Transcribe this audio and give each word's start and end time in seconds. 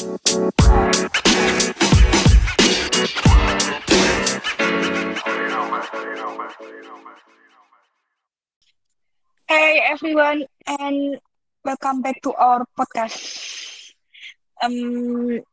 Hey 0.00 0.08
everyone, 9.92 10.48
and 10.64 11.20
welcome 11.60 12.00
back 12.00 12.16
to 12.24 12.32
our 12.32 12.64
podcast. 12.72 13.92
Um, 14.64 15.44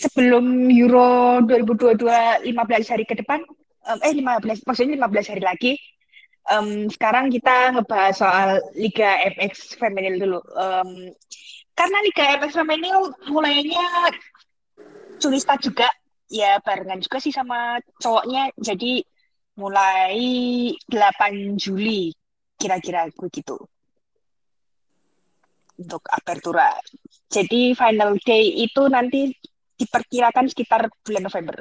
sebelum 0.00 0.72
Euro 0.72 1.44
2022 1.44 2.08
15 2.40 2.88
hari 2.88 3.04
ke 3.04 3.20
depan, 3.20 3.44
um, 3.84 4.00
eh 4.00 4.16
15, 4.16 4.64
maksudnya 4.64 4.96
15 4.96 5.28
hari 5.28 5.44
lagi, 5.44 5.76
um, 6.48 6.88
sekarang 6.88 7.28
kita 7.28 7.76
ngebahas 7.76 8.16
soal 8.16 8.64
Liga 8.80 9.28
MX 9.36 9.76
Feminil 9.76 10.16
dulu. 10.16 10.40
Um, 10.56 11.12
karena 11.74 11.98
Liga 12.06 12.24
MX 12.38 12.52
Feminil 12.54 13.00
mulainya 13.28 14.10
Juli 15.18 15.38
start 15.38 15.62
juga, 15.62 15.90
ya 16.30 16.58
barengan 16.62 17.02
juga 17.02 17.18
sih 17.22 17.34
sama 17.34 17.78
cowoknya, 18.02 18.50
jadi 18.58 19.02
mulai 19.54 20.18
8 20.90 21.54
Juli 21.54 22.10
kira-kira 22.58 23.06
begitu 23.14 23.58
untuk 25.78 26.02
apertura. 26.10 26.74
Jadi 27.30 27.74
final 27.74 28.18
day 28.22 28.62
itu 28.62 28.82
nanti 28.86 29.34
diperkirakan 29.74 30.46
sekitar 30.46 30.86
bulan 31.02 31.22
November. 31.26 31.56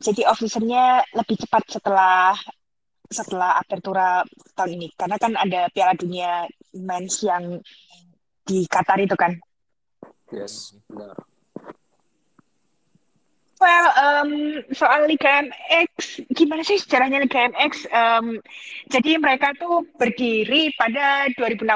Jadi 0.00 0.24
off-seasonnya 0.24 1.04
lebih 1.12 1.36
cepat 1.44 1.76
setelah 1.76 2.32
setelah 3.10 3.58
apertura 3.58 4.22
tahun 4.54 4.78
ini 4.78 4.88
karena 4.94 5.18
kan 5.18 5.34
ada 5.34 5.66
Piala 5.74 5.98
Dunia 5.98 6.46
Men's 6.78 7.20
yang 7.26 7.58
di 8.46 8.64
Qatar 8.70 9.02
itu 9.02 9.18
kan. 9.18 9.34
Yes, 10.30 10.78
benar. 10.86 11.18
Well, 13.60 13.88
um, 13.92 14.32
soal 14.72 15.04
Liga 15.04 15.44
MX, 15.44 16.24
gimana 16.32 16.64
sih 16.64 16.80
sejarahnya 16.80 17.20
Liga 17.20 17.44
MX? 17.52 17.92
Um, 17.92 18.40
jadi 18.88 19.20
mereka 19.20 19.52
tuh 19.52 19.84
berdiri 20.00 20.72
pada 20.80 21.28
2016. 21.36 21.68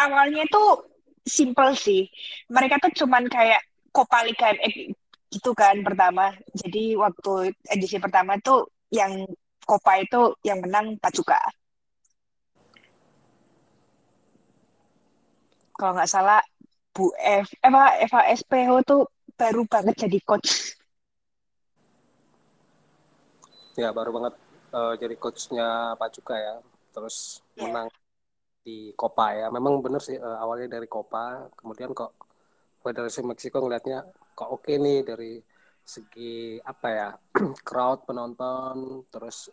Awalnya 0.00 0.48
tuh 0.48 0.88
simple 1.28 1.76
sih. 1.76 2.08
Mereka 2.48 2.80
tuh 2.80 3.04
cuman 3.04 3.28
kayak 3.28 3.60
Copa 3.92 4.24
Liga 4.24 4.56
MX 4.56 4.96
gitu 5.28 5.52
kan 5.52 5.84
pertama. 5.84 6.32
Jadi 6.56 6.96
waktu 6.96 7.52
edisi 7.68 8.00
pertama 8.00 8.40
tuh 8.40 8.72
yang 8.88 9.28
Copa 9.64 9.98
itu 9.98 10.36
yang 10.44 10.60
menang 10.60 10.96
Pacuka. 11.00 11.40
Kalau 15.74 15.92
nggak 15.98 16.10
salah 16.10 16.40
Bu 16.94 17.10
F, 17.18 17.50
Eva, 17.58 17.98
Eva 17.98 18.20
SPH 18.30 18.70
tuh 18.86 19.02
baru 19.34 19.66
banget 19.66 20.06
jadi 20.06 20.22
coach 20.22 20.78
Ya 23.74 23.90
baru 23.90 24.14
banget 24.14 24.34
uh, 24.70 24.94
jadi 24.94 25.18
coachnya 25.18 25.98
Pacuka 25.98 26.38
ya, 26.38 26.62
terus 26.94 27.42
yeah. 27.58 27.66
menang 27.66 27.90
di 28.62 28.94
Copa 28.94 29.34
ya. 29.34 29.50
Memang 29.50 29.82
bener 29.82 29.98
sih 29.98 30.14
uh, 30.14 30.38
awalnya 30.38 30.78
dari 30.78 30.86
Copa, 30.86 31.50
kemudian 31.58 31.90
kok 31.90 32.14
Federasi 32.86 33.26
Meksiko 33.26 33.58
ngelihatnya 33.58 34.06
kok 34.38 34.46
oke 34.46 34.62
okay 34.62 34.78
nih 34.78 35.02
dari 35.02 35.42
segi 35.84 36.58
apa 36.64 36.88
ya 36.88 37.08
crowd 37.68 38.08
penonton, 38.08 39.04
terus 39.12 39.52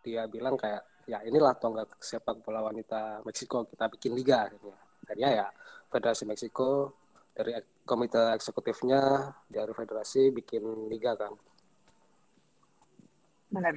dia 0.00 0.24
bilang 0.30 0.54
kayak 0.54 0.86
ya 1.10 1.18
inilah 1.26 1.58
tonggak 1.58 1.98
sepak 1.98 2.40
bola 2.46 2.62
wanita 2.70 3.26
Meksiko 3.26 3.66
kita 3.66 3.90
bikin 3.90 4.14
liga 4.14 4.46
akhirnya. 4.46 4.76
Akhirnya 5.04 5.30
ya 5.44 5.46
Federasi 5.90 6.24
Meksiko 6.28 6.94
dari 7.32 7.54
komite 7.86 8.34
eksekutifnya 8.34 9.32
dari 9.46 9.70
federasi 9.70 10.34
bikin 10.34 10.90
liga 10.90 11.14
kan 11.14 11.32
Benar. 13.48 13.74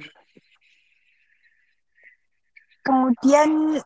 Kemudian 2.82 3.80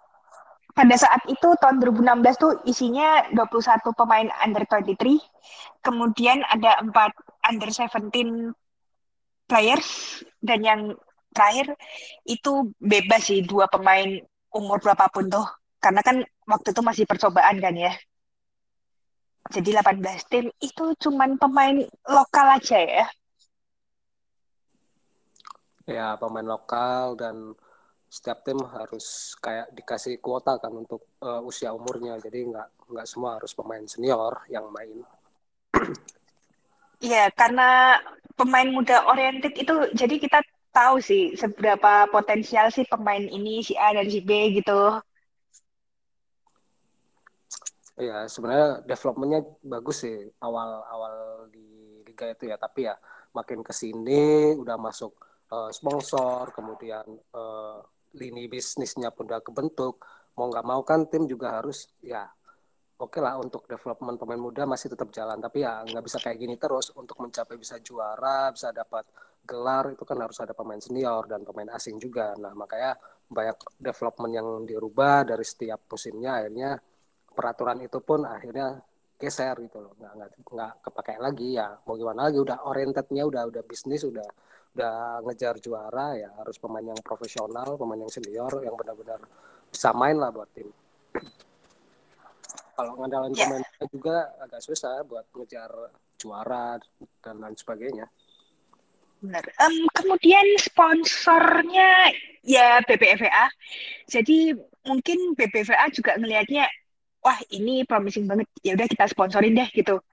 pada 0.77 0.97
saat 0.99 1.23
itu 1.31 1.49
tahun 1.63 1.79
2016 1.81 2.43
tuh 2.43 2.53
isinya 2.67 3.25
21 3.33 3.81
pemain 3.97 4.29
under 4.43 4.65
23. 4.67 5.21
Kemudian 5.85 6.43
ada 6.51 6.81
4 6.83 6.93
under 7.47 7.71
17 7.71 8.53
players 9.47 10.21
dan 10.43 10.61
yang 10.63 10.81
terakhir 11.31 11.77
itu 12.27 12.75
bebas 12.83 13.31
sih 13.31 13.45
dua 13.47 13.71
pemain 13.71 14.21
umur 14.51 14.83
berapapun 14.83 15.31
tuh. 15.31 15.47
Karena 15.79 16.03
kan 16.03 16.25
waktu 16.49 16.75
itu 16.75 16.83
masih 16.83 17.05
percobaan 17.07 17.63
kan 17.63 17.75
ya. 17.77 17.95
Jadi 19.47 19.79
18 19.79 20.03
tim 20.27 20.51
itu 20.59 20.85
cuman 20.99 21.39
pemain 21.39 21.79
lokal 22.11 22.59
aja 22.59 22.83
ya 22.83 23.07
ya 25.87 26.19
pemain 26.19 26.45
lokal 26.45 27.15
dan 27.15 27.55
setiap 28.11 28.43
tim 28.43 28.59
harus 28.59 29.39
kayak 29.39 29.71
dikasih 29.71 30.19
kuota 30.19 30.59
kan 30.59 30.75
untuk 30.75 31.15
uh, 31.23 31.43
usia 31.47 31.71
umurnya 31.71 32.19
jadi 32.19 32.43
nggak 32.43 32.91
nggak 32.91 33.07
semua 33.07 33.39
harus 33.39 33.55
pemain 33.55 33.83
senior 33.87 34.35
yang 34.51 34.67
main 34.71 34.99
Iya 37.01 37.29
karena 37.37 38.01
pemain 38.37 38.69
muda 38.69 39.05
oriented 39.09 39.53
itu 39.57 39.75
jadi 39.93 40.17
kita 40.17 40.39
tahu 40.73 41.01
sih 41.01 41.33
seberapa 41.37 42.09
potensial 42.13 42.69
sih 42.69 42.85
pemain 42.85 43.21
ini 43.21 43.65
si 43.65 43.73
A 43.77 43.97
dan 43.97 44.09
si 44.09 44.21
B 44.21 44.61
gitu. 44.61 45.01
Iya 47.97 48.29
sebenarnya 48.29 48.85
developmentnya 48.85 49.41
bagus 49.65 50.05
sih 50.05 50.29
awal-awal 50.41 51.49
di 51.49 52.05
liga 52.05 52.29
itu 52.29 52.53
ya. 52.53 52.57
Tapi 52.61 52.89
ya 52.89 52.95
makin 53.33 53.65
ke 53.65 53.73
sini 53.73 54.53
udah 54.57 54.77
masuk 54.77 55.17
uh, 55.53 55.73
sponsor, 55.73 56.53
kemudian 56.53 57.05
uh, 57.33 57.81
lini 58.17 58.49
bisnisnya 58.49 59.13
pun 59.13 59.29
udah 59.29 59.45
kebentuk, 59.45 60.01
mau 60.37 60.49
nggak 60.49 60.65
mau 60.65 60.81
kan 60.85 61.05
tim 61.09 61.29
juga 61.29 61.61
harus 61.61 61.89
ya 62.01 62.29
oke 62.97 63.13
okay 63.13 63.21
lah 63.21 63.37
untuk 63.37 63.69
development 63.69 64.17
pemain 64.17 64.41
muda 64.41 64.63
masih 64.65 64.89
tetap 64.93 65.13
jalan, 65.13 65.37
tapi 65.37 65.65
ya 65.65 65.85
nggak 65.85 66.05
bisa 66.05 66.19
kayak 66.21 66.39
gini 66.41 66.55
terus. 66.57 66.93
Untuk 66.97 67.17
mencapai 67.21 67.57
bisa 67.61 67.77
juara, 67.81 68.49
bisa 68.53 68.73
dapat 68.73 69.05
gelar 69.47 69.95
itu 69.95 70.03
kan 70.03 70.19
harus 70.19 70.39
ada 70.43 70.53
pemain 70.57 70.81
senior 70.81 71.29
dan 71.31 71.47
pemain 71.47 71.71
asing 71.77 71.97
juga. 72.03 72.35
Nah 72.41 72.53
makanya 72.57 72.99
banyak 73.31 73.57
development 73.79 74.33
yang 74.35 74.49
dirubah 74.67 75.29
dari 75.29 75.45
setiap 75.47 75.87
musimnya. 75.87 76.43
Akhirnya 76.43 76.71
peraturan 77.31 77.79
itu 77.85 77.99
pun 78.03 78.27
akhirnya 78.27 78.81
geser 79.21 79.55
gitu 79.63 79.79
loh. 79.85 79.93
Nggak 80.01 80.13
nggak 80.17 80.31
nggak 80.51 80.73
kepakai 80.91 81.17
lagi. 81.23 81.49
Ya 81.61 81.79
mau 81.87 81.95
gimana 81.95 82.29
lagi? 82.29 82.39
Udah 82.43 82.67
orientednya 82.67 83.23
udah 83.29 83.43
udah 83.49 83.63
bisnis 83.63 84.03
udah 84.03 84.27
udah 84.75 84.95
ngejar 85.25 85.55
juara. 85.63 86.19
Ya 86.19 86.31
harus 86.41 86.59
pemain 86.59 86.85
yang 86.85 87.01
profesional, 87.05 87.79
pemain 87.79 88.01
yang 88.03 88.13
senior 88.13 88.53
yang 88.67 88.75
benar-benar 88.75 89.21
bisa 89.71 89.93
main 89.95 90.17
lah 90.19 90.33
buat 90.35 90.51
tim. 90.57 90.69
Kalau 92.77 92.93
ngandalin 93.01 93.33
yeah. 93.33 93.49
pemain 93.49 93.65
juga 93.89 94.37
agak 94.45 94.61
susah 94.61 95.01
buat 95.09 95.25
ngejar 95.33 95.73
juara 96.21 96.77
dan 97.25 97.41
lain 97.41 97.57
sebagainya. 97.57 98.05
Benar. 99.25 99.49
Um, 99.65 99.89
kemudian 99.97 100.45
sponsornya 100.61 102.13
ya 102.45 102.85
BBVA. 102.85 103.49
Jadi 104.05 104.53
mungkin 104.85 105.33
BBVA 105.33 105.89
juga 105.89 106.21
ngelihatnya, 106.21 106.69
wah 107.25 107.41
ini 107.49 107.89
promising 107.89 108.29
banget. 108.29 108.45
Ya 108.61 108.77
udah 108.77 108.85
kita 108.85 109.09
sponsorin 109.09 109.57
deh 109.57 109.73
gitu 109.73 110.05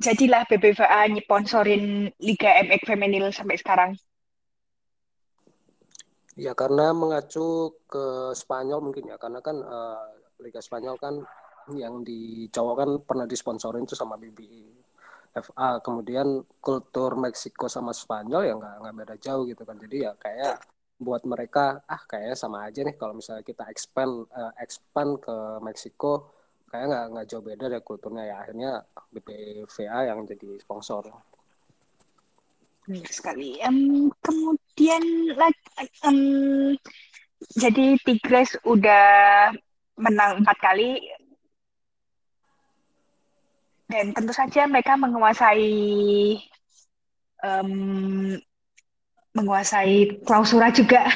jadilah 0.00 0.44
BBVA 0.44 1.08
nyponsorin 1.08 2.12
Liga 2.20 2.50
MX 2.64 2.80
Feminil 2.84 3.32
sampai 3.32 3.56
sekarang? 3.56 3.90
Ya 6.36 6.52
karena 6.52 6.92
mengacu 6.92 7.72
ke 7.88 8.36
Spanyol 8.36 8.84
mungkin 8.84 9.08
ya 9.08 9.16
karena 9.16 9.40
kan 9.40 9.56
uh, 9.56 10.04
Liga 10.44 10.60
Spanyol 10.60 11.00
kan 11.00 11.24
yang 11.74 12.06
di 12.06 12.46
cowok 12.46 12.74
kan 12.78 12.90
pernah 13.02 13.26
disponsorin 13.26 13.82
tuh 13.82 13.98
sama 13.98 14.14
BBVA 14.14 15.82
kemudian 15.84 16.40
kultur 16.62 17.18
Meksiko 17.20 17.68
sama 17.68 17.92
Spanyol 17.92 18.42
ya 18.48 18.54
nggak 18.56 18.74
nggak 18.80 18.94
beda 18.96 19.14
jauh 19.20 19.44
gitu 19.44 19.62
kan. 19.66 19.76
Jadi 19.76 19.96
ya 20.06 20.12
kayak 20.16 20.64
buat 20.96 21.28
mereka 21.28 21.84
ah 21.84 22.00
kayaknya 22.08 22.36
sama 22.38 22.64
aja 22.64 22.80
nih 22.80 22.96
kalau 22.96 23.12
misalnya 23.12 23.44
kita 23.44 23.68
expand 23.68 24.24
uh, 24.32 24.52
expand 24.56 25.20
ke 25.20 25.36
Meksiko 25.60 26.32
kayak 26.72 26.88
nggak 26.88 27.04
nggak 27.12 27.26
jauh 27.28 27.44
beda 27.44 27.64
dari 27.68 27.84
kulturnya. 27.84 28.24
Ya 28.24 28.36
akhirnya 28.40 28.72
BPVA 29.12 29.98
yang 30.08 30.24
jadi 30.24 30.48
sponsor. 30.62 31.04
Sekali. 33.10 33.58
Um, 33.66 34.08
kemudian 34.22 35.02
um, 36.06 36.20
jadi 37.60 37.98
Tigres 38.00 38.56
udah 38.64 39.50
menang 39.98 40.40
empat 40.40 40.56
kali 40.62 41.02
dan 43.86 44.10
tentu 44.10 44.32
saja 44.34 44.66
mereka 44.66 44.98
menguasai 44.98 45.70
um, 47.42 48.34
menguasai 49.36 50.24
klausura 50.26 50.72
juga 50.74 51.06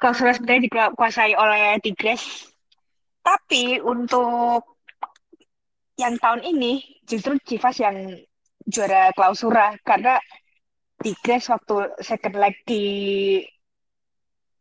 klausura 0.00 0.36
sebenarnya 0.36 0.70
dikuasai 0.70 1.32
oleh 1.34 1.80
Tigres 1.82 2.52
tapi 3.26 3.82
untuk 3.82 4.78
yang 5.96 6.14
tahun 6.20 6.44
ini 6.44 7.02
justru 7.08 7.40
Chivas 7.42 7.80
yang 7.80 7.96
juara 8.68 9.10
klausura 9.16 9.74
karena 9.82 10.20
Tigres 11.00 11.48
waktu 11.50 11.96
second 12.04 12.36
leg 12.38 12.54
di 12.68 12.84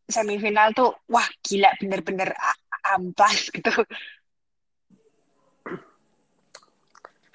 semifinal 0.06 0.72
tuh 0.74 0.94
wah 1.10 1.26
gila 1.42 1.70
bener-bener 1.82 2.34
amplas 2.94 3.50
gitu. 3.50 3.74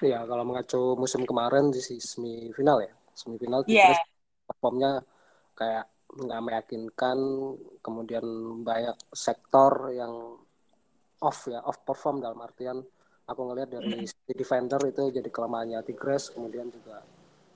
Ya 0.01 0.25
kalau 0.25 0.43
mengacu 0.43 0.97
musim 0.97 1.21
kemarin 1.23 1.69
di 1.69 1.79
semifinal 1.81 2.81
ya, 2.81 2.93
semifinal 3.13 3.61
yeah. 3.69 3.97
performnya 4.49 5.05
kayak 5.53 5.85
nggak 6.11 6.41
meyakinkan, 6.43 7.17
kemudian 7.79 8.25
banyak 8.65 8.97
sektor 9.13 9.93
yang 9.93 10.41
off 11.21 11.47
ya, 11.47 11.61
off 11.63 11.85
perform 11.85 12.19
dalam 12.19 12.41
artian 12.41 12.81
aku 13.29 13.41
ngelihat 13.47 13.79
dari 13.79 14.03
mm. 14.03 14.35
defender 14.35 14.81
itu 14.89 15.07
jadi 15.13 15.29
kelemahannya 15.31 15.79
Tigres, 15.87 16.35
kemudian 16.35 16.67
juga 16.67 16.99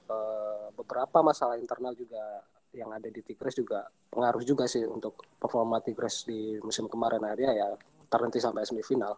uh, 0.08 0.72
beberapa 0.72 1.20
masalah 1.20 1.60
internal 1.60 1.92
juga 1.98 2.46
yang 2.76 2.92
ada 2.92 3.08
di 3.08 3.24
Tigres 3.24 3.56
juga 3.56 3.88
pengaruh 4.12 4.44
juga 4.44 4.68
sih 4.68 4.84
untuk 4.84 5.24
performa 5.40 5.80
Tigres 5.80 6.28
di 6.28 6.60
musim 6.60 6.92
kemarin 6.92 7.24
akhirnya 7.24 7.52
ya 7.56 7.68
terhenti 8.08 8.40
sampai 8.40 8.68
semifinal. 8.68 9.16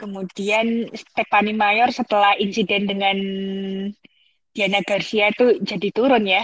Kemudian 0.00 0.88
Stephanie 0.96 1.52
Mayor 1.52 1.92
setelah 1.92 2.32
insiden 2.40 2.88
dengan 2.88 3.18
Diana 4.56 4.80
Garcia 4.80 5.28
itu 5.28 5.60
jadi 5.60 5.88
turun 5.92 6.24
ya. 6.24 6.40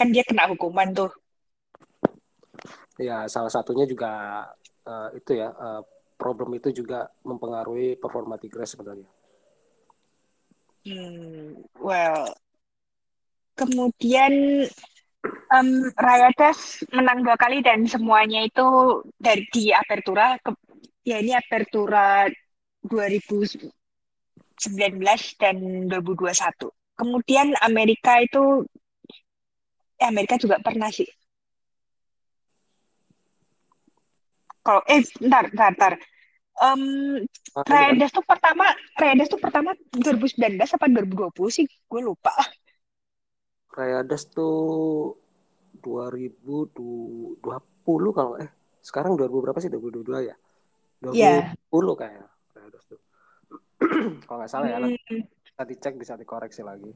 Kan 0.00 0.16
dia 0.16 0.24
kena 0.24 0.48
hukuman 0.48 0.96
tuh. 0.96 1.12
Ya 2.96 3.28
salah 3.28 3.52
satunya 3.52 3.84
juga 3.84 4.44
uh, 4.88 5.12
itu 5.12 5.36
ya 5.36 5.52
uh, 5.52 5.84
problem 6.16 6.56
itu 6.56 6.72
juga 6.72 7.12
mempengaruhi 7.20 8.00
performa 8.00 8.40
Tigres 8.40 8.72
sebenarnya. 8.72 9.08
Hmm, 10.80 11.60
well 11.76 12.32
kemudian 13.60 14.64
um, 15.52 15.68
Rayadas 16.00 16.80
menang 16.96 17.20
dua 17.20 17.36
kali 17.36 17.60
dan 17.60 17.84
semuanya 17.84 18.40
itu 18.44 19.00
dari 19.20 19.44
di 19.52 19.68
Apertura. 19.68 20.40
Ke, 20.40 20.56
ya 21.04 21.20
ini 21.20 21.36
Apertura 21.36 22.24
2019 22.86 23.72
dan 25.40 25.56
2021 25.88 26.70
kemudian 27.00 27.56
Amerika 27.64 28.20
itu 28.20 28.68
eh, 29.96 30.04
Amerika 30.04 30.36
juga 30.36 30.60
pernah 30.60 30.92
sih. 30.92 31.08
Kalau 34.60 34.84
eh 34.84 35.00
ntar 35.24 35.48
ntar 35.56 35.72
ntar. 35.72 35.94
Um, 36.60 37.24
Rayadas 37.56 38.12
tuh 38.12 38.20
pertama 38.20 38.68
Rayadas 39.00 39.32
tuh 39.32 39.40
pertama 39.40 39.72
2019 39.96 40.60
apa 40.60 40.86
2020 40.92 41.32
sih? 41.48 41.64
Gue 41.88 42.04
lupa. 42.04 42.36
Rayadas 43.72 44.28
tuh 44.28 45.16
2020 45.80 47.40
kalau 48.12 48.36
eh 48.36 48.52
sekarang 48.84 49.16
2000 49.16 49.40
berapa 49.40 49.56
sih 49.56 49.72
2022 49.72 50.28
ya? 50.28 50.36
2020 51.00 51.16
yeah. 51.16 51.48
kayaknya 51.96 52.28
Rayadas 52.70 52.84
tuh. 52.86 53.00
kalau 54.30 54.38
nggak 54.38 54.50
salah 54.50 54.68
ya, 54.70 54.78
hmm. 54.78 55.26
bisa 55.42 55.62
dicek 55.66 55.94
bisa 55.98 56.14
dikoreksi 56.14 56.62
lagi. 56.62 56.94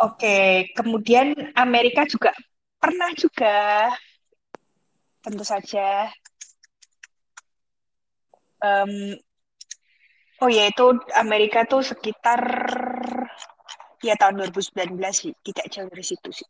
Oke, 0.00 0.72
kemudian 0.72 1.36
Amerika 1.56 2.08
juga 2.08 2.32
pernah 2.80 3.12
juga, 3.12 3.92
tentu 5.20 5.44
saja. 5.44 6.08
Um, 8.64 9.20
oh 10.40 10.48
ya 10.48 10.72
itu 10.72 10.96
Amerika 11.20 11.68
tuh 11.68 11.84
sekitar 11.84 12.40
ya 14.00 14.16
tahun 14.16 14.40
2019 14.40 14.96
sih, 15.12 15.32
tidak 15.44 15.66
jauh 15.68 15.88
dari 15.92 16.04
situ 16.04 16.30
sih. 16.32 16.48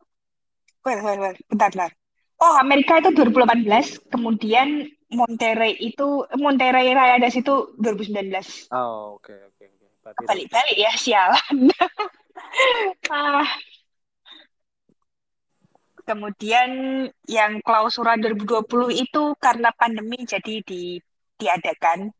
Well, 0.86 1.02
well, 1.02 1.18
well. 1.18 1.36
Bentar, 1.50 1.74
bentar. 1.74 1.90
Oh, 2.38 2.54
Amerika 2.62 3.00
itu 3.00 3.10
2018, 3.16 4.12
kemudian 4.12 4.86
Monterrey 5.06 5.78
itu 5.78 6.26
Monterrey 6.34 6.90
Rayadas 6.90 7.38
itu 7.38 7.74
2019. 7.78 8.74
Oh, 8.74 9.18
oke 9.18 9.30
okay, 9.30 9.38
oke 9.46 9.54
okay, 9.54 9.66
oke. 9.70 10.10
Okay. 10.10 10.26
Balik-balik 10.26 10.76
ya, 10.78 10.92
sialan. 10.98 11.56
ah. 13.14 13.46
Kemudian 16.06 16.70
yang 17.26 17.58
klausura 17.66 18.14
2020 18.14 18.94
itu 18.94 19.22
karena 19.42 19.74
pandemi 19.74 20.22
jadi 20.22 20.62
di, 20.62 21.02
diadakan. 21.38 22.10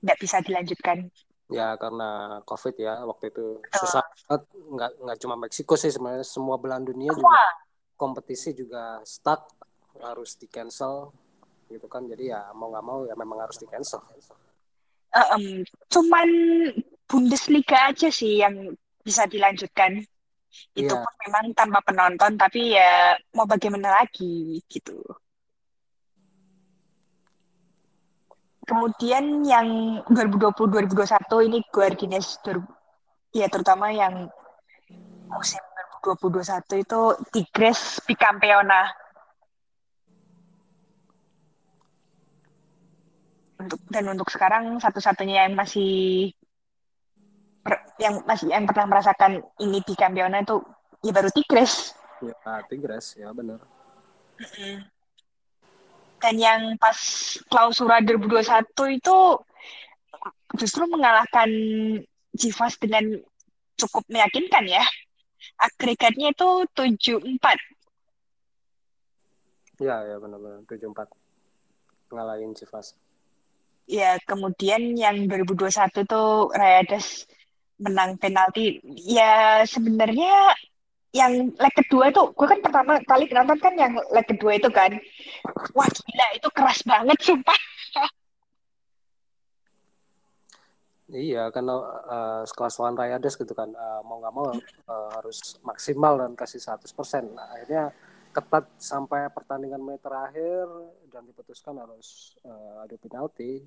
Tidak 0.00 0.16
bisa 0.16 0.40
dilanjutkan. 0.40 1.08
Ya 1.50 1.76
karena 1.76 2.40
COVID 2.46 2.74
ya 2.80 3.04
waktu 3.04 3.28
itu 3.28 3.60
Betul. 3.60 3.80
susah 3.84 4.04
banget. 4.06 4.42
Nggak, 4.56 4.90
nggak 5.04 5.18
cuma 5.20 5.34
Meksiko 5.36 5.74
sih 5.76 5.92
sebenarnya 5.92 6.24
semua 6.24 6.56
belahan 6.56 6.86
dunia 6.86 7.12
semua. 7.12 7.28
juga 7.28 7.44
kompetisi 8.00 8.56
juga 8.56 9.04
stuck 9.04 9.44
harus 10.00 10.40
di 10.40 10.48
cancel 10.48 11.12
gitu 11.70 11.86
kan 11.86 12.02
jadi 12.10 12.34
ya 12.36 12.40
mau 12.52 12.74
nggak 12.74 12.84
mau 12.84 13.06
ya 13.06 13.14
memang 13.14 13.46
harus 13.46 13.56
di 13.62 13.66
cancel. 13.70 14.02
Uh, 15.10 15.26
um, 15.34 15.46
cuman 15.90 16.28
Bundesliga 17.10 17.90
aja 17.90 18.06
sih 18.10 18.38
yang 18.42 18.74
bisa 19.02 19.26
dilanjutkan. 19.26 19.98
Itu 20.74 20.94
yeah. 20.94 21.02
pun 21.02 21.14
memang 21.26 21.44
tanpa 21.54 21.78
penonton, 21.82 22.38
tapi 22.38 22.74
ya 22.74 23.18
mau 23.34 23.46
bagaimana 23.46 24.02
lagi 24.02 24.62
gitu. 24.70 24.98
Kemudian 28.66 29.42
yang 29.42 29.98
2020-2021 30.06 31.46
ini 31.50 31.58
Guardians 31.74 32.38
ya 33.34 33.50
terutama 33.50 33.90
yang 33.90 34.30
musim 35.26 35.58
2020-2021 36.06 36.86
itu 36.86 37.00
Tigres 37.34 38.00
Bicampeona. 38.06 38.88
Untuk 43.60 43.80
dan 43.92 44.08
untuk 44.08 44.32
sekarang 44.32 44.80
satu-satunya 44.80 45.44
yang 45.44 45.52
masih 45.52 46.32
yang 48.00 48.24
masih 48.24 48.48
yang 48.48 48.64
pernah 48.64 48.88
merasakan 48.88 49.44
ini 49.60 49.84
di 49.84 49.92
Campiona 49.92 50.40
itu 50.40 50.64
ya 51.04 51.12
baru 51.12 51.28
Tigres. 51.28 51.92
Ya, 52.24 52.64
Tigres, 52.64 53.20
ya 53.20 53.28
benar. 53.36 53.60
Dan 56.20 56.34
yang 56.40 56.80
pas 56.80 56.96
klausura 57.52 58.00
2021 58.00 58.96
itu 58.96 59.16
justru 60.56 60.88
mengalahkan 60.88 61.48
Jivas 62.32 62.80
dengan 62.80 63.20
cukup 63.76 64.04
meyakinkan 64.08 64.64
ya. 64.68 64.84
Agregatnya 65.60 66.32
itu 66.32 66.64
7-4. 66.72 67.36
Ya, 69.80 69.96
ya 70.04 70.16
benar-benar 70.20 70.64
7-4. 70.68 71.08
Ngalahin 72.12 72.52
Jivas. 72.52 72.96
Ya, 73.86 74.18
kemudian 74.22 74.94
yang 74.94 75.26
2021 75.26 76.06
tuh 76.06 76.50
Rayadas 76.52 77.26
menang 77.80 78.20
penalti. 78.20 78.78
Ya 78.84 79.64
sebenarnya 79.64 80.54
yang 81.10 81.50
leg 81.58 81.74
kedua 81.74 82.14
itu 82.14 82.22
gue 82.30 82.46
kan 82.46 82.62
pertama 82.62 83.02
kali 83.02 83.26
nonton 83.34 83.58
kan 83.58 83.74
yang 83.74 83.92
leg 84.14 84.26
kedua 84.28 84.52
itu 84.60 84.70
kan. 84.70 84.94
Wah 85.74 85.88
gila 85.90 86.26
itu 86.38 86.48
keras 86.54 86.80
banget 86.86 87.18
sumpah. 87.18 87.60
Iya, 91.10 91.50
karena 91.50 91.74
uh, 92.06 92.42
sekelas 92.46 92.78
lawan 92.78 92.94
Rayades 92.94 93.34
gitu 93.34 93.50
kan, 93.50 93.66
uh, 93.74 93.98
mau 94.06 94.22
nggak 94.22 94.30
mau 94.30 94.46
uh, 94.54 95.10
harus 95.18 95.58
maksimal 95.66 96.14
dan 96.22 96.38
kasih 96.38 96.62
100%. 96.62 97.34
Nah, 97.34 97.50
akhirnya 97.50 97.90
ketat 98.30 98.66
sampai 98.78 99.26
pertandingan 99.34 99.82
menit 99.82 100.02
terakhir 100.02 100.66
dan 101.10 101.26
diputuskan 101.26 101.78
harus 101.78 102.38
uh, 102.46 102.82
adu 102.86 102.96
penalti. 102.98 103.62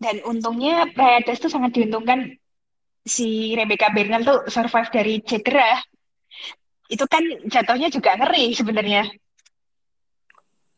Dan 0.00 0.24
untungnya 0.24 0.88
Rayades 0.96 1.42
itu 1.42 1.52
sangat 1.52 1.76
diuntungkan 1.76 2.32
si 3.04 3.52
Rebecca 3.56 3.92
Bernal 3.92 4.24
tuh 4.24 4.48
survive 4.48 4.90
dari 4.92 5.14
cedera 5.24 5.80
itu 6.90 7.04
kan 7.06 7.22
jatuhnya 7.46 7.88
juga 7.88 8.18
ngeri 8.18 8.52
sebenarnya 8.52 9.08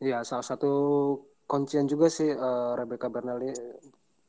Iya, 0.03 0.19
salah 0.27 0.43
satu 0.43 0.71
kuncian 1.47 1.87
juga 1.87 2.11
sih 2.11 2.27
uh, 2.27 2.75
Rebecca 2.75 3.07
Bernal 3.07 3.39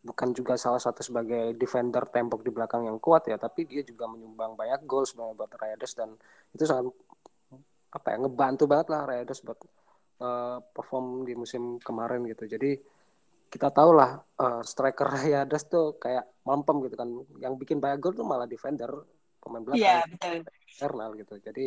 bukan 0.07 0.31
juga 0.31 0.55
salah 0.55 0.79
satu 0.79 1.03
sebagai 1.03 1.51
defender 1.59 2.07
tembok 2.15 2.47
di 2.47 2.55
belakang 2.55 2.87
yang 2.87 3.03
kuat 3.03 3.27
ya, 3.27 3.35
tapi 3.35 3.67
dia 3.67 3.83
juga 3.83 4.07
menyumbang 4.07 4.55
banyak 4.55 4.87
gol 4.87 5.03
sebenarnya 5.03 5.35
buat 5.35 5.51
Rayadas 5.51 5.99
dan 5.99 6.15
itu 6.55 6.63
sangat 6.63 6.95
apa 7.95 8.07
ya 8.11 8.17
ngebantu 8.27 8.67
banget 8.67 8.91
lah 8.91 9.07
Rayadas 9.07 9.39
buat 9.47 9.59
uh, 10.19 10.59
perform 10.75 11.23
di 11.23 11.39
musim 11.39 11.79
kemarin 11.79 12.27
gitu. 12.27 12.51
Jadi 12.51 12.75
kita 13.47 13.71
tahu 13.71 13.95
lah 13.95 14.19
uh, 14.19 14.63
striker 14.67 15.07
Rayadas 15.15 15.71
tuh 15.71 15.95
kayak 16.03 16.27
mampem 16.43 16.83
gitu 16.91 16.99
kan. 16.99 17.09
Yang 17.39 17.55
bikin 17.63 17.79
banyak 17.79 18.03
gol 18.03 18.19
tuh 18.19 18.27
malah 18.27 18.51
defender, 18.51 18.91
pemain 19.39 19.63
belakang. 19.63 19.87
Iya, 19.87 19.99
betul. 20.11 20.43
Internal 20.67 21.11
gitu. 21.15 21.35
Jadi 21.39 21.65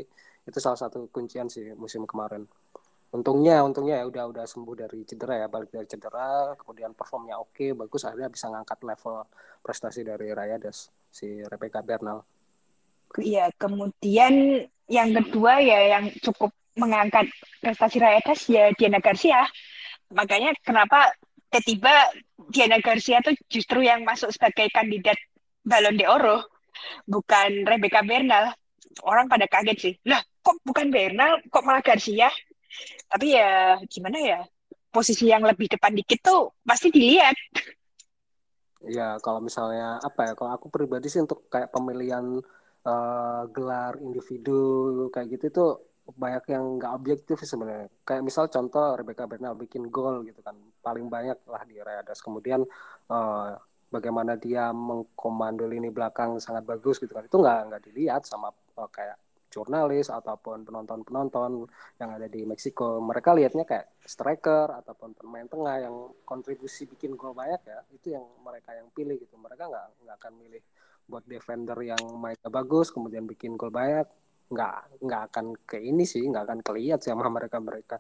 itu 0.48 0.60
salah 0.60 0.80
satu 0.80 1.08
kuncian 1.08 1.48
sih 1.48 1.72
musim 1.76 2.04
kemarin. 2.04 2.44
untungnya 3.08 3.64
untungnya 3.64 4.04
ya 4.04 4.06
udah 4.12 4.36
udah 4.36 4.44
sembuh 4.44 4.76
dari 4.84 5.08
cedera 5.08 5.40
ya 5.40 5.48
balik 5.48 5.72
dari 5.72 5.88
cedera 5.88 6.52
kemudian 6.60 6.92
performnya 6.92 7.40
oke 7.40 7.72
bagus 7.72 8.04
akhirnya 8.04 8.28
bisa 8.28 8.52
ngangkat 8.52 8.84
level 8.84 9.24
prestasi 9.64 10.04
dari 10.04 10.28
Rayadas 10.36 10.92
si 11.08 11.40
Rebecca 11.48 11.80
Bernal 11.80 12.20
Iya, 13.16 13.50
kemudian 13.56 14.68
yang 14.88 15.10
kedua 15.16 15.60
ya 15.64 16.00
yang 16.00 16.12
cukup 16.20 16.52
mengangkat 16.78 17.28
prestasi 17.60 17.98
Rayadas 17.98 18.46
ya 18.48 18.70
Diana 18.78 19.02
Garcia. 19.02 19.44
Makanya 20.14 20.54
kenapa 20.62 21.12
tiba-tiba 21.50 21.92
Diana 22.54 22.78
Garcia 22.80 23.20
tuh 23.20 23.34
justru 23.50 23.84
yang 23.84 24.06
masuk 24.06 24.32
sebagai 24.32 24.70
kandidat 24.72 25.18
Ballon 25.66 26.00
d'Oro, 26.00 26.38
bukan 27.04 27.68
Rebecca 27.68 28.06
Bernal. 28.06 28.54
Orang 29.04 29.30
pada 29.30 29.46
kaget 29.46 29.78
sih. 29.78 29.94
Lah, 30.10 30.22
kok 30.42 30.58
bukan 30.64 30.90
Bernal, 30.90 31.44
kok 31.52 31.66
malah 31.66 31.84
Garcia? 31.84 32.32
Tapi 33.10 33.36
ya 33.36 33.78
gimana 33.90 34.18
ya? 34.22 34.40
Posisi 34.88 35.30
yang 35.30 35.44
lebih 35.44 35.70
depan 35.70 35.94
dikit 35.94 36.24
tuh 36.24 36.56
pasti 36.64 36.90
dilihat. 36.90 37.36
Ya, 38.88 39.20
kalau 39.20 39.44
misalnya 39.44 40.00
apa 40.02 40.32
ya? 40.32 40.34
Kalau 40.34 40.52
aku 40.56 40.72
pribadi 40.72 41.12
sih 41.12 41.22
untuk 41.22 41.46
kayak 41.52 41.70
pemilihan 41.70 42.42
uh, 42.88 43.44
gelar 43.52 44.00
individu 44.00 45.12
kayak 45.12 45.28
gitu 45.36 45.46
itu 45.52 45.66
banyak 46.08 46.56
yang 46.56 46.80
nggak 46.80 46.94
objektif 46.96 47.38
sebenarnya. 47.44 47.92
Kayak 48.08 48.24
misal 48.24 48.48
contoh 48.48 48.96
Rebecca 48.96 49.28
Bernal 49.28 49.60
bikin 49.60 49.92
gol 49.92 50.24
gitu 50.24 50.40
kan, 50.40 50.56
paling 50.80 51.12
banyak 51.12 51.36
lah 51.52 51.68
di 51.68 51.76
Rayadas. 51.84 52.24
Kemudian 52.24 52.64
uh, 53.12 53.52
bagaimana 53.92 54.40
dia 54.40 54.72
mengkomando 54.72 55.68
lini 55.68 55.92
belakang 55.92 56.40
sangat 56.40 56.64
bagus 56.64 57.04
gitu 57.04 57.12
kan, 57.12 57.28
itu 57.28 57.36
nggak 57.36 57.60
nggak 57.68 57.82
dilihat 57.92 58.24
sama 58.24 58.48
uh, 58.80 58.88
kayak 58.88 59.20
jurnalis 59.52 60.08
ataupun 60.12 60.64
penonton-penonton 60.64 61.68
yang 62.00 62.10
ada 62.16 62.28
di 62.32 62.48
Meksiko. 62.48 63.04
Mereka 63.04 63.36
lihatnya 63.36 63.68
kayak 63.68 64.00
striker 64.08 64.80
ataupun 64.80 65.12
pemain 65.12 65.48
tengah 65.48 65.92
yang 65.92 65.96
kontribusi 66.24 66.88
bikin 66.88 67.20
gol 67.20 67.36
banyak 67.36 67.60
ya, 67.68 67.80
itu 67.92 68.16
yang 68.16 68.24
mereka 68.48 68.72
yang 68.80 68.88
pilih 68.96 69.20
gitu. 69.20 69.36
Mereka 69.36 69.68
nggak 69.68 70.08
nggak 70.08 70.16
akan 70.24 70.34
milih 70.40 70.64
buat 71.08 71.24
defender 71.24 71.80
yang 71.82 72.04
mainnya 72.20 72.52
bagus 72.52 72.92
kemudian 72.92 73.24
bikin 73.24 73.56
gol 73.56 73.72
banyak 73.72 74.08
nggak 74.48 75.04
nggak 75.04 75.22
akan 75.32 75.46
ke 75.68 75.80
ini 75.80 76.04
sih 76.04 76.24
nggak 76.24 76.44
akan 76.48 76.60
kelihat 76.64 77.00
sama 77.04 77.28
mereka 77.28 77.58
mereka 77.60 77.98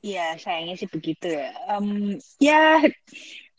Iya, 0.00 0.40
sayangnya 0.40 0.80
sih 0.80 0.88
begitu 0.88 1.28
ya. 1.28 1.52
Um, 1.68 2.16
ya, 2.40 2.80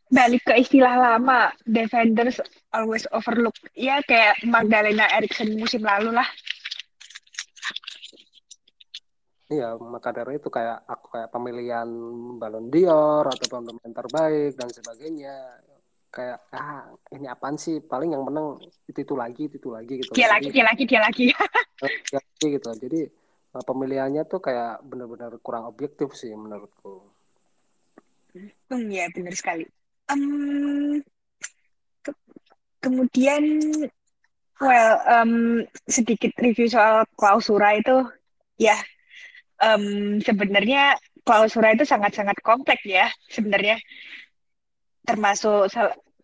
balik 0.10 0.42
ke 0.42 0.58
istilah 0.58 0.98
lama, 0.98 1.54
defenders 1.70 2.42
always 2.74 3.06
overlook. 3.14 3.54
Ya, 3.78 4.02
kayak 4.10 4.42
Magdalena 4.50 5.06
Eriksson 5.14 5.54
musim 5.54 5.86
lalu 5.86 6.18
lah. 6.18 6.26
Iya, 9.54 9.78
maka 9.78 10.10
dari 10.16 10.42
itu 10.42 10.50
kayak 10.50 10.82
aku 10.90 11.14
kayak 11.14 11.30
pemilihan 11.30 11.86
Ballon 12.42 12.72
d'Or 12.74 13.28
atau 13.30 13.48
pemain 13.52 13.94
terbaik 13.94 14.58
dan 14.58 14.70
sebagainya 14.72 15.36
kayak 16.12 16.38
ah 16.52 16.86
ini 17.16 17.26
apaan 17.32 17.56
sih? 17.56 17.80
Paling 17.80 18.12
yang 18.12 18.28
menang 18.28 18.60
itu 18.86 19.00
itu 19.02 19.16
lagi 19.16 19.48
itu 19.48 19.56
itu 19.58 19.70
lagi 19.72 19.94
gitu 20.04 20.12
dia 20.12 20.28
lagi 20.28 20.52
dia 20.52 20.66
lagi 20.68 20.84
dia 20.84 21.00
lagi. 21.00 21.26
Dia 21.32 22.20
lagi 22.20 22.46
gitu. 22.60 22.70
Jadi 22.76 23.00
eh, 23.56 23.64
pemilihannya 23.64 24.24
tuh 24.28 24.44
kayak 24.44 24.84
benar-benar 24.84 25.32
kurang 25.40 25.66
objektif 25.66 26.12
sih 26.14 26.36
menurutku. 26.36 27.02
Hmm 28.68 28.88
ya 28.92 29.08
benar 29.16 29.34
sekali. 29.36 29.64
Um, 30.12 31.00
ke 32.04 32.12
kemudian 32.84 33.44
well 34.60 35.00
um, 35.08 35.64
sedikit 35.88 36.36
review 36.38 36.68
soal 36.68 37.08
klausura 37.16 37.80
itu. 37.80 38.04
Ya 38.60 38.76
um, 39.64 40.20
sebenarnya 40.20 40.98
klausura 41.22 41.72
itu 41.78 41.86
sangat-sangat 41.86 42.42
kompleks 42.42 42.82
ya 42.84 43.08
sebenarnya 43.30 43.78
termasuk 45.02 45.72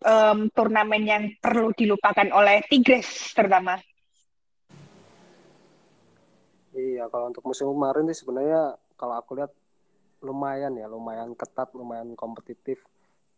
um, 0.02 0.48
turnamen 0.54 1.02
yang 1.02 1.24
perlu 1.38 1.74
dilupakan 1.74 2.28
oleh 2.34 2.62
Tigres 2.66 3.34
terutama. 3.34 3.78
Iya, 6.78 7.10
kalau 7.10 7.34
untuk 7.34 7.42
musim 7.42 7.66
kemarin 7.66 8.06
sih 8.12 8.22
sebenarnya 8.22 8.78
kalau 8.94 9.18
aku 9.18 9.34
lihat 9.34 9.50
lumayan 10.22 10.74
ya, 10.78 10.86
lumayan 10.86 11.34
ketat, 11.34 11.74
lumayan 11.74 12.14
kompetitif 12.14 12.82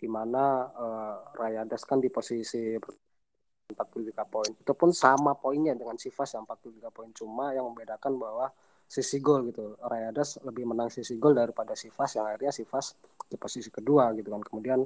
di 0.00 0.08
mana 0.08 0.68
uh, 0.72 1.16
Rayadas 1.36 1.84
kan 1.84 2.00
di 2.00 2.08
posisi 2.08 2.76
43 2.76 4.32
poin. 4.32 4.50
Itu 4.56 4.72
pun 4.72 4.90
sama 4.90 5.36
poinnya 5.36 5.76
dengan 5.76 5.96
Sivas 6.00 6.32
yang 6.34 6.44
43 6.48 6.88
poin 6.90 7.10
cuma 7.12 7.52
yang 7.52 7.68
membedakan 7.70 8.16
bahwa 8.16 8.48
sisi 8.88 9.22
gol 9.22 9.46
gitu. 9.52 9.76
Rayadas 9.78 10.42
lebih 10.42 10.66
menang 10.66 10.90
sisi 10.90 11.20
gol 11.20 11.36
daripada 11.36 11.76
Sivas 11.78 12.16
yang 12.16 12.26
akhirnya 12.26 12.50
Sivas 12.50 12.96
di 13.30 13.36
posisi 13.38 13.70
kedua 13.70 14.10
gitu 14.16 14.32
kan. 14.32 14.42
Kemudian 14.42 14.80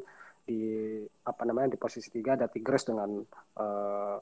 di 0.44 1.00
apa 1.24 1.42
namanya 1.48 1.74
di 1.74 1.78
posisi 1.80 2.12
tiga 2.12 2.36
ada 2.36 2.46
Tigres 2.46 2.84
dengan 2.84 3.16
uh, 3.58 4.16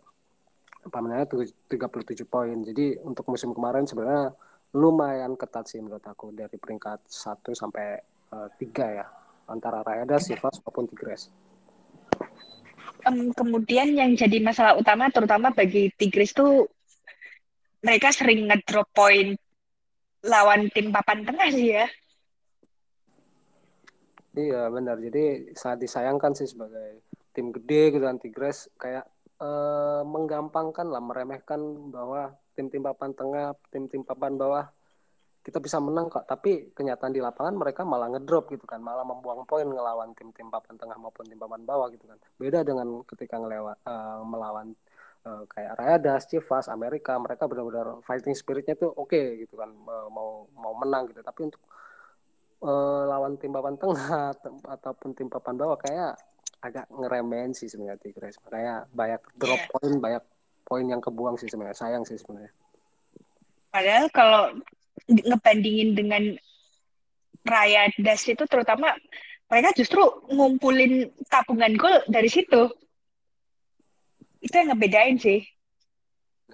apa 0.82 0.98
namanya 0.98 1.26
37 1.26 2.26
poin. 2.26 2.58
Jadi 2.62 2.98
untuk 3.02 3.26
musim 3.30 3.54
kemarin 3.54 3.86
sebenarnya 3.86 4.34
lumayan 4.74 5.36
ketat 5.36 5.68
sih 5.68 5.78
menurut 5.78 6.02
aku 6.02 6.32
dari 6.32 6.56
peringkat 6.56 7.06
1 7.06 7.52
sampai 7.52 8.00
uh, 8.32 8.48
ya 8.74 9.06
antara 9.50 9.84
Rayada, 9.84 10.16
Sivas 10.18 10.58
maupun 10.64 10.88
Tigres. 10.88 11.28
Um, 13.02 13.34
kemudian 13.34 13.92
yang 13.98 14.14
jadi 14.14 14.38
masalah 14.38 14.78
utama 14.78 15.10
terutama 15.10 15.50
bagi 15.50 15.90
Tigres 15.98 16.30
tuh 16.30 16.70
mereka 17.82 18.14
sering 18.14 18.46
ngedrop 18.46 18.86
poin 18.94 19.34
lawan 20.22 20.70
tim 20.70 20.94
papan 20.94 21.26
tengah 21.26 21.50
sih 21.50 21.74
ya. 21.74 21.86
Iya 24.32 24.72
benar. 24.72 24.96
Jadi 24.96 25.52
sangat 25.52 25.78
disayangkan 25.84 26.32
sih 26.32 26.48
sebagai 26.48 27.04
tim 27.36 27.52
gede 27.52 27.96
gitu 27.96 28.04
kan 28.08 28.16
Tigres 28.16 28.68
kayak 28.80 29.04
eh, 29.40 30.02
menggampangkan 30.04 30.88
lah 30.88 31.02
meremehkan 31.04 31.60
bahwa 31.92 32.32
tim-tim 32.56 32.84
papan 32.84 33.12
tengah, 33.16 33.56
tim-tim 33.72 34.04
papan 34.04 34.36
bawah 34.36 34.64
kita 35.42 35.58
bisa 35.58 35.82
menang 35.82 36.06
kok. 36.08 36.24
Tapi 36.24 36.72
kenyataan 36.72 37.12
di 37.12 37.20
lapangan 37.20 37.54
mereka 37.58 37.82
malah 37.82 38.08
ngedrop 38.14 38.48
gitu 38.54 38.64
kan, 38.64 38.78
malah 38.78 39.02
membuang 39.02 39.42
poin 39.44 39.66
ngelawan 39.66 40.14
tim-tim 40.14 40.48
papan 40.48 40.78
tengah 40.78 40.96
maupun 40.96 41.26
tim 41.26 41.36
papan 41.36 41.66
bawah 41.66 41.90
gitu 41.90 42.06
kan. 42.06 42.18
Beda 42.38 42.62
dengan 42.62 43.02
ketika 43.04 43.36
ngelewat 43.42 43.82
uh, 43.84 44.22
melawan 44.22 44.72
uh, 45.26 45.42
kayak 45.50 45.76
Rayadas, 45.76 46.30
Chivas, 46.30 46.70
Amerika, 46.70 47.18
mereka 47.18 47.50
benar-benar 47.50 48.00
fighting 48.06 48.38
spiritnya 48.38 48.78
tuh 48.78 48.94
oke 48.94 49.10
okay, 49.12 49.42
gitu 49.44 49.58
kan, 49.58 49.68
mau 50.14 50.46
mau 50.54 50.72
menang 50.78 51.10
gitu. 51.10 51.20
Tapi 51.26 51.50
untuk 51.50 51.60
uh, 52.62 53.02
lawan 53.10 53.36
tim 53.36 53.50
papan 53.50 53.74
tengah 53.76 54.32
ataupun 54.78 55.12
tim 55.12 55.28
papan 55.28 55.58
bawah 55.58 55.76
kayak 55.76 56.14
agak 56.62 56.86
ngeremen 56.94 57.50
sih 57.52 57.66
sebenarnya 57.66 57.98
Tigres 57.98 58.38
makanya 58.46 58.86
banyak 58.94 59.20
drop 59.34 59.58
yeah. 59.58 59.70
point 59.74 59.96
banyak 59.98 60.24
poin 60.62 60.86
yang 60.86 61.02
kebuang 61.02 61.36
sih 61.36 61.50
sebenarnya 61.50 61.76
sayang 61.76 62.06
sih 62.06 62.16
sebenarnya. 62.16 62.54
Padahal 63.74 64.06
kalau 64.14 64.42
ngebandingin 65.10 65.98
dengan 65.98 66.22
Raya 67.42 67.90
Das 67.98 68.22
itu 68.30 68.46
terutama 68.46 68.94
mereka 69.50 69.74
justru 69.74 70.00
ngumpulin 70.30 71.10
tabungan 71.26 71.74
gol 71.74 71.98
dari 72.06 72.30
situ. 72.30 72.70
Itu 74.38 74.54
yang 74.54 74.72
ngebedain 74.72 75.18
sih 75.18 75.42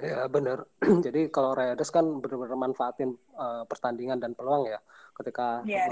ya 0.02 0.26
benar. 0.30 0.64
Jadi 1.06 1.28
kalau 1.28 1.52
Rayadas 1.54 1.90
kan 1.90 2.06
benar-benar 2.22 2.58
manfaatin 2.58 3.14
uh, 3.34 3.64
pertandingan 3.66 4.18
dan 4.22 4.32
peluang 4.34 4.70
ya. 4.70 4.78
Ketika 5.14 5.62
yeah. 5.66 5.90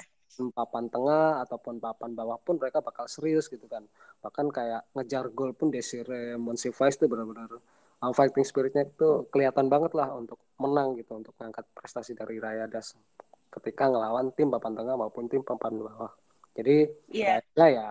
papan 0.53 0.87
tengah 0.93 1.43
ataupun 1.49 1.81
papan 1.81 2.13
bawah 2.13 2.37
pun 2.39 2.61
mereka 2.61 2.85
bakal 2.85 3.11
serius 3.11 3.51
gitu 3.51 3.67
kan. 3.67 3.83
Bahkan 4.23 4.53
kayak 4.53 4.83
ngejar 4.95 5.33
gol 5.35 5.57
pun 5.57 5.73
Desire 5.73 6.39
Monsifais 6.39 6.95
itu 6.95 7.09
benar-benar 7.11 7.51
um, 8.05 8.13
fighting 8.13 8.45
spiritnya 8.47 8.87
itu 8.87 9.27
kelihatan 9.33 9.67
banget 9.67 9.97
lah 9.97 10.13
untuk 10.15 10.39
menang 10.61 10.95
gitu 11.01 11.17
untuk 11.17 11.33
mengangkat 11.41 11.65
prestasi 11.73 12.13
dari 12.13 12.37
Rayadas 12.37 12.97
ketika 13.49 13.89
ngelawan 13.89 14.37
tim 14.37 14.53
papan 14.53 14.77
tengah 14.77 14.95
maupun 15.01 15.27
tim 15.27 15.41
papan 15.41 15.81
bawah. 15.81 16.13
Jadi 16.57 16.89
yeah. 17.11 17.41
ya, 17.57 17.67
ya 17.73 17.89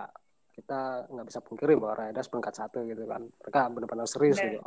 kita 0.55 1.11
nggak 1.11 1.27
bisa 1.27 1.39
pungkiri 1.43 1.73
bahwa 1.75 2.05
Rayadas 2.05 2.29
peringkat 2.29 2.53
satu 2.53 2.85
gitu 2.85 3.03
kan. 3.09 3.25
Mereka 3.25 3.59
benar-benar 3.73 4.07
serius 4.07 4.37
gitu 4.37 4.61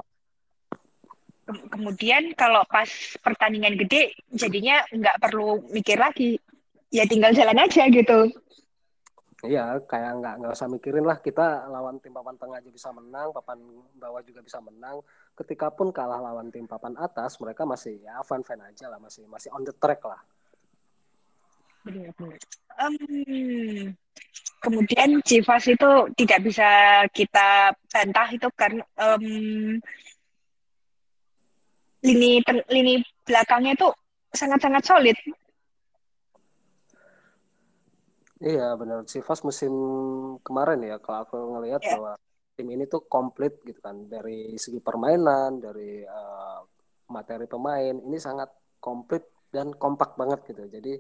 kemudian 1.49 2.37
kalau 2.37 2.63
pas 2.69 2.89
pertandingan 3.25 3.75
gede 3.81 4.13
jadinya 4.33 4.85
nggak 4.93 5.17
perlu 5.21 5.65
mikir 5.73 5.97
lagi. 5.97 6.37
Ya 6.89 7.05
tinggal 7.05 7.37
jalan 7.37 7.61
aja 7.61 7.85
gitu. 7.93 8.33
Iya, 9.39 9.79
kayak 9.87 10.19
nggak 10.19 10.35
nggak 10.43 10.53
usah 10.57 10.67
mikirin 10.67 11.07
lah. 11.07 11.23
Kita 11.23 11.71
lawan 11.71 12.03
tim 12.03 12.11
papan 12.11 12.35
tengah 12.35 12.59
aja 12.59 12.71
bisa 12.75 12.91
menang, 12.91 13.31
papan 13.31 13.61
bawah 13.95 14.19
juga 14.27 14.43
bisa 14.43 14.59
menang. 14.59 14.99
Ketika 15.39 15.71
pun 15.71 15.95
kalah 15.95 16.19
lawan 16.19 16.51
tim 16.51 16.67
papan 16.67 16.99
atas, 16.99 17.39
mereka 17.39 17.63
masih 17.63 18.03
ya 18.03 18.19
fan 18.27 18.43
fan 18.43 18.59
aja 18.59 18.91
lah, 18.91 18.99
masih 18.99 19.31
masih 19.31 19.55
on 19.55 19.63
the 19.63 19.71
track 19.79 20.03
lah. 20.03 20.19
Um, 22.79 22.95
kemudian 24.59 25.23
Chivas 25.23 25.71
itu 25.71 25.91
tidak 26.19 26.41
bisa 26.43 26.69
kita 27.15 27.71
bantah 27.95 28.29
itu 28.35 28.49
karena 28.59 28.83
um, 28.99 29.79
lini 32.05 32.39
lini 32.71 32.95
belakangnya 33.27 33.75
itu 33.75 33.89
sangat 34.35 34.61
sangat 34.63 34.83
solid. 34.87 35.17
Iya 38.39 38.79
benar. 38.79 39.03
Chivas 39.11 39.43
musim 39.43 39.73
kemarin 40.47 40.79
ya 40.87 40.97
kalau 41.03 41.27
aku 41.27 41.37
ngelihat 41.59 41.83
Ya. 41.83 41.99
bahwa 41.99 42.13
tim 42.55 42.69
ini 42.71 42.87
tuh 42.87 43.03
komplit 43.11 43.59
gitu 43.67 43.83
kan. 43.83 44.07
Dari 44.07 44.55
segi 44.55 44.79
permainan 44.79 45.59
dari 45.59 46.07
uh, 46.07 46.63
materi 47.11 47.51
pemain 47.51 47.95
ini 47.99 48.19
sangat 48.23 48.79
komplit 48.79 49.27
dan 49.51 49.75
kompak 49.75 50.15
banget 50.15 50.55
gitu. 50.55 50.71
Jadi 50.71 50.95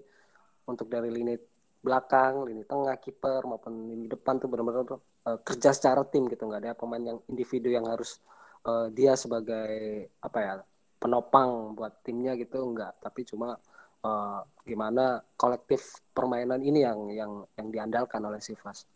untuk 0.66 0.90
dari 0.90 1.14
lini 1.14 1.38
belakang 1.78 2.42
lini 2.42 2.66
tengah 2.66 2.98
kiper 2.98 3.46
maupun 3.46 3.86
lini 3.86 4.10
depan 4.10 4.42
tuh 4.42 4.50
benar-benar 4.50 4.98
uh, 4.98 5.38
kerja 5.46 5.70
secara 5.70 6.02
tim 6.10 6.26
gitu. 6.26 6.42
Nggak 6.42 6.62
ada 6.66 6.72
pemain 6.74 7.02
yang 7.14 7.18
individu 7.30 7.70
yang 7.70 7.86
harus 7.86 8.18
uh, 8.66 8.90
dia 8.90 9.14
sebagai 9.14 10.10
apa 10.18 10.38
ya 10.42 10.54
penopang 10.98 11.78
buat 11.78 12.02
timnya 12.02 12.34
gitu 12.34 12.62
enggak 12.62 12.98
tapi 12.98 13.22
cuma 13.22 13.58
uh, 14.02 14.40
gimana 14.62 15.22
kolektif 15.34 16.02
permainan 16.12 16.60
ini 16.62 16.84
yang 16.84 17.00
yang 17.10 17.32
yang 17.56 17.68
diandalkan 17.72 18.22
oleh 18.22 18.38
Sivas. 18.42 18.86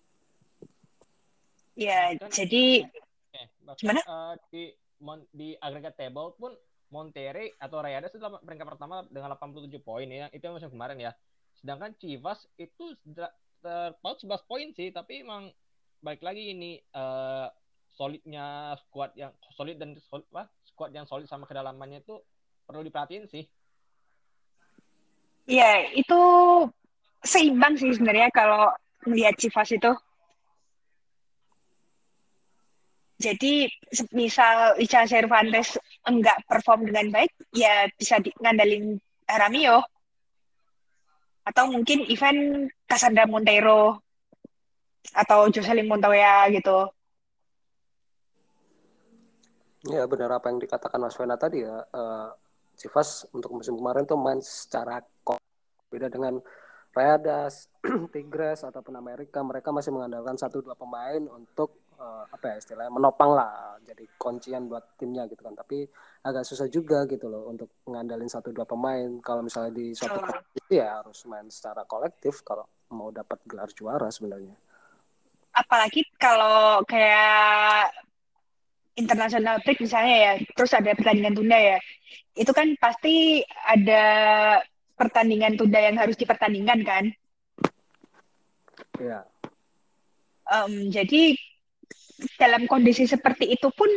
Ya, 1.72 2.12
kan, 2.20 2.28
jadi 2.28 2.84
eh, 3.32 3.46
gimana? 3.80 4.00
Uh, 4.04 4.34
di 4.52 4.76
di 5.32 5.56
agregat 5.58 5.96
table 5.96 6.36
pun 6.36 6.52
Monterrey 6.92 7.56
atau 7.56 7.80
Rayadas 7.80 8.12
itu 8.12 8.20
peringkat 8.20 8.68
pertama 8.76 9.00
dengan 9.08 9.32
87 9.32 9.72
poin 9.80 10.04
ya. 10.04 10.28
Itu 10.30 10.52
yang 10.52 10.60
musim 10.60 10.68
kemarin 10.68 11.00
ya. 11.00 11.12
Sedangkan 11.56 11.96
Chivas 11.96 12.44
itu 12.60 12.92
terpaut 13.64 14.20
11 14.20 14.44
poin 14.44 14.68
sih, 14.76 14.92
tapi 14.92 15.24
emang 15.24 15.48
balik 16.04 16.20
lagi 16.20 16.52
ini 16.52 16.76
uh, 16.92 17.48
solidnya 17.92 18.76
squad 18.80 19.12
yang 19.14 19.32
solid 19.52 19.76
dan 19.76 19.96
solid, 20.00 20.24
apa, 20.32 20.48
squad 20.64 20.90
yang 20.96 21.04
solid 21.04 21.28
sama 21.28 21.44
kedalamannya 21.44 22.00
itu 22.00 22.16
perlu 22.64 22.80
diperhatiin 22.82 23.28
sih. 23.28 23.44
Iya, 25.46 25.92
itu 25.98 26.20
seimbang 27.22 27.74
sih 27.74 27.90
sebenarnya 27.92 28.30
kalau 28.30 28.70
melihat 29.06 29.34
Chivas 29.36 29.70
itu. 29.74 29.92
Jadi 33.22 33.70
misal 34.10 34.74
Ica 34.82 35.06
Cervantes 35.06 35.78
enggak 36.02 36.42
perform 36.50 36.90
dengan 36.90 37.10
baik, 37.14 37.30
ya 37.54 37.86
bisa 37.94 38.18
ngandalin 38.42 38.98
Ramio. 39.30 39.82
Atau 41.46 41.70
mungkin 41.70 42.06
event 42.06 42.70
Cassandra 42.86 43.26
Montero 43.26 43.98
atau 45.14 45.50
Jocelyn 45.50 45.90
Montoya 45.90 46.50
gitu. 46.50 46.90
Ya 49.90 50.06
benar 50.06 50.38
apa 50.38 50.46
yang 50.46 50.62
dikatakan 50.62 51.02
Mas 51.02 51.18
Vena 51.18 51.34
tadi 51.34 51.66
ya. 51.66 51.82
Uh, 51.90 52.30
Chivas 52.78 53.26
untuk 53.34 53.50
musim 53.50 53.74
kemarin 53.74 54.06
tuh 54.06 54.14
main 54.14 54.38
secara 54.38 55.02
kok 55.26 55.42
beda 55.90 56.08
dengan 56.08 56.38
Rayadas, 56.92 57.72
Tigres 58.14 58.62
ataupun 58.62 58.94
Amerika. 58.94 59.40
Mereka 59.42 59.72
masih 59.72 59.90
mengandalkan 59.90 60.36
satu 60.36 60.60
dua 60.60 60.76
pemain 60.76 61.18
untuk 61.24 61.88
uh, 61.96 62.28
apa 62.28 62.52
ya 62.52 62.56
istilahnya 62.60 62.92
menopang 62.92 63.32
lah 63.32 63.80
jadi 63.82 64.04
kuncian 64.20 64.68
buat 64.68 65.00
timnya 65.00 65.24
gitu 65.26 65.40
kan. 65.40 65.56
Tapi 65.56 65.88
agak 66.22 66.44
susah 66.46 66.68
juga 66.70 67.02
gitu 67.10 67.26
loh 67.26 67.50
untuk 67.50 67.82
mengandalin 67.88 68.28
satu 68.28 68.54
dua 68.54 68.68
pemain. 68.68 69.08
Kalau 69.24 69.42
misalnya 69.42 69.72
di 69.72 69.96
suatu 69.96 70.20
kompetisi 70.20 70.78
ya 70.78 71.00
harus 71.00 71.18
main 71.26 71.48
secara 71.50 71.82
kolektif 71.88 72.44
kalau 72.46 72.68
mau 72.92 73.08
dapat 73.08 73.40
gelar 73.48 73.72
juara 73.72 74.12
sebenarnya. 74.12 74.54
Apalagi 75.52 76.06
kalau 76.20 76.84
kayak 76.84 78.11
international 78.92 79.60
break 79.64 79.80
misalnya 79.80 80.16
ya, 80.16 80.32
terus 80.52 80.72
ada 80.76 80.92
pertandingan 80.92 81.34
tunda 81.36 81.56
ya, 81.56 81.78
itu 82.36 82.52
kan 82.52 82.76
pasti 82.76 83.40
ada 83.64 84.04
pertandingan 84.96 85.56
tunda 85.56 85.80
yang 85.80 85.96
harus 85.96 86.16
dipertandingkan 86.16 86.80
kan? 86.84 87.04
Iya. 89.00 89.24
Um, 90.52 90.92
jadi 90.92 91.34
dalam 92.36 92.68
kondisi 92.68 93.08
seperti 93.08 93.56
itu 93.56 93.72
pun 93.72 93.88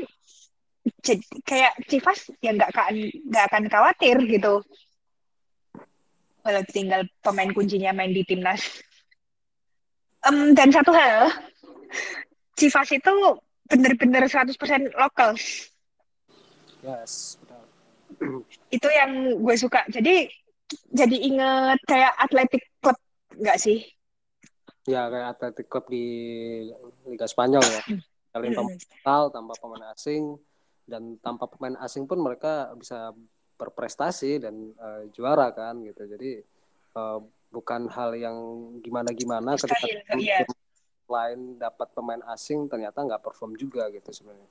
jadi, 1.01 1.21
kayak 1.45 1.73
Civas 1.89 2.29
ya 2.41 2.53
nggak 2.53 2.69
akan 2.71 2.95
nggak 3.29 3.45
akan 3.51 3.63
khawatir 3.69 4.15
gitu. 4.29 4.61
Kalau 6.45 6.61
tinggal 6.69 7.01
pemain 7.25 7.49
kuncinya 7.51 7.89
main 7.89 8.13
di 8.13 8.21
timnas. 8.21 8.61
Um, 10.25 10.53
dan 10.53 10.69
satu 10.69 10.93
hal, 10.93 11.33
Civas 12.57 12.89
itu 12.93 13.13
bener-bener 13.69 14.23
100% 14.29 14.53
lokal. 14.93 15.33
Yes, 16.85 17.41
betul. 17.41 18.45
Itu 18.69 18.87
yang 18.93 19.41
gue 19.41 19.55
suka. 19.57 19.85
Jadi 19.89 20.29
jadi 20.89 21.17
inget 21.17 21.79
kayak 21.85 22.13
atletik 22.17 22.63
klub 22.81 22.97
nggak 23.33 23.57
sih? 23.57 23.85
Ya 24.85 25.09
kayak 25.09 25.27
atletik 25.37 25.67
klub 25.69 25.85
di 25.89 26.05
Liga 27.09 27.25
Spanyol 27.25 27.65
ya. 27.65 27.81
Kalian 28.35 28.53
lokal 28.53 29.31
tanpa 29.33 29.53
pemain 29.57 29.85
asing 29.95 30.37
dan 30.85 31.17
tanpa 31.23 31.49
pemain 31.49 31.77
asing 31.81 32.05
pun 32.05 32.21
mereka 32.21 32.69
bisa 32.77 33.15
berprestasi 33.55 34.43
dan 34.43 34.75
uh, 34.77 35.07
juara 35.09 35.49
kan 35.55 35.81
gitu. 35.81 36.05
Jadi 36.05 36.43
uh, 36.93 37.23
bukan 37.49 37.87
hal 37.89 38.13
yang 38.19 38.37
gimana-gimana 38.83 39.55
ketika 39.55 39.87
iya 40.19 40.43
lain 41.07 41.61
dapat 41.61 41.87
pemain 41.93 42.21
asing 42.33 42.65
ternyata 42.67 43.01
nggak 43.01 43.21
perform 43.21 43.53
juga 43.55 43.87
gitu 43.93 44.09
sebenarnya. 44.11 44.49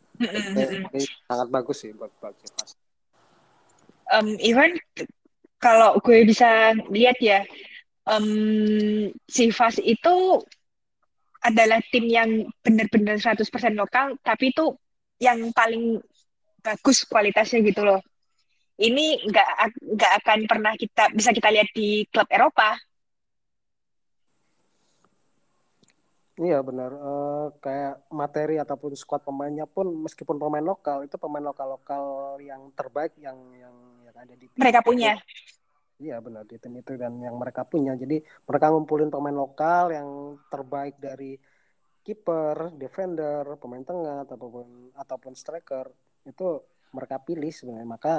ini, 0.93 1.03
sangat 1.27 1.49
bagus 1.51 1.83
sih 1.83 1.93
buat 1.93 2.11
buat 2.23 2.35
Chivas. 2.39 2.79
Um, 4.13 4.37
Ivan, 4.39 4.77
kalau 5.59 5.97
gue 6.05 6.29
bisa 6.29 6.77
lihat 6.93 7.17
ya, 7.19 7.43
um, 8.07 9.11
Chivas 9.27 9.81
itu 9.81 10.45
adalah 11.45 11.81
tim 11.93 12.09
yang 12.09 12.49
benar-benar 12.65 13.21
100% 13.21 13.45
lokal, 13.77 14.17
tapi 14.25 14.53
itu 14.53 14.73
yang 15.21 15.53
paling 15.53 16.01
bagus 16.65 17.05
kualitasnya 17.05 17.61
gitu 17.61 17.85
loh. 17.85 18.01
Ini 18.75 19.29
nggak 19.29 19.49
nggak 19.95 20.13
akan 20.25 20.39
pernah 20.51 20.73
kita 20.75 21.13
bisa 21.15 21.31
kita 21.31 21.53
lihat 21.53 21.71
di 21.77 22.09
klub 22.11 22.27
Eropa 22.33 22.75
Iya 26.35 26.59
benar. 26.67 26.91
Uh, 26.91 27.47
kayak 27.63 28.03
materi 28.11 28.59
ataupun 28.59 28.99
skuad 28.99 29.23
pemainnya 29.23 29.71
pun 29.71 29.87
meskipun 30.03 30.35
pemain 30.35 30.65
lokal 30.67 31.07
itu 31.07 31.15
pemain 31.15 31.47
lokal 31.47 31.79
lokal 31.79 32.05
yang 32.43 32.75
terbaik 32.75 33.15
yang 33.23 33.39
yang 33.55 33.75
yang 34.03 34.17
ada 34.19 34.35
di 34.35 34.51
tim 34.51 34.59
mereka 34.59 34.83
punya. 34.83 35.15
Iya 36.03 36.19
benar 36.19 36.43
di 36.43 36.59
tim 36.59 36.75
itu 36.75 36.99
dan 36.99 37.23
yang 37.23 37.39
mereka 37.39 37.63
punya. 37.63 37.95
Jadi 37.95 38.19
mereka 38.51 38.67
ngumpulin 38.75 39.15
pemain 39.15 39.35
lokal 39.35 39.95
yang 39.95 40.35
terbaik 40.51 40.99
dari 40.99 41.39
kiper, 42.03 42.75
defender, 42.75 43.55
pemain 43.63 43.87
tengah 43.87 44.27
ataupun 44.27 44.91
ataupun 44.99 45.33
striker 45.39 45.87
itu 46.27 46.59
mereka 46.91 47.23
pilih 47.23 47.55
sebenarnya. 47.55 47.87
Maka 47.87 48.15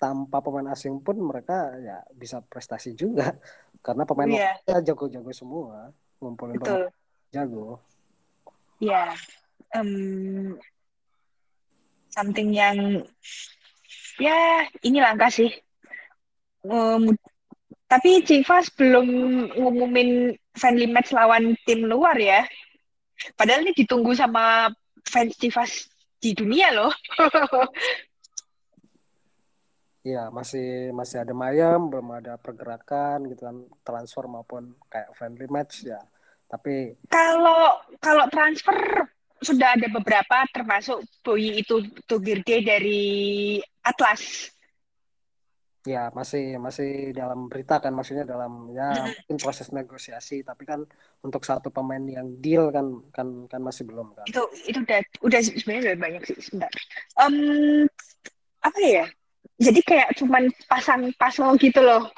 tanpa 0.00 0.40
pemain 0.40 0.72
asing 0.72 1.04
pun 1.04 1.20
mereka 1.20 1.76
ya 1.76 2.00
bisa 2.16 2.40
prestasi 2.40 2.96
juga 2.96 3.36
karena 3.84 4.08
pemain 4.08 4.32
yeah. 4.32 4.56
lokal 4.64 4.80
jago-jago 4.80 5.32
semua 5.36 5.92
ngumpulin 6.24 6.56
Betul. 6.56 6.88
pemain 6.88 6.97
jago. 7.32 7.80
Ya, 8.78 9.12
um, 9.74 10.54
something 12.08 12.54
yang 12.54 13.04
ya 14.16 14.64
ini 14.82 14.98
langka 15.02 15.28
sih. 15.28 15.50
Um, 16.64 17.14
tapi 17.88 18.20
Civas 18.24 18.68
belum 18.74 19.06
ngumumin 19.56 20.36
friendly 20.52 20.88
match 20.90 21.14
lawan 21.14 21.56
tim 21.64 21.88
luar 21.88 22.16
ya. 22.18 22.44
Padahal 23.34 23.66
ini 23.66 23.72
ditunggu 23.74 24.14
sama 24.14 24.70
fans 25.02 25.34
Civas 25.40 25.88
di 26.22 26.34
dunia 26.34 26.70
loh. 26.70 26.92
Iya, 30.06 30.30
masih 30.36 30.94
masih 30.94 31.24
ada 31.24 31.34
mayam, 31.34 31.90
belum 31.90 32.14
ada 32.14 32.38
pergerakan 32.38 33.26
gitu 33.32 33.42
kan 33.48 33.56
transfer 33.82 34.28
maupun 34.30 34.76
kayak 34.86 35.10
friendly 35.18 35.48
match 35.50 35.88
ya 35.88 35.98
tapi 36.48 36.96
kalau 37.12 37.76
kalau 38.00 38.24
transfer 38.32 39.04
sudah 39.38 39.78
ada 39.78 39.86
beberapa 39.92 40.42
termasuk 40.50 41.04
Boyi 41.22 41.62
itu 41.62 41.86
Tugirde 42.08 42.64
dari 42.64 43.04
Atlas. 43.86 44.50
Ya 45.86 46.10
masih 46.12 46.58
masih 46.58 47.16
dalam 47.16 47.46
berita 47.48 47.78
kan 47.80 47.94
maksudnya 47.94 48.26
dalam 48.26 48.68
ya 48.74 48.92
mungkin 49.08 49.36
proses 49.40 49.70
negosiasi 49.72 50.42
tapi 50.42 50.66
kan 50.66 50.84
untuk 51.22 51.46
satu 51.46 51.70
pemain 51.72 52.02
yang 52.02 52.28
deal 52.42 52.68
kan 52.74 52.98
kan 53.14 53.46
kan 53.46 53.60
masih 53.62 53.86
belum 53.86 54.12
kan. 54.12 54.26
Itu 54.26 54.42
itu 54.66 54.84
udah 54.84 55.00
udah 55.22 55.40
sebenarnya 55.40 55.82
udah 55.94 55.96
banyak 56.02 56.22
sih 56.28 56.36
sebentar. 56.42 56.72
Um, 57.16 57.86
apa 58.60 58.80
ya? 58.82 59.06
Jadi 59.58 59.80
kayak 59.86 60.18
cuman 60.18 60.50
pasang 60.66 61.08
pasang 61.16 61.56
gitu 61.56 61.80
loh. 61.80 62.10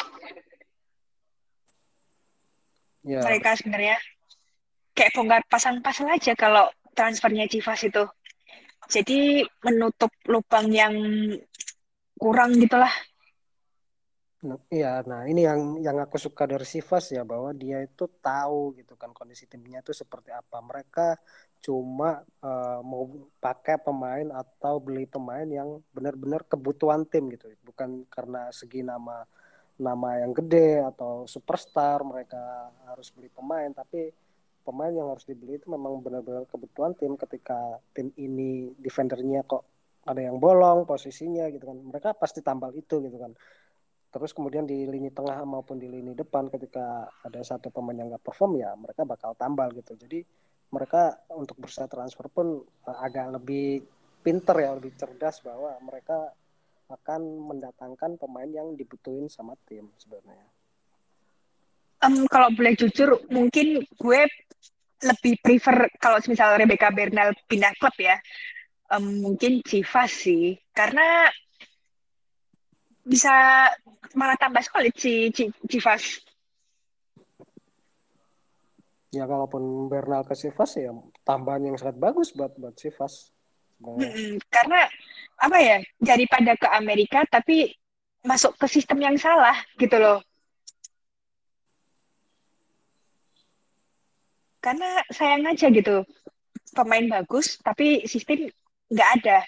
Ya. 3.05 3.23
Mereka 3.23 3.61
sebenarnya 3.61 3.97
kayak 5.01 5.17
bongkar 5.17 5.41
pasang-pasang 5.49 6.13
aja 6.13 6.37
kalau 6.37 6.69
transfernya 6.93 7.49
Civas 7.49 7.81
itu. 7.89 8.05
Jadi 8.93 9.41
menutup 9.65 10.13
lubang 10.29 10.69
yang 10.69 10.93
kurang 12.21 12.61
gitulah. 12.61 12.93
Nah, 14.41 14.61
iya, 14.69 15.01
nah 15.05 15.25
ini 15.25 15.45
yang 15.45 15.81
yang 15.81 15.97
aku 16.01 16.21
suka 16.21 16.45
dari 16.45 16.69
Sivas 16.69 17.09
ya 17.13 17.25
bahwa 17.25 17.53
dia 17.57 17.81
itu 17.81 18.05
tahu 18.21 18.77
gitu 18.77 18.93
kan 19.01 19.13
kondisi 19.17 19.49
timnya 19.49 19.81
itu 19.81 19.97
seperti 19.97 20.33
apa. 20.37 20.61
Mereka 20.61 21.17
cuma 21.61 22.25
uh, 22.41 22.81
mau 22.85 23.09
pakai 23.41 23.81
pemain 23.81 24.29
atau 24.33 24.81
beli 24.81 25.05
pemain 25.05 25.45
yang 25.45 25.81
benar-benar 25.93 26.45
kebutuhan 26.49 27.05
tim 27.05 27.29
gitu, 27.33 27.53
bukan 27.65 28.09
karena 28.09 28.49
segi 28.49 28.81
nama 28.81 29.29
nama 29.81 30.25
yang 30.25 30.33
gede 30.33 30.85
atau 30.89 31.29
superstar 31.29 32.01
mereka 32.01 32.73
harus 32.89 33.13
beli 33.13 33.29
pemain, 33.29 33.69
tapi 33.77 34.09
pemain 34.63 34.93
yang 34.93 35.09
harus 35.11 35.25
dibeli 35.25 35.57
itu 35.57 35.67
memang 35.69 36.01
benar-benar 36.05 36.45
kebutuhan 36.49 36.95
tim 36.95 37.17
ketika 37.17 37.81
tim 37.97 38.13
ini 38.21 38.71
defendernya 38.77 39.45
kok 39.45 39.65
ada 40.05 40.21
yang 40.21 40.41
bolong 40.41 40.89
posisinya 40.89 41.49
gitu 41.53 41.65
kan. 41.69 41.77
Mereka 41.77 42.17
pasti 42.17 42.41
tambal 42.41 42.73
itu 42.77 43.01
gitu 43.01 43.17
kan. 43.21 43.33
Terus 44.11 44.35
kemudian 44.35 44.67
di 44.67 44.91
lini 44.91 45.15
tengah 45.15 45.47
maupun 45.47 45.79
di 45.79 45.87
lini 45.87 46.19
depan 46.19 46.51
ketika 46.51 47.07
ada 47.23 47.41
satu 47.47 47.71
pemain 47.71 47.95
yang 47.95 48.11
nggak 48.11 48.27
perform 48.27 48.59
ya 48.59 48.75
mereka 48.75 49.07
bakal 49.07 49.39
tambal 49.39 49.71
gitu. 49.71 49.95
Jadi 49.95 50.27
mereka 50.71 51.27
untuk 51.35 51.59
bursa 51.59 51.87
transfer 51.87 52.27
pun 52.31 52.59
uh, 52.63 52.99
agak 53.03 53.39
lebih 53.39 53.83
pinter 54.23 54.57
ya 54.59 54.75
lebih 54.75 54.95
cerdas 54.99 55.43
bahwa 55.47 55.79
mereka 55.83 56.35
akan 56.91 57.23
mendatangkan 57.55 58.19
pemain 58.19 58.51
yang 58.51 58.75
dibutuhin 58.75 59.31
sama 59.31 59.55
tim 59.63 59.87
sebenarnya. 59.95 60.50
Um, 62.01 62.25
kalau 62.33 62.49
boleh 62.57 62.73
jujur, 62.81 63.21
mungkin 63.29 63.85
gue 63.85 64.21
lebih 65.05 65.35
prefer 65.41 65.89
kalau 66.01 66.17
misalnya 66.25 66.61
Rebecca 66.61 66.89
Bernal 66.89 67.37
pindah 67.45 67.77
klub 67.77 67.93
ya, 68.01 68.17
um, 68.93 69.21
mungkin 69.21 69.61
Chivas 69.65 70.13
sih, 70.13 70.57
karena 70.73 71.29
bisa 73.05 73.67
malah 74.17 74.37
tambah 74.37 74.65
solid 74.65 74.95
si 74.97 75.29
Chivas. 75.69 76.25
Ya 79.11 79.27
kalaupun 79.27 79.91
Bernal 79.91 80.23
ke 80.23 80.39
Chivas 80.39 80.79
ya 80.79 80.95
tambahan 81.27 81.67
yang 81.67 81.77
sangat 81.77 81.99
bagus 81.99 82.31
buat 82.31 82.55
buat 82.55 82.79
Chivas. 82.79 83.35
Hmm, 83.81 84.37
karena 84.53 84.87
apa 85.41 85.59
ya 85.59 85.81
daripada 85.97 86.53
ke 86.55 86.69
Amerika 86.69 87.25
tapi 87.27 87.73
masuk 88.21 88.55
ke 88.61 88.69
sistem 88.69 89.01
yang 89.01 89.17
salah 89.17 89.57
gitu 89.81 89.97
loh. 89.97 90.21
Karena 94.61 95.01
sayang 95.09 95.49
aja 95.49 95.73
gitu 95.73 96.05
pemain 96.71 97.07
bagus 97.09 97.59
tapi 97.65 98.07
sistem 98.07 98.47
nggak 98.93 99.11
ada 99.21 99.39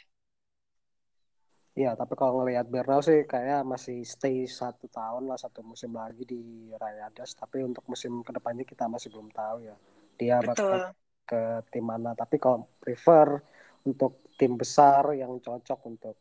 Iya, 1.73 1.97
tapi 1.97 2.13
kalau 2.21 2.45
ngelihat 2.45 2.69
Bernal 2.69 3.01
sih 3.01 3.25
kayak 3.25 3.65
masih 3.65 4.05
stay 4.05 4.45
satu 4.45 4.93
tahun 4.93 5.25
lah 5.25 5.41
satu 5.41 5.65
musim 5.65 5.97
lagi 5.97 6.21
di 6.29 6.69
Rayadas. 6.77 7.33
Tapi 7.33 7.65
untuk 7.65 7.81
musim 7.89 8.21
ke 8.21 8.29
depannya 8.29 8.69
kita 8.69 8.85
masih 8.93 9.09
belum 9.09 9.33
tahu 9.33 9.65
ya. 9.65 9.77
Dia 10.21 10.37
bakal 10.45 10.93
ke 11.25 11.65
tim 11.73 11.89
mana. 11.89 12.13
Tapi 12.13 12.37
kalau 12.37 12.69
prefer 12.77 13.41
untuk 13.89 14.21
tim 14.37 14.61
besar 14.61 15.17
yang 15.17 15.41
cocok 15.41 15.81
untuk 15.89 16.17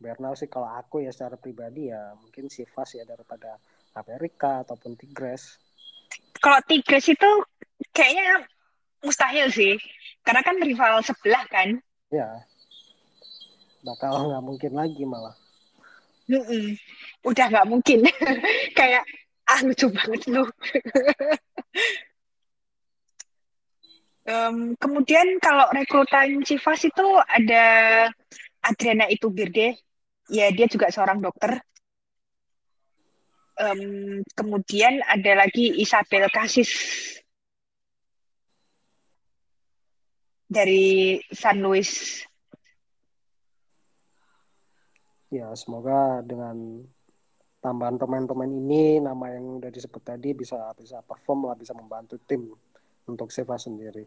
Bernal 0.00 0.40
sih 0.40 0.48
kalau 0.48 0.72
aku 0.72 1.04
ya 1.04 1.12
secara 1.12 1.36
pribadi 1.36 1.92
ya 1.92 2.16
mungkin 2.16 2.48
Sivas 2.48 2.96
ya 2.96 3.04
daripada 3.04 3.60
Amerika 4.00 4.64
ataupun 4.64 4.96
Tigres. 4.96 5.60
Kalau 6.40 6.64
Tigres 6.64 7.12
itu 7.12 7.30
kayaknya 7.94 8.46
mustahil 9.04 9.48
sih. 9.50 9.76
Karena 10.24 10.40
kan 10.40 10.56
rival 10.56 11.04
sebelah 11.04 11.44
kan. 11.52 11.78
Ya, 12.08 12.28
bakal 13.84 14.32
nggak 14.32 14.44
mungkin 14.44 14.72
lagi 14.72 15.04
malah. 15.04 15.36
Mm-mm. 16.24 16.80
udah 17.24 17.46
nggak 17.52 17.68
mungkin. 17.68 18.08
Kayak 18.78 19.04
ah 19.44 19.60
lucu 19.60 19.92
banget 19.92 20.24
lu 20.32 20.40
um, 24.24 24.72
kemudian 24.80 25.36
kalau 25.36 25.68
rekrutan 25.68 26.40
Civas 26.48 26.80
itu 26.88 27.06
ada 27.28 27.64
Adriana 28.64 29.04
itu 29.12 29.28
Birde 29.28 29.76
ya 30.32 30.48
dia 30.48 30.64
juga 30.64 30.88
seorang 30.88 31.20
dokter. 31.20 31.60
Um, 33.54 34.18
kemudian 34.34 34.98
ada 35.06 35.46
lagi 35.46 35.78
Isabel 35.78 36.26
Kasis 36.26 36.74
dari 40.54 41.18
San 41.34 41.58
Luis 41.58 42.22
ya 45.34 45.50
semoga 45.58 46.22
dengan 46.22 46.86
tambahan 47.58 47.98
pemain-pemain 47.98 48.52
ini 48.54 49.02
nama 49.02 49.34
yang 49.34 49.58
udah 49.58 49.72
disebut 49.72 50.04
tadi 50.04 50.30
bisa 50.36 50.70
bisa 50.78 51.02
perform 51.02 51.50
lah 51.50 51.56
bisa 51.58 51.74
membantu 51.74 52.20
tim 52.22 52.54
untuk 53.08 53.32
Seva 53.32 53.56
sendiri. 53.56 54.04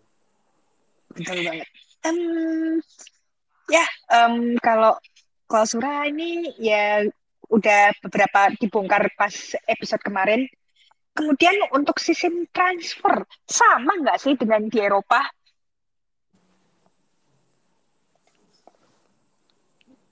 Betul 1.12 1.42
banget. 1.42 1.68
Um, 2.06 2.78
ya 3.68 3.86
um, 4.14 4.56
kalau 4.62 4.96
Klausura 5.50 6.06
ini 6.06 6.54
ya 6.62 7.04
udah 7.48 7.96
beberapa 8.04 8.52
dibongkar 8.60 9.10
pas 9.16 9.34
episode 9.68 10.04
kemarin. 10.04 10.46
Kemudian 11.18 11.58
untuk 11.74 11.98
sistem 11.98 12.46
transfer 12.54 13.26
sama 13.50 13.98
nggak 14.06 14.22
sih 14.22 14.38
dengan 14.38 14.70
di 14.70 14.78
Eropa? 14.78 15.26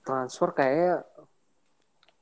Transfer 0.06 0.54
kayak 0.54 1.02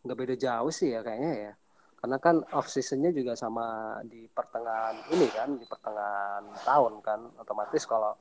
nggak 0.04 0.16
beda 0.16 0.34
jauh 0.40 0.72
sih 0.72 0.96
ya 0.96 1.04
kayaknya 1.04 1.32
ya. 1.36 1.52
Karena 2.00 2.16
kan 2.20 2.36
off 2.56 2.68
seasonnya 2.68 3.12
juga 3.12 3.32
sama 3.36 3.96
di 4.04 4.28
pertengahan 4.28 4.96
ini 5.12 5.28
kan 5.28 5.56
di 5.60 5.64
pertengahan 5.68 6.44
tahun 6.64 7.04
kan. 7.04 7.20
Otomatis 7.40 7.84
kalau 7.84 8.12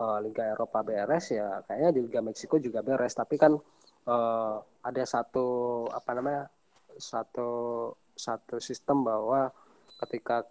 uh, 0.00 0.18
Liga 0.20 0.44
Eropa 0.44 0.84
beres 0.84 1.32
ya 1.32 1.64
kayaknya 1.64 1.90
di 1.96 2.00
Liga 2.04 2.20
Meksiko 2.20 2.60
juga 2.60 2.84
beres. 2.84 3.16
Tapi 3.16 3.36
kan 3.40 3.56
uh, 4.08 4.54
ada 4.84 5.04
satu 5.04 5.46
apa 5.88 6.10
namanya 6.16 6.48
satu 7.00 7.50
satu 8.12 8.60
sistem 8.60 9.04
bahwa 9.06 9.48
ketika 9.98 10.46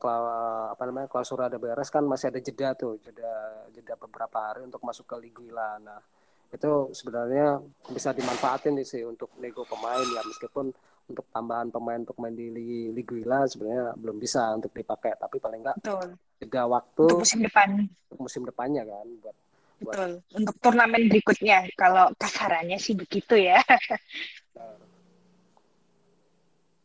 apa 0.72 0.84
namanya 0.84 1.08
klausura 1.08 1.48
ada 1.48 1.56
beres 1.56 1.88
kan 1.88 2.04
masih 2.04 2.32
ada 2.32 2.39
jeda 2.43 2.76
tuh 2.76 3.00
jeda 3.00 3.63
jeda 3.72 3.96
beberapa 3.96 4.52
hari 4.52 4.67
untuk 4.67 4.84
masuk 4.84 5.08
ke 5.08 5.15
Liga 5.24 5.80
nah 5.80 6.04
itu 6.47 6.71
sebenarnya 6.95 7.60
bisa 7.91 8.15
dimanfaatin 8.15 8.79
sih 8.88 9.03
untuk 9.03 9.31
nego 9.39 9.67
pemain 9.67 10.03
ya. 10.03 10.21
Meskipun 10.23 10.71
untuk 11.07 11.25
tambahan 11.31 11.71
pemain 11.71 11.99
untuk 12.03 12.19
main 12.19 12.36
di 12.36 12.51
Liga 12.91 13.47
sebenarnya 13.47 13.95
belum 13.95 14.17
bisa 14.19 14.55
untuk 14.55 14.71
dipakai. 14.71 15.15
Tapi 15.19 15.38
paling 15.39 15.63
enggak 15.63 15.77
jeda 16.38 16.63
waktu 16.69 17.05
untuk 17.07 17.23
musim 17.25 17.41
depan. 17.41 17.69
untuk 18.07 18.19
musim 18.29 18.41
depannya 18.45 18.83
kan 18.86 19.07
buat 19.23 19.36
betul. 19.81 20.12
Buat... 20.21 20.38
untuk 20.39 20.55
turnamen 20.63 21.03
berikutnya. 21.10 21.57
Kalau 21.75 22.12
kasarannya 22.15 22.77
sih 22.79 22.95
begitu 22.95 23.36
ya. 23.36 23.60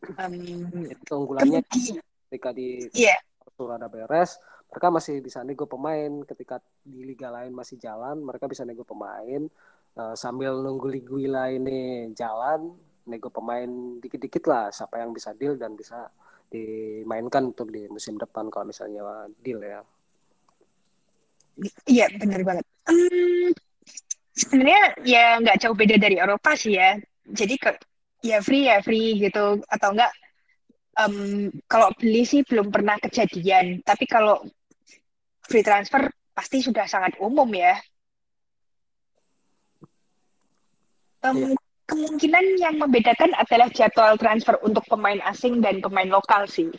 Um, 0.03 0.83
itu 0.83 1.13
unggulannya 1.15 1.63
ketika 2.27 2.51
di 2.51 2.91
yeah. 2.91 3.15
ada 3.55 3.87
beres 3.87 4.35
mereka 4.73 4.89
masih 4.89 5.21
bisa 5.21 5.45
nego 5.45 5.69
pemain. 5.69 6.25
Ketika 6.25 6.57
di 6.81 7.05
liga 7.05 7.29
lain 7.29 7.53
masih 7.53 7.77
jalan 7.77 8.25
mereka 8.25 8.49
bisa 8.49 8.65
nego 8.65 8.81
pemain. 8.81 9.45
Uh, 9.93 10.17
sambil 10.17 10.57
nunggu 10.65 10.89
liga 10.89 11.45
ini 11.53 12.09
jalan 12.17 12.73
nego 13.05 13.29
pemain 13.29 13.69
dikit-dikit 14.01 14.49
lah 14.49 14.73
siapa 14.73 14.97
yang 14.97 15.13
bisa 15.13 15.37
deal 15.37 15.53
dan 15.53 15.77
bisa 15.77 16.09
dimainkan 16.49 17.53
untuk 17.53 17.69
di 17.69 17.85
musim 17.85 18.17
depan 18.17 18.49
kalau 18.49 18.65
misalnya 18.65 19.29
deal 19.45 19.61
ya. 19.61 19.85
Iya 21.85 22.09
benar 22.17 22.41
banget. 22.41 22.65
Um, 22.89 23.53
sebenarnya 24.33 24.81
ya 25.05 25.37
nggak 25.37 25.61
jauh 25.61 25.77
beda 25.77 26.01
dari 26.01 26.17
Eropa 26.17 26.57
sih 26.57 26.73
ya. 26.73 26.97
Jadi 27.29 27.61
ke 27.61 27.77
ya 28.25 28.41
free 28.41 28.65
ya 28.65 28.81
free 28.81 29.21
gitu. 29.21 29.61
Atau 29.69 29.93
enggak 29.93 30.09
um, 30.97 31.49
kalau 31.69 31.93
beli 31.97 32.25
sih 32.25 32.41
belum 32.41 32.73
pernah 32.73 32.97
kejadian. 32.97 33.85
Tapi 33.85 34.05
kalau 34.09 34.41
free 35.53 35.61
transfer 35.61 36.09
pasti 36.33 36.65
sudah 36.65 36.89
sangat 36.89 37.13
umum 37.21 37.45
ya. 37.53 37.77
Um, 41.21 41.53
yeah. 41.53 41.53
Kemungkinan 41.83 42.45
yang 42.57 42.75
membedakan 42.81 43.37
adalah 43.37 43.69
jadwal 43.69 44.17
transfer 44.17 44.57
untuk 44.65 44.81
pemain 44.89 45.19
asing 45.29 45.61
dan 45.61 45.77
pemain 45.77 46.09
lokal 46.09 46.49
sih. 46.49 46.73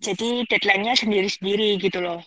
Jadi 0.00 0.48
deadline-nya 0.48 0.94
sendiri-sendiri 0.96 1.76
gitu 1.82 2.00
loh. 2.00 2.24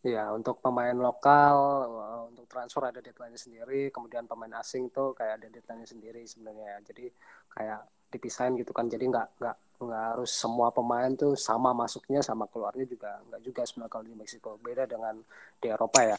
Ya, 0.00 0.32
untuk 0.32 0.64
pemain 0.64 0.96
lokal, 0.96 1.56
eh, 1.84 2.20
untuk 2.32 2.48
transfer 2.48 2.88
ada 2.88 3.04
deadline 3.04 3.36
sendiri, 3.36 3.92
kemudian 3.92 4.24
pemain 4.24 4.56
asing 4.56 4.88
tuh 4.88 5.12
kayak 5.12 5.44
ada 5.44 5.48
deadline 5.52 5.84
sendiri 5.84 6.24
sebenarnya. 6.24 6.80
Jadi 6.84 7.12
kayak 7.52 7.84
dipisahin 8.10 8.58
gitu 8.58 8.74
kan 8.74 8.90
jadi 8.90 9.06
nggak 9.06 9.38
nggak 9.38 9.56
nggak 9.86 10.02
harus 10.12 10.34
semua 10.34 10.74
pemain 10.74 11.14
tuh 11.14 11.38
sama 11.38 11.70
masuknya 11.70 12.18
sama 12.26 12.50
keluarnya 12.50 12.82
juga 12.84 13.22
nggak 13.30 13.40
juga 13.46 13.62
sebenarnya 13.62 13.92
kalau 13.94 14.04
di 14.04 14.14
Meksiko 14.18 14.50
beda 14.58 14.84
dengan 14.90 15.14
di 15.62 15.66
Eropa 15.70 16.02
ya 16.02 16.18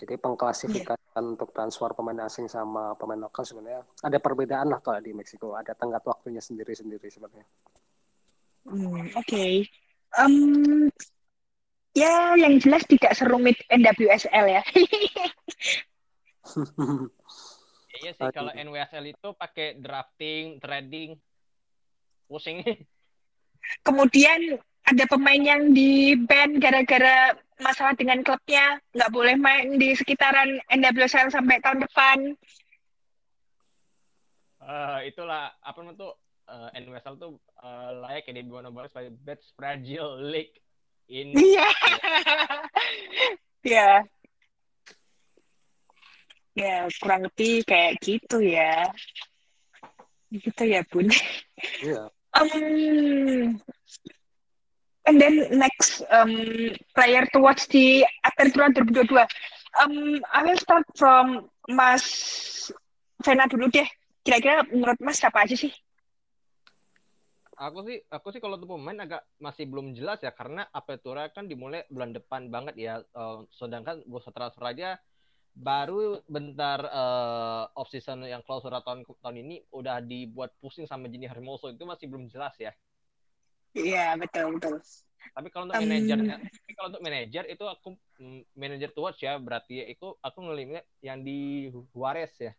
jadi 0.00 0.16
pengklasifikasi 0.16 1.00
untuk 1.20 1.52
transfer 1.52 1.92
pemain 1.92 2.24
asing 2.24 2.48
sama 2.48 2.96
pemain 2.96 3.20
lokal 3.20 3.44
sebenarnya 3.44 3.84
ada 4.00 4.16
perbedaan 4.16 4.72
lah 4.72 4.80
kalau 4.80 4.96
di 4.96 5.12
Meksiko 5.12 5.52
ada 5.52 5.76
tenggat 5.76 6.00
waktunya 6.08 6.40
sendiri-sendiri 6.40 7.04
sebenarnya. 7.12 7.44
Hmm, 8.64 9.12
Oke, 9.12 9.20
okay. 9.20 9.52
um, 10.16 10.88
ya 11.94 12.38
yang 12.38 12.58
jelas 12.62 12.86
tidak 12.86 13.12
serumit 13.18 13.58
NWSL 13.70 14.46
ya. 14.46 14.62
iya 18.00 18.10
sih 18.14 18.30
kalau 18.32 18.52
NWSL 18.54 19.04
itu 19.10 19.28
pakai 19.34 19.78
drafting, 19.78 20.62
trading, 20.62 21.18
pusing. 22.30 22.62
Kemudian 23.86 24.56
ada 24.88 25.04
pemain 25.06 25.38
yang 25.38 25.70
di 25.76 26.16
ban 26.16 26.56
gara-gara 26.58 27.36
masalah 27.60 27.92
dengan 27.94 28.24
klubnya 28.24 28.80
nggak 28.96 29.12
boleh 29.12 29.36
main 29.36 29.76
di 29.76 29.92
sekitaran 29.92 30.58
NWSL 30.72 31.28
sampai 31.30 31.60
tahun 31.60 31.84
depan. 31.84 32.18
Uh, 34.60 35.00
itulah 35.04 35.52
apa 35.64 35.78
namanya 35.82 35.98
tuh 36.08 36.12
uh, 36.48 36.68
NWSL 36.76 37.16
tuh 37.16 37.32
uh, 37.64 37.90
layak 38.06 38.28
ya 38.28 38.40
di 38.40 38.44
sebagai 38.90 39.12
best 39.24 39.52
fragile 39.56 40.20
league 40.20 40.56
in. 41.10 41.34
Iya. 41.34 41.68
Iya. 43.60 43.90
Ya 46.56 46.88
kurang 47.02 47.28
lebih 47.28 47.66
kayak 47.66 48.00
gitu 48.00 48.40
ya. 48.40 48.88
Gitu 50.30 50.62
ya 50.64 50.80
bun. 50.88 51.10
Iya. 51.82 52.08
Um, 52.30 53.58
and 55.04 55.16
then 55.18 55.50
next 55.58 56.06
um, 56.14 56.32
player 56.94 57.26
to 57.34 57.42
watch 57.42 57.66
di 57.66 58.06
Apertura 58.22 58.70
2022. 58.70 59.18
Um, 59.82 60.22
I 60.30 60.40
will 60.46 60.58
start 60.58 60.86
from 60.94 61.50
Mas 61.66 62.06
Vena 63.20 63.50
dulu 63.50 63.66
deh. 63.68 63.86
Kira-kira 64.22 64.62
menurut 64.70 64.98
Mas 65.02 65.18
siapa 65.18 65.42
aja 65.42 65.58
sih? 65.58 65.74
Aku 67.60 67.84
sih, 67.84 68.00
aku 68.08 68.32
sih 68.32 68.40
kalau 68.40 68.56
untuk 68.56 68.72
pemain 68.72 69.04
agak 69.04 69.20
masih 69.36 69.68
belum 69.68 69.92
jelas 69.92 70.16
ya 70.24 70.32
karena 70.32 70.64
Apertura 70.72 71.28
kan 71.28 71.44
dimulai 71.44 71.84
bulan 71.92 72.16
depan 72.16 72.48
banget 72.48 72.74
ya. 72.80 72.94
Uh, 73.12 73.44
sedangkan 73.52 74.00
bursa 74.08 74.32
transfer 74.32 74.64
aja 74.64 74.96
baru 75.52 76.24
bentar 76.24 76.80
uh, 76.88 77.68
off 77.76 77.92
season 77.92 78.24
yang 78.24 78.40
klausul 78.46 78.72
tahun 78.72 79.04
tahun 79.04 79.36
ini 79.44 79.60
udah 79.76 80.00
dibuat 80.00 80.56
pusing 80.62 80.88
sama 80.88 81.10
Jenny 81.12 81.28
Hermoso 81.28 81.68
itu 81.68 81.84
masih 81.84 82.08
belum 82.08 82.32
jelas 82.32 82.56
ya. 82.56 82.72
Iya 83.76 84.16
betul 84.16 84.56
betul. 84.56 84.80
Tapi 85.36 85.48
kalau 85.52 85.68
untuk 85.68 85.76
um, 85.76 85.84
manajer, 85.84 86.18
tapi 86.32 86.72
kalau 86.72 86.88
untuk 86.96 87.04
manajer 87.04 87.44
itu 87.44 87.64
aku 87.68 87.88
mm, 88.18 88.40
manajer 88.56 88.90
tua 88.96 89.12
ya 89.20 89.36
berarti 89.36 89.84
itu 89.84 90.16
aku 90.24 90.38
ngelihat 90.48 90.88
yang 91.04 91.20
di 91.20 91.68
Juarez 91.92 92.32
ya. 92.40 92.52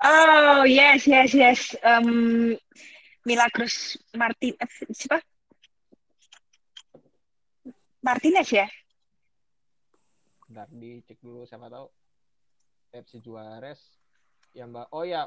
Oh 0.00 0.64
yes 0.64 1.04
yes 1.04 1.36
yes. 1.36 1.60
Um, 1.84 2.56
Milagros 3.26 3.98
Martin 4.14 4.54
eh, 4.54 4.70
siapa? 4.94 5.18
Martinez 8.06 8.46
ya? 8.54 8.70
Bentar 10.46 10.70
dicek 10.70 11.18
dulu 11.18 11.42
siapa 11.42 11.66
tahu. 11.66 11.90
FC 12.94 13.18
Juarez 13.18 13.82
yang 14.54 14.70
mbak 14.72 14.88
oh 14.94 15.04
ya 15.04 15.26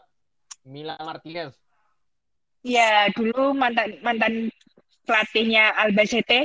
Mila 0.66 0.98
Martinez 1.04 1.54
Ya, 2.60 3.08
dulu 3.16 3.56
mantan 3.56 4.04
mantan 4.04 4.52
pelatihnya 5.08 5.72
Albacete. 5.80 6.44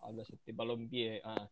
Albacete 0.00 0.56
Balompié. 0.56 1.20
Ah. 1.20 1.44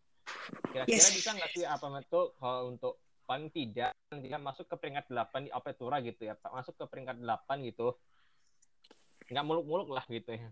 Kira-kira 0.73 0.97
yes. 0.97 1.13
bisa 1.13 1.37
nggak 1.37 1.51
sih 1.53 1.65
apa 1.69 1.85
itu 2.01 2.23
kalau 2.41 2.73
untuk 2.73 3.04
paling 3.25 3.49
tidak 3.51 3.97
tidak 4.09 4.41
masuk 4.41 4.69
ke 4.69 4.77
peringkat 4.79 5.09
8 5.11 5.49
di 5.49 5.51
Apertura 5.51 5.99
gitu 6.05 6.29
ya, 6.29 6.35
Pak. 6.37 6.53
Masuk 6.53 6.75
ke 6.77 6.85
peringkat 6.89 7.19
8 7.21 7.69
gitu. 7.69 7.97
Nggak 9.29 9.45
muluk-muluk 9.45 9.89
lah 9.93 10.05
gitu 10.09 10.37
ya. 10.37 10.49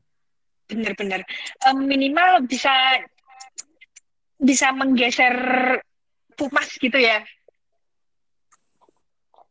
Bener-bener. 0.73 1.21
Um, 1.69 1.85
minimal 1.85 2.49
bisa 2.49 2.73
bisa 4.43 4.75
menggeser 4.75 5.37
Pumas 6.35 6.67
gitu 6.81 6.97
ya 6.97 7.23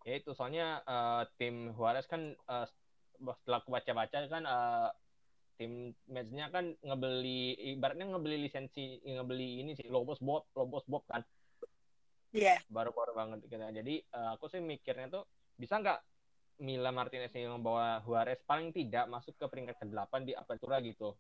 ya 0.06 0.18
itu 0.18 0.34
soalnya 0.34 0.82
uh, 0.86 1.24
tim 1.38 1.72
Juarez 1.78 2.10
kan 2.10 2.34
uh, 2.50 2.66
setelah 3.22 3.62
aku 3.62 3.70
baca-baca 3.70 4.18
kan 4.26 4.44
uh, 4.50 4.90
tim 5.62 5.94
matchnya 6.10 6.50
kan 6.50 6.74
ngebeli 6.82 7.54
ibaratnya 7.78 8.10
ngebeli 8.10 8.50
lisensi 8.50 8.98
ngebeli 9.06 9.62
ini 9.62 9.78
sih 9.78 9.86
Lobos 9.94 10.18
Bob 10.18 10.50
Lobos 10.58 10.82
Bob 10.90 11.06
kan 11.06 11.22
iya 12.32 12.56
yeah. 12.56 12.60
baru-baru 12.72 13.12
banget 13.16 13.38
gitu 13.46 13.56
jadi 13.60 13.96
uh, 14.16 14.40
aku 14.40 14.48
sih 14.48 14.64
mikirnya 14.64 15.12
tuh 15.12 15.24
bisa 15.60 15.78
nggak 15.78 16.00
Mila 16.62 16.94
Martinez 16.94 17.34
yang 17.34 17.58
membawa 17.58 17.98
Juarez 18.06 18.38
paling 18.46 18.70
tidak 18.70 19.10
masuk 19.10 19.34
ke 19.34 19.46
peringkat 19.50 19.82
ke-8 19.82 20.14
di 20.22 20.34
Apertura 20.38 20.78
gitu. 20.86 21.18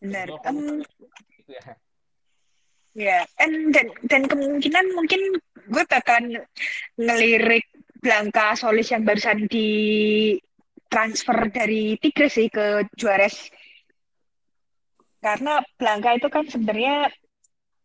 Benar. 0.00 0.32
Um, 0.48 0.80
gitu 1.36 1.52
ya. 1.52 1.76
Ya, 2.96 3.18
and 3.36 3.76
dan 3.76 3.92
dan 4.08 4.22
kemungkinan 4.24 4.96
mungkin 4.96 5.20
gue 5.68 5.84
bakal 5.84 6.40
ngelirik 6.96 7.68
Blanka 8.00 8.56
Solis 8.56 8.88
yang 8.88 9.04
barusan 9.04 9.44
di 9.52 9.68
transfer 10.88 11.52
dari 11.52 12.00
Tigres 12.00 12.40
sih 12.40 12.48
ke 12.48 12.88
Juarez. 12.96 13.52
Karena 15.20 15.60
Blanka 15.76 16.16
itu 16.16 16.32
kan 16.32 16.48
sebenarnya 16.48 17.12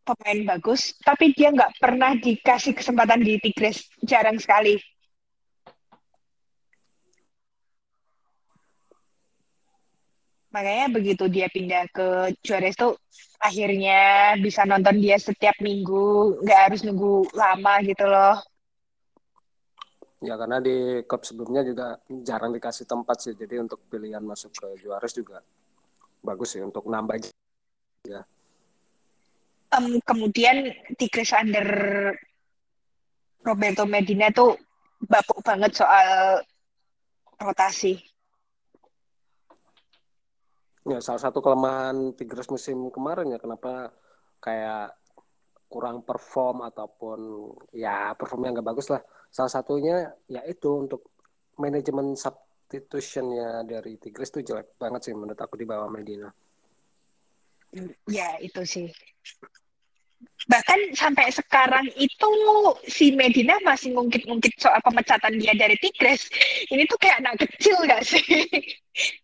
pemain 0.02 0.58
bagus, 0.58 0.98
tapi 1.02 1.32
dia 1.38 1.54
nggak 1.54 1.78
pernah 1.78 2.18
dikasih 2.18 2.74
kesempatan 2.74 3.22
di 3.22 3.38
Tigres, 3.38 3.86
jarang 4.02 4.38
sekali. 4.42 4.78
Makanya 10.52 10.92
begitu 10.92 11.32
dia 11.32 11.48
pindah 11.48 11.88
ke 11.96 12.36
Juarez 12.44 12.76
tuh 12.76 13.00
akhirnya 13.40 14.36
bisa 14.36 14.68
nonton 14.68 15.00
dia 15.00 15.16
setiap 15.16 15.56
minggu, 15.64 16.44
nggak 16.44 16.60
harus 16.68 16.84
nunggu 16.84 17.32
lama 17.32 17.80
gitu 17.88 18.04
loh. 18.04 18.36
Ya 20.22 20.38
karena 20.38 20.62
di 20.62 21.02
klub 21.08 21.24
sebelumnya 21.26 21.66
juga 21.66 21.98
jarang 22.22 22.54
dikasih 22.54 22.86
tempat 22.86 23.18
sih, 23.26 23.34
jadi 23.34 23.64
untuk 23.64 23.82
pilihan 23.90 24.22
masuk 24.22 24.54
ke 24.54 24.68
Juarez 24.84 25.16
juga 25.16 25.42
bagus 26.22 26.54
sih 26.54 26.62
untuk 26.62 26.86
nambah 26.86 27.18
ya. 28.06 28.22
Um, 29.72 30.04
kemudian 30.04 30.68
Tigres 31.00 31.32
under 31.32 31.68
Roberto 33.40 33.88
Medina 33.88 34.28
tuh 34.30 34.60
bapuk 35.00 35.42
banget 35.42 35.80
soal 35.80 36.44
rotasi. 37.40 37.98
Ya, 40.82 40.98
salah 41.00 41.22
satu 41.22 41.40
kelemahan 41.40 42.18
Tigres 42.18 42.50
musim 42.50 42.90
kemarin 42.90 43.32
ya 43.32 43.40
kenapa 43.40 43.94
kayak 44.42 44.98
kurang 45.72 46.04
perform 46.04 46.68
ataupun 46.68 47.20
ya 47.72 48.12
performnya 48.18 48.60
nggak 48.60 48.68
bagus 48.76 48.92
lah. 48.92 49.02
Salah 49.32 49.54
satunya 49.54 50.10
ya 50.28 50.44
itu 50.44 50.68
untuk 50.68 51.16
manajemen 51.56 52.18
substitutionnya 52.18 53.64
dari 53.64 53.96
Tigres 53.96 54.34
tuh 54.34 54.44
jelek 54.44 54.76
banget 54.76 55.08
sih 55.08 55.14
menurut 55.16 55.40
aku 55.40 55.56
di 55.56 55.64
bawah 55.64 55.88
Medina. 55.88 56.28
Ya 58.12 58.36
itu 58.44 58.68
sih. 58.68 58.92
Bahkan 60.50 60.98
sampai 60.98 61.30
sekarang 61.30 61.86
itu 61.96 62.30
si 62.90 63.14
Medina 63.14 63.56
masih 63.62 63.94
ngungkit-ngungkit 63.94 64.58
soal 64.58 64.82
pemecatan 64.82 65.38
dia 65.38 65.54
dari 65.54 65.78
Tigres. 65.78 66.28
Ini 66.68 66.84
tuh 66.90 66.98
kayak 66.98 67.22
anak 67.22 67.36
kecil 67.46 67.78
gak 67.86 68.04
sih? 68.06 68.26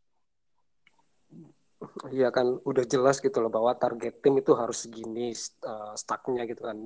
Iya 2.09 2.33
kan 2.33 2.57
udah 2.65 2.85
jelas 2.89 3.21
gitu 3.21 3.37
loh 3.37 3.53
bahwa 3.53 3.73
target 3.77 4.17
tim 4.21 4.33
itu 4.41 4.49
harus 4.57 4.85
segini 4.85 5.29
uh, 5.65 5.93
stucknya 5.93 6.49
gitu 6.49 6.65
kan 6.65 6.77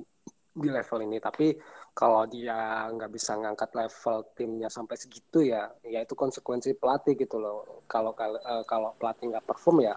di 0.52 0.68
level 0.68 0.98
ini. 1.04 1.16
Tapi 1.16 1.56
kalau 1.96 2.28
dia 2.28 2.88
nggak 2.92 3.08
bisa 3.12 3.36
ngangkat 3.40 3.72
level 3.72 4.16
timnya 4.36 4.68
sampai 4.68 4.96
segitu 5.00 5.48
ya, 5.48 5.68
ya 5.84 6.04
itu 6.04 6.12
konsekuensi 6.12 6.76
pelatih 6.76 7.16
gitu 7.16 7.40
loh. 7.40 7.84
Kalau 7.88 8.12
uh, 8.12 8.64
kalau 8.68 8.92
pelatih 9.00 9.32
nggak 9.32 9.48
perform 9.48 9.80
ya 9.80 9.96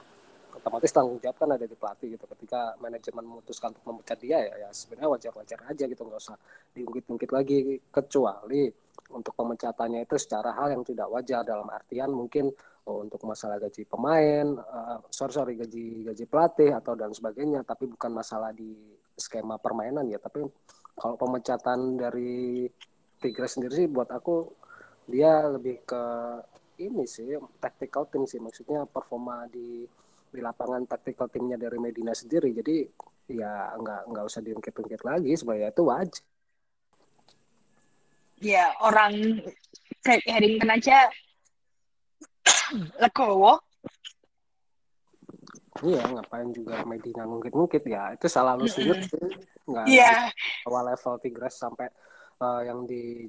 otomatis 0.55 0.91
tanggung 0.91 1.19
jawab 1.19 1.37
kan 1.37 1.49
ada 1.53 1.65
di 1.67 1.75
pelatih 1.75 2.07
gitu. 2.15 2.25
Ketika 2.25 2.79
manajemen 2.79 3.23
memutuskan 3.27 3.75
untuk 3.75 3.85
memecat 3.85 4.17
dia 4.19 4.39
ya, 4.41 4.55
ya 4.67 4.69
sebenarnya 4.71 5.09
wajar-wajar 5.11 5.59
aja 5.67 5.83
gitu. 5.85 6.01
Nggak 6.07 6.21
usah 6.21 6.37
diungkit-ungkit 6.73 7.31
lagi. 7.31 7.79
Kecuali 7.91 8.71
untuk 9.13 9.33
pemecatannya 9.37 10.01
itu 10.07 10.15
secara 10.17 10.55
hal 10.57 10.73
yang 10.73 10.83
tidak 10.87 11.07
wajar. 11.11 11.45
Dalam 11.45 11.67
artian 11.69 12.09
mungkin 12.09 12.49
oh, 12.89 13.05
untuk 13.05 13.21
masalah 13.27 13.61
gaji 13.61 13.85
pemain, 13.85 14.57
uh, 14.57 14.97
sorry 15.13 15.33
sorry 15.35 15.53
gaji 15.59 16.07
gaji 16.07 16.23
pelatih 16.25 16.71
atau 16.73 16.97
dan 16.97 17.11
sebagainya, 17.13 17.61
tapi 17.61 17.85
bukan 17.91 18.11
masalah 18.15 18.49
di 18.55 18.73
skema 19.13 19.61
permainan 19.61 20.09
ya. 20.09 20.17
Tapi 20.17 20.41
kalau 20.95 21.15
pemecatan 21.19 21.99
dari 21.99 22.65
Tigres 23.19 23.59
sendiri 23.59 23.73
sih 23.73 23.87
buat 23.87 24.11
aku 24.11 24.47
dia 25.05 25.45
lebih 25.47 25.85
ke 25.85 26.03
ini 26.81 27.07
sih 27.07 27.39
tactical 27.61 28.09
team 28.09 28.27
sih. 28.27 28.41
Maksudnya 28.41 28.83
performa 28.89 29.47
di 29.47 29.87
di 30.35 30.43
lapangan 30.43 30.83
tactical 30.85 31.31
timnya 31.31 31.55
dari 31.55 31.79
Medina 31.79 32.11
sendiri. 32.11 32.51
Jadi 32.51 32.83
ya 33.31 33.73
nggak 33.79 34.01
nggak 34.11 34.25
usah 34.27 34.41
diungkit-ungkit 34.45 35.01
lagi 35.01 35.33
sebenarnya 35.33 35.73
itu 35.73 35.81
wajar 35.81 36.21
ya 38.43 38.69
orang 38.83 39.41
Craig 40.05 40.21
Harrington 40.29 40.69
aja 40.69 41.09
legowo. 43.01 43.57
Iya 45.83 46.07
ngapain 46.07 46.55
juga 46.55 46.87
Medina 46.87 47.27
ngungkit-ngungkit? 47.27 47.83
Ya 47.89 48.15
itu 48.15 48.31
salah 48.31 48.55
lu 48.55 48.63
sendiri 48.69 49.03
nggak 49.65 49.85
Iya. 49.89 50.29
awal 50.69 50.93
level 50.93 51.19
Tigres 51.19 51.57
sampai 51.59 51.89
uh, 52.39 52.61
yang 52.63 52.87
di 52.87 53.27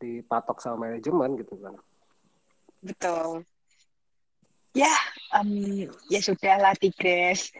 dipatok 0.00 0.62
sama 0.62 0.88
manajemen 0.88 1.36
gitu 1.36 1.58
kan. 1.60 1.74
Betul 2.80 3.44
ya 4.72 4.92
um, 5.36 5.48
ya 6.08 6.20
sudah 6.24 6.56
lah 6.56 6.74
Tigres 6.76 7.52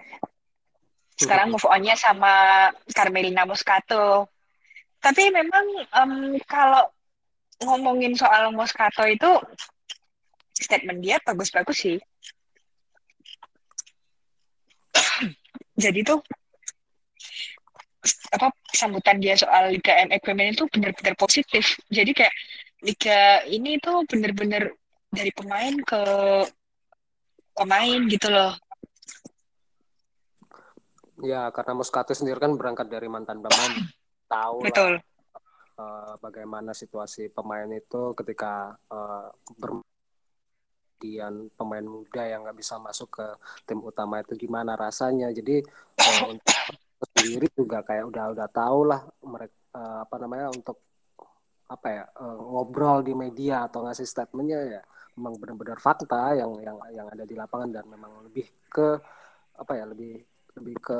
sekarang 1.22 1.54
move 1.54 1.68
on-nya 1.70 1.94
sama 1.94 2.66
Carmelina 2.90 3.46
Moscato. 3.46 4.26
Tapi 5.02 5.30
memang 5.30 5.66
um, 6.02 6.34
kalau 6.46 6.90
ngomongin 7.62 8.18
soal 8.18 8.50
Moscato 8.50 9.06
itu 9.06 9.30
statement 10.54 10.98
dia 11.02 11.22
bagus-bagus 11.22 11.78
sih. 11.78 11.98
Jadi 15.78 16.02
tuh 16.02 16.20
apa 18.34 18.50
sambutan 18.74 19.22
dia 19.22 19.38
soal 19.38 19.70
Liga 19.70 19.94
MX 20.10 20.22
Women 20.26 20.54
itu 20.54 20.64
benar-benar 20.70 21.14
positif. 21.14 21.78
Jadi 21.86 22.10
kayak 22.14 22.34
Liga 22.82 23.46
ini 23.46 23.78
tuh 23.78 24.02
benar-benar 24.10 24.74
dari 25.12 25.30
pemain 25.30 25.74
ke 25.86 26.02
pemain 27.56 28.00
gitu 28.08 28.28
loh. 28.28 28.52
Ya, 31.22 31.46
karena 31.54 31.78
Moscato 31.78 32.10
sendiri 32.16 32.42
kan 32.42 32.56
berangkat 32.58 32.90
dari 32.90 33.06
mantan 33.06 33.40
pemain. 33.40 33.72
Tahu 34.32 34.64
Betul. 34.64 34.98
lah 34.98 35.12
uh, 35.78 36.14
bagaimana 36.20 36.72
situasi 36.76 37.30
pemain 37.32 37.68
itu 37.70 38.12
ketika 38.16 38.76
uh, 38.92 39.28
pemain 41.58 41.82
muda 41.82 42.22
yang 42.22 42.46
nggak 42.46 42.58
bisa 42.62 42.78
masuk 42.78 43.10
ke 43.18 43.26
tim 43.66 43.82
utama 43.82 44.22
itu 44.22 44.38
gimana 44.38 44.78
rasanya. 44.78 45.34
Jadi 45.34 45.62
uh, 45.98 46.22
untuk 46.32 46.58
sendiri 47.18 47.46
juga 47.58 47.82
kayak 47.82 48.06
udah 48.06 48.24
udah 48.30 48.48
tahu 48.48 48.80
lah 48.86 49.02
mereka 49.26 49.54
uh, 49.74 49.98
apa 50.06 50.16
namanya 50.22 50.54
untuk 50.54 50.78
apa 51.66 51.88
ya 51.88 52.04
uh, 52.20 52.38
ngobrol 52.38 53.02
di 53.02 53.16
media 53.16 53.66
atau 53.66 53.82
ngasih 53.82 54.06
statementnya 54.06 54.78
ya 54.78 54.82
memang 55.16 55.34
benar-benar 55.36 55.78
fakta 55.78 56.36
yang 56.36 56.56
yang 56.64 56.76
yang 56.92 57.06
ada 57.08 57.24
di 57.28 57.36
lapangan 57.36 57.68
dan 57.68 57.84
memang 57.88 58.24
lebih 58.24 58.48
ke 58.72 58.96
apa 59.56 59.72
ya 59.76 59.84
lebih 59.84 60.20
lebih 60.56 60.76
ke 60.80 60.98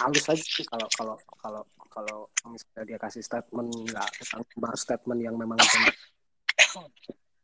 halus 0.00 0.24
aja 0.32 0.40
sih 0.40 0.64
kalau 0.64 0.88
kalau 0.96 1.14
kalau 1.36 1.62
kalau 1.92 2.18
misalnya 2.48 2.84
dia 2.88 2.98
kasih 2.98 3.20
statement 3.20 3.68
nggak 3.68 4.08
gambar 4.56 4.72
statement 4.80 5.20
yang 5.20 5.36
memang 5.36 5.60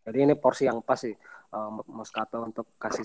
jadi 0.08 0.24
ini 0.24 0.34
porsi 0.40 0.64
yang 0.64 0.80
pas 0.80 0.96
sih 0.96 1.12
uh, 1.52 1.70
Moscato 1.92 2.40
untuk 2.40 2.72
kasih 2.80 3.04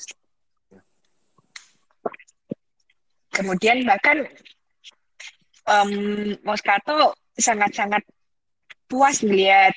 Kemudian 3.33 3.81
bahkan 3.89 4.29
um, 5.65 5.91
Moscato 6.45 7.17
sangat-sangat 7.33 8.05
puas 8.85 9.25
melihat 9.25 9.73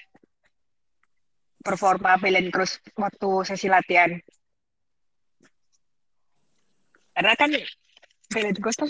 performa 1.66 2.14
Belen 2.22 2.54
Cruz 2.54 2.78
waktu 2.94 3.30
sesi 3.42 3.66
latihan. 3.66 4.14
Karena 7.10 7.34
kan 7.34 7.50
Belen 8.30 8.54
Cruz 8.62 8.78
tuh 8.78 8.86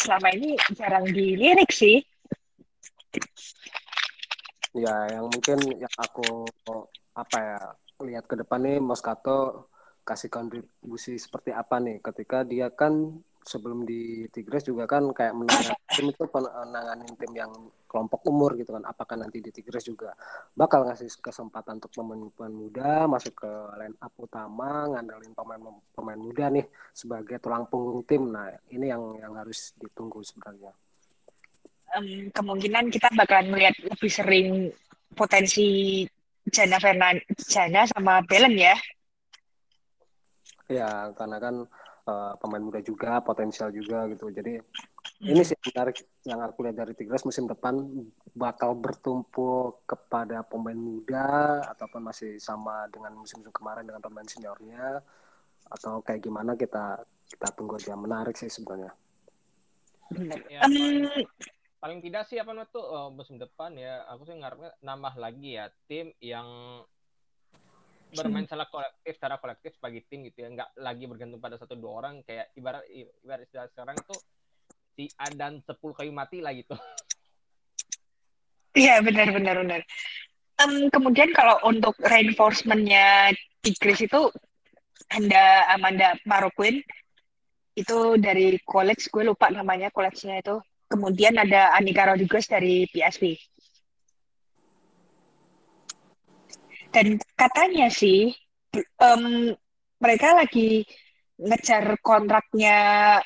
selama 0.00 0.32
ini 0.32 0.56
jarang 0.72 1.04
dilirik 1.04 1.68
sih. 1.68 2.00
Ya, 4.72 5.20
yang 5.20 5.28
mungkin 5.28 5.60
yang 5.76 5.94
aku 6.00 6.48
apa 7.14 7.38
ya 7.38 7.60
lihat 8.02 8.24
ke 8.26 8.34
depan 8.40 8.64
nih 8.64 8.80
Moscato 8.80 9.70
kasih 10.02 10.28
kontribusi 10.28 11.16
seperti 11.16 11.54
apa 11.54 11.78
nih 11.80 12.02
ketika 12.02 12.42
dia 12.44 12.68
kan 12.68 13.22
sebelum 13.44 13.84
di 13.84 14.24
Tigres 14.32 14.64
juga 14.64 14.88
kan 14.88 15.04
kayak 15.12 15.36
menangani 15.36 15.76
tim 15.92 16.08
itu 16.08 16.24
menanganin 16.32 17.12
tim 17.20 17.32
yang 17.36 17.52
kelompok 17.84 18.24
umur 18.26 18.56
gitu 18.56 18.72
kan. 18.72 18.82
Apakah 18.88 19.20
nanti 19.20 19.44
di 19.44 19.52
Tigres 19.52 19.84
juga 19.84 20.16
bakal 20.56 20.88
ngasih 20.88 21.12
kesempatan 21.20 21.78
untuk 21.78 21.92
pemain-pemain 21.92 22.54
muda 22.56 23.04
masuk 23.04 23.44
ke 23.44 23.52
line 23.78 23.96
up 24.00 24.12
utama 24.16 24.88
ngandelin 24.96 25.36
pemain-pemain 25.36 26.18
muda 26.18 26.44
nih 26.50 26.66
sebagai 26.96 27.36
tulang 27.38 27.68
punggung 27.68 28.00
tim? 28.08 28.32
Nah 28.32 28.48
ini 28.72 28.88
yang 28.88 29.12
yang 29.20 29.36
harus 29.36 29.76
ditunggu 29.76 30.24
sebenarnya. 30.24 30.72
Um, 31.94 32.32
kemungkinan 32.32 32.90
kita 32.90 33.12
bakalan 33.14 33.54
melihat 33.54 33.76
lebih 33.84 34.10
sering 34.10 34.48
potensi 35.14 36.02
Jana 36.48 36.80
Fernan 36.80 37.20
Jana 37.38 37.86
sama 37.86 38.24
Belen 38.24 38.56
ya. 38.56 38.74
Ya 40.66 41.12
karena 41.12 41.36
kan 41.38 41.68
uh, 42.08 42.34
pemain 42.40 42.62
muda 42.62 42.80
juga, 42.84 43.20
potensial 43.24 43.72
juga 43.72 44.08
gitu. 44.12 44.28
Jadi 44.28 44.60
hmm. 44.60 45.30
ini 45.30 45.42
sih 45.44 45.56
menarik 45.72 45.96
yang 46.24 46.40
aku 46.44 46.64
lihat 46.64 46.76
dari 46.80 46.92
Tigres 46.92 47.24
musim 47.24 47.48
depan 47.48 47.80
bakal 48.36 48.76
bertumpu 48.76 49.80
kepada 49.88 50.44
pemain 50.44 50.76
muda 50.76 51.60
ataupun 51.74 52.04
masih 52.04 52.36
sama 52.40 52.88
dengan 52.92 53.16
musim-musim 53.16 53.52
kemarin 53.52 53.84
dengan 53.88 54.02
pemain 54.04 54.26
seniornya 54.26 55.00
atau 55.64 56.04
kayak 56.04 56.20
gimana 56.20 56.54
kita 56.54 57.00
kita 57.24 57.48
tunggu 57.56 57.80
aja 57.80 57.96
menarik 57.96 58.36
sih 58.36 58.52
sebenarnya. 58.52 58.92
Ya, 60.52 60.60
paling, 60.68 61.08
paling 61.80 61.98
tidak 62.04 62.28
sih 62.28 62.36
apa 62.36 62.52
tuh 62.68 62.84
uh, 62.84 63.08
musim 63.08 63.40
depan 63.40 63.72
ya 63.74 64.04
aku 64.08 64.28
sih 64.28 64.36
ngarepnya 64.36 64.76
nambah 64.84 65.16
lagi 65.16 65.56
ya 65.56 65.72
tim 65.88 66.12
yang 66.20 66.46
bermain 68.12 68.44
secara 68.44 68.68
kolektif 68.68 69.12
secara 69.16 69.36
kolektif 69.40 69.70
sebagai 69.78 70.00
tim 70.10 70.26
gitu 70.28 70.44
ya. 70.44 70.48
Nggak 70.52 70.70
lagi 70.76 71.04
bergantung 71.08 71.40
pada 71.40 71.56
satu 71.56 71.78
dua 71.78 72.04
orang. 72.04 72.14
Kayak 72.26 72.52
ibarat 72.58 72.84
ibarat 72.90 73.48
istilah 73.48 73.68
sekarang 73.72 73.96
tuh 74.04 74.18
si 74.94 75.08
Adan 75.18 75.64
sepuluh 75.64 75.94
kayu 75.96 76.12
mati 76.12 76.44
lah 76.44 76.52
gitu. 76.52 76.74
Iya 78.74 78.98
benar 79.06 79.30
benar 79.30 79.54
benar. 79.62 79.80
Um, 80.58 80.90
kemudian 80.90 81.30
kalau 81.30 81.62
untuk 81.62 81.94
reinforcementnya 82.02 83.30
Tigris 83.62 84.02
itu 84.02 84.34
ada 85.06 85.70
Amanda 85.70 86.18
Maroquin 86.26 86.82
itu 87.78 88.18
dari 88.18 88.58
college 88.66 89.10
gue 89.14 89.30
lupa 89.30 89.46
namanya 89.54 89.94
college-nya 89.94 90.42
itu. 90.42 90.58
Kemudian 90.90 91.38
ada 91.38 91.70
Anika 91.78 92.06
Rodriguez 92.06 92.50
dari 92.50 92.90
PSV 92.90 93.53
dan 96.94 97.18
katanya 97.34 97.90
sih 97.90 98.30
um, 99.02 99.50
mereka 99.98 100.38
lagi 100.38 100.86
ngejar 101.34 101.98
kontraknya 101.98 102.76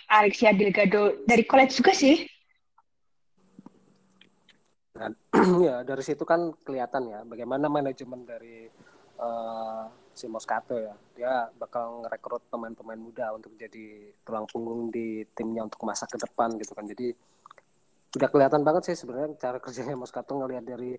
Alexia 0.08 0.56
Delgado 0.56 1.20
dari 1.28 1.44
college 1.44 1.84
juga 1.84 1.92
sih. 1.92 2.24
Dan 4.96 5.12
ya 5.68 5.84
dari 5.84 6.00
situ 6.00 6.24
kan 6.24 6.56
kelihatan 6.64 7.12
ya 7.12 7.20
bagaimana 7.28 7.68
manajemen 7.68 8.24
dari 8.24 8.64
uh, 9.20 9.84
si 10.16 10.24
Moscato 10.32 10.80
ya. 10.80 10.96
Dia 11.12 11.32
bakal 11.52 12.08
ngerekrut 12.08 12.48
pemain-pemain 12.48 12.98
muda 12.98 13.36
untuk 13.36 13.52
jadi 13.60 14.16
tulang 14.24 14.48
punggung 14.48 14.88
di 14.88 15.28
timnya 15.36 15.68
untuk 15.68 15.84
masa 15.84 16.08
ke 16.08 16.16
depan 16.16 16.56
gitu 16.56 16.72
kan. 16.72 16.88
Jadi 16.88 17.12
udah 18.16 18.28
kelihatan 18.32 18.64
banget 18.64 18.88
sih 18.88 19.04
sebenarnya 19.04 19.36
cara 19.36 19.60
kerjanya 19.60 19.92
Moscato 19.92 20.32
ngelihat 20.32 20.64
dari 20.64 20.96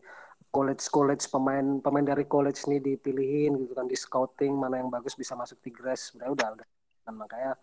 college 0.50 0.84
college 0.90 1.24
pemain 1.30 1.78
pemain 1.80 2.06
dari 2.06 2.26
college 2.26 2.66
nih 2.66 2.82
dipilihin 2.82 3.54
gitu 3.62 3.74
kan 3.78 3.86
di 3.86 3.94
scouting 3.94 4.54
mana 4.54 4.82
yang 4.82 4.90
bagus 4.90 5.14
bisa 5.14 5.38
masuk 5.38 5.62
Tigres 5.62 6.10
sebenarnya 6.10 6.34
udah 6.34 6.48
udah 6.58 6.68
dan 7.06 7.14
makanya 7.18 7.54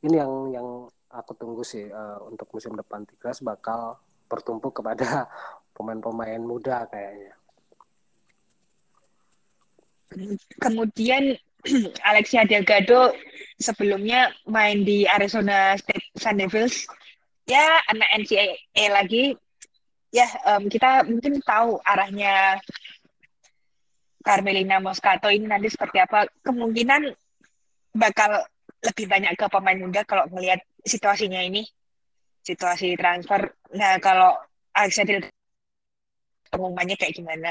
ini 0.00 0.16
yang 0.16 0.32
yang 0.52 0.68
aku 1.10 1.34
tunggu 1.34 1.66
sih 1.66 1.90
uh, 1.90 2.22
untuk 2.24 2.48
musim 2.54 2.72
depan. 2.78 3.04
Tigres 3.04 3.42
bakal 3.42 3.98
bertumpu 4.30 4.70
kepada 4.70 5.26
pemain-pemain 5.76 6.40
muda 6.40 6.86
kayaknya. 6.88 7.34
Kemudian 10.58 11.38
Alexia 12.10 12.48
Delgado 12.48 13.14
sebelumnya 13.60 14.32
main 14.48 14.82
di 14.82 15.04
Arizona 15.06 15.76
State 15.76 16.16
Sun 16.16 16.40
Devils. 16.40 16.86
Ya 17.44 17.82
anak 17.90 18.08
NCAA 18.24 18.84
lagi 18.94 19.34
ya 20.10 20.26
um, 20.46 20.66
kita 20.66 21.06
mungkin 21.06 21.38
tahu 21.42 21.78
arahnya 21.86 22.58
Carmelina 24.20 24.82
Moscato 24.82 25.32
ini 25.32 25.48
nanti 25.48 25.72
seperti 25.72 26.02
apa. 26.02 26.28
Kemungkinan 26.44 27.08
bakal 27.96 28.44
lebih 28.84 29.06
banyak 29.08 29.32
ke 29.36 29.46
pemain 29.48 29.80
muda 29.80 30.04
kalau 30.04 30.28
melihat 30.34 30.60
situasinya 30.84 31.40
ini. 31.40 31.64
Situasi 32.44 32.96
transfer. 32.96 33.52
Nah 33.76 33.96
kalau 34.00 34.36
Alexander 34.76 35.24
pengumumannya 36.52 36.96
kayak 37.00 37.16
gimana? 37.16 37.50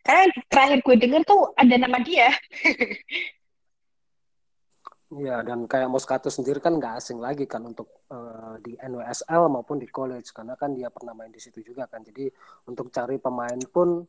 Karena 0.00 0.32
terakhir 0.48 0.80
gue 0.80 0.96
denger 0.96 1.22
tuh 1.28 1.52
ada 1.60 1.76
nama 1.76 2.00
dia 2.00 2.32
Iya, 5.10 5.42
dan 5.42 5.66
kayak 5.66 5.90
Moscato 5.90 6.30
sendiri 6.30 6.62
kan 6.62 6.78
nggak 6.78 7.02
asing 7.02 7.18
lagi 7.18 7.42
kan 7.42 7.66
untuk 7.66 8.06
uh, 8.14 8.54
di 8.62 8.78
NWSL 8.78 9.50
maupun 9.50 9.82
di 9.82 9.90
college 9.90 10.30
karena 10.30 10.54
kan 10.54 10.70
dia 10.70 10.86
pernah 10.86 11.10
main 11.18 11.34
di 11.34 11.42
situ 11.42 11.66
juga 11.66 11.90
kan. 11.90 12.06
Jadi 12.06 12.30
untuk 12.70 12.94
cari 12.94 13.18
pemain 13.18 13.58
pun 13.66 14.06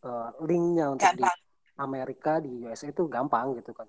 uh, 0.00 0.28
linknya 0.40 0.96
untuk 0.96 1.12
gampang. 1.12 1.28
di 1.28 1.76
Amerika 1.76 2.32
di 2.40 2.64
USA 2.64 2.88
itu 2.88 3.04
gampang 3.04 3.52
gitu 3.60 3.76
kan. 3.76 3.84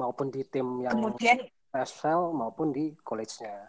Maupun 0.00 0.32
di 0.32 0.40
tim 0.48 0.80
yang 0.80 0.96
Kemudian 0.96 1.36
SL 1.68 2.32
maupun 2.32 2.72
di 2.72 2.96
college-nya. 3.04 3.68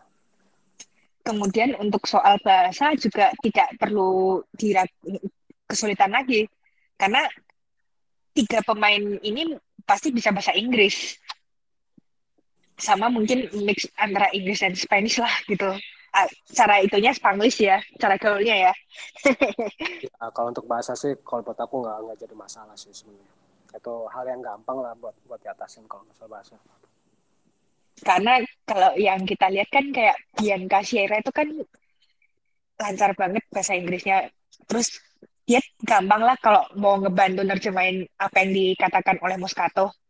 Kemudian 1.27 1.75
untuk 1.83 2.07
soal 2.07 2.39
bahasa 2.47 2.95
juga 2.95 3.35
tidak 3.43 3.75
perlu 3.75 4.39
diragu 4.55 5.19
kesulitan 5.67 6.15
lagi 6.15 6.47
karena 6.95 7.27
tiga 8.31 8.63
pemain 8.63 9.19
ini 9.19 9.53
pasti 9.85 10.09
bisa 10.09 10.31
bahasa 10.31 10.55
Inggris 10.55 11.20
sama 12.81 13.07
mungkin 13.13 13.45
mix 13.61 13.85
antara 13.93 14.33
Inggris 14.33 14.65
dan 14.65 14.73
Spanish 14.73 15.21
lah 15.21 15.31
gitu. 15.45 15.69
Cara 16.51 16.83
itunya 16.83 17.15
Spanglish 17.15 17.61
ya 17.63 17.79
cara 18.01 18.17
gaulnya 18.17 18.67
ya. 18.67 18.73
ya 20.09 20.27
kalau 20.33 20.51
untuk 20.51 20.67
bahasa 20.67 20.97
sih 20.97 21.15
kalau 21.23 21.45
buat 21.45 21.55
aku 21.55 21.85
nggak 21.85 21.97
nggak 22.03 22.17
jadi 22.27 22.35
masalah 22.35 22.75
sih 22.75 22.91
sebenarnya. 22.91 23.31
Itu 23.71 24.09
hal 24.11 24.25
yang 24.27 24.41
gampang 24.43 24.81
lah 24.81 24.91
buat 24.97 25.15
buat 25.29 25.39
diatasin 25.39 25.87
kalau 25.87 26.03
masalah 26.09 26.41
bahasa. 26.41 26.57
Karena 28.01 28.41
kalau 28.65 28.97
yang 28.97 29.23
kita 29.29 29.47
lihat 29.53 29.69
kan 29.69 29.85
kayak 29.93 30.17
Bianca 30.35 30.81
Sierra 30.81 31.21
itu 31.21 31.31
kan 31.31 31.47
lancar 32.81 33.13
banget 33.13 33.45
bahasa 33.53 33.77
Inggrisnya. 33.77 34.27
Terus 34.65 34.99
dia 35.45 35.61
gampang 35.85 36.25
lah 36.25 36.35
kalau 36.41 36.65
mau 36.75 36.97
ngebantu 36.97 37.45
nerjemahin 37.45 38.03
apa 38.17 38.35
yang 38.41 38.51
dikatakan 38.51 39.21
oleh 39.21 39.37
Moscato 39.37 40.00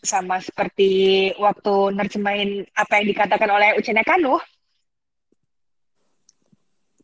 sama 0.00 0.40
seperti 0.40 1.28
waktu 1.36 1.92
nerjemahin 1.92 2.64
apa 2.72 3.00
yang 3.00 3.06
dikatakan 3.12 3.50
oleh 3.52 3.76
Ucena 3.76 4.00
Kanu. 4.00 4.40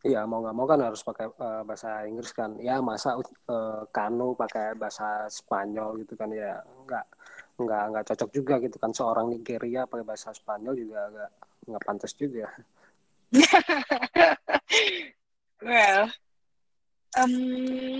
Iya 0.05 0.23
mau 0.29 0.39
nggak 0.39 0.55
mau 0.55 0.69
kan 0.69 0.79
harus 0.79 1.03
pakai 1.03 1.27
uh, 1.27 1.61
bahasa 1.67 2.05
Inggris 2.05 2.31
kan. 2.31 2.55
Ya 2.61 2.79
masa 2.79 3.17
uh, 3.19 3.83
Kanu 3.89 4.37
pakai 4.37 4.77
bahasa 4.77 5.27
Spanyol 5.27 6.05
gitu 6.05 6.13
kan 6.15 6.31
ya 6.31 6.61
nggak 6.85 7.05
nggak 7.57 7.83
nggak 7.91 8.05
cocok 8.13 8.29
juga 8.29 8.53
gitu 8.61 8.77
kan 8.77 8.93
seorang 8.93 9.33
Nigeria 9.33 9.89
pakai 9.89 10.05
bahasa 10.05 10.29
Spanyol 10.31 10.75
juga 10.77 11.01
nggak 11.09 11.31
nggak 11.67 11.83
pantas 11.83 12.13
juga. 12.13 12.47
well, 15.67 16.07
um, 17.19 17.99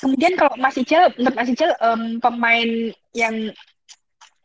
kemudian 0.00 0.34
kalau 0.38 0.54
Mas 0.56 0.78
Ijal, 0.78 1.10
menurut 1.18 1.36
Mas 1.36 1.50
Ijal, 1.50 1.70
um, 1.82 2.22
pemain 2.22 2.94
yang 3.12 3.50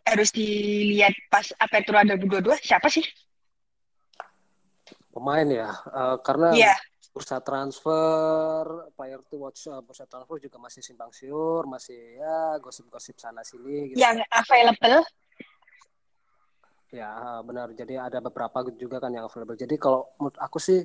harus 0.04 0.30
dilihat 0.36 1.16
pas 1.32 1.47
Apertura 1.62 2.04
2022 2.04 2.60
siapa 2.60 2.91
sih? 2.91 3.06
Pemain 5.14 5.45
ya, 5.45 5.70
uh, 5.93 6.18
karena 6.20 6.51
yeah. 6.58 6.78
bursa 7.14 7.38
transfer, 7.39 8.89
player 8.97 9.22
to 9.30 9.38
watch 9.38 9.70
uh, 9.70 9.80
bursa 9.86 10.10
transfer 10.10 10.41
juga 10.41 10.58
masih 10.58 10.82
simpang 10.82 11.14
siur, 11.14 11.70
masih 11.70 12.18
ya 12.18 12.58
gosip-gosip 12.58 13.16
sana 13.22 13.45
sini. 13.45 13.93
Gitu. 13.93 14.01
Yang 14.01 14.26
available? 14.34 15.06
Ya 16.93 17.41
benar. 17.45 17.74
Jadi 17.74 17.97
ada 17.97 18.22
beberapa 18.22 18.66
juga 18.74 19.01
kan 19.01 19.14
yang 19.14 19.26
available. 19.30 19.58
Jadi 19.58 19.76
kalau 19.78 20.10
menurut 20.18 20.38
aku 20.41 20.58
sih 20.58 20.82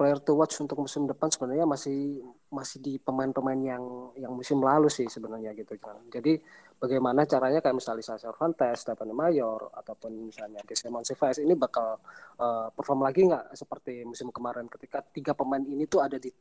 player 0.00 0.16
to 0.24 0.32
watch 0.32 0.56
untuk 0.64 0.80
musim 0.80 1.04
depan 1.04 1.28
sebenarnya 1.28 1.68
masih 1.68 2.24
masih 2.48 2.80
di 2.80 2.96
pemain-pemain 2.96 3.60
yang 3.60 3.84
yang 4.16 4.32
musim 4.32 4.56
lalu 4.56 4.88
sih 4.88 5.04
sebenarnya 5.04 5.52
gitu 5.52 5.76
kan. 5.76 6.00
Jadi 6.08 6.40
bagaimana 6.80 7.28
caranya 7.28 7.60
kayak 7.60 7.76
misalnya 7.76 8.00
Sasa 8.00 8.32
Cervantes, 8.32 8.80
Stefan 8.80 9.12
Mayor 9.12 9.68
ataupun 9.76 10.32
misalnya 10.32 10.64
Desemon 10.64 11.04
Sivaes 11.04 11.44
ini 11.44 11.52
bakal 11.52 12.00
uh, 12.40 12.72
perform 12.72 13.04
lagi 13.04 13.28
nggak 13.28 13.52
seperti 13.52 14.08
musim 14.08 14.32
kemarin 14.32 14.72
ketika 14.72 15.04
tiga 15.04 15.36
pemain 15.36 15.60
ini 15.60 15.84
tuh 15.84 16.00
ada 16.00 16.16
di 16.16 16.32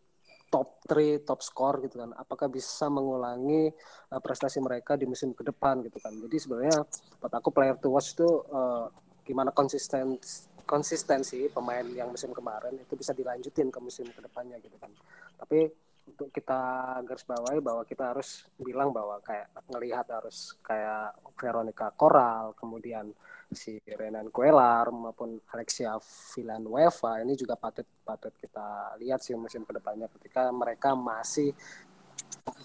top 0.48 0.80
3, 0.88 1.28
top 1.28 1.44
score 1.44 1.84
gitu 1.84 2.00
kan. 2.00 2.16
Apakah 2.16 2.48
bisa 2.48 2.88
mengulangi 2.88 3.68
uh, 4.16 4.22
prestasi 4.24 4.64
mereka 4.64 4.96
di 4.96 5.04
musim 5.04 5.36
ke 5.36 5.44
depan 5.44 5.84
gitu 5.84 6.00
kan. 6.00 6.16
Jadi 6.16 6.38
sebenarnya 6.40 6.80
buat 7.20 7.34
aku 7.36 7.52
player 7.52 7.76
to 7.76 7.92
watch 7.92 8.16
itu 8.16 8.24
uh, 8.56 8.88
gimana 9.30 9.54
konsisten 9.54 10.18
konsistensi 10.66 11.46
pemain 11.50 11.86
yang 11.94 12.10
musim 12.10 12.34
kemarin 12.34 12.78
itu 12.78 12.94
bisa 12.98 13.14
dilanjutin 13.14 13.70
ke 13.70 13.80
musim 13.82 14.10
ke 14.10 14.22
depannya 14.22 14.58
gitu 14.62 14.78
kan. 14.82 14.90
Tapi 15.38 15.70
untuk 16.10 16.34
kita 16.34 16.62
garis 17.06 17.26
bawahi 17.26 17.62
bahwa 17.62 17.86
kita 17.86 18.14
harus 18.14 18.50
bilang 18.58 18.90
bahwa 18.90 19.22
kayak 19.22 19.54
ngelihat 19.70 20.10
harus 20.10 20.58
kayak 20.66 21.14
Veronica 21.38 21.94
Coral 21.94 22.58
kemudian 22.58 23.14
si 23.50 23.82
Renan 23.86 24.30
Kuelar 24.30 24.90
maupun 24.94 25.42
Alexia 25.54 25.98
Villanueva 26.34 27.22
ini 27.22 27.34
juga 27.34 27.58
patut 27.58 27.86
patut 28.06 28.34
kita 28.38 28.98
lihat 29.02 29.22
sih 29.22 29.34
musim 29.38 29.66
ke 29.66 29.74
depannya 29.74 30.10
ketika 30.18 30.50
mereka 30.54 30.94
masih 30.94 31.54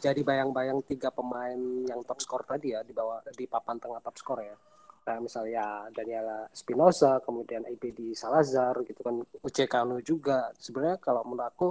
jadi 0.00 0.20
bayang-bayang 0.20 0.84
tiga 0.84 1.08
pemain 1.08 1.56
yang 1.88 2.00
top 2.04 2.20
skor 2.20 2.44
tadi 2.44 2.76
ya 2.76 2.84
di 2.84 2.92
bawah 2.92 3.20
di 3.32 3.44
papan 3.48 3.80
tengah 3.80 4.00
top 4.00 4.16
skor 4.20 4.40
ya 4.44 4.56
Nah, 5.04 5.20
misalnya 5.20 5.84
Daniela 5.92 6.48
Spinoza, 6.56 7.20
kemudian 7.20 7.68
di 7.92 8.16
Salazar 8.16 8.80
gitu 8.88 9.04
kan, 9.04 9.20
Uce 9.44 9.68
Kanu 9.68 10.00
juga. 10.00 10.48
Sebenarnya 10.56 10.96
kalau 10.96 11.20
menurut 11.28 11.44
aku 11.44 11.68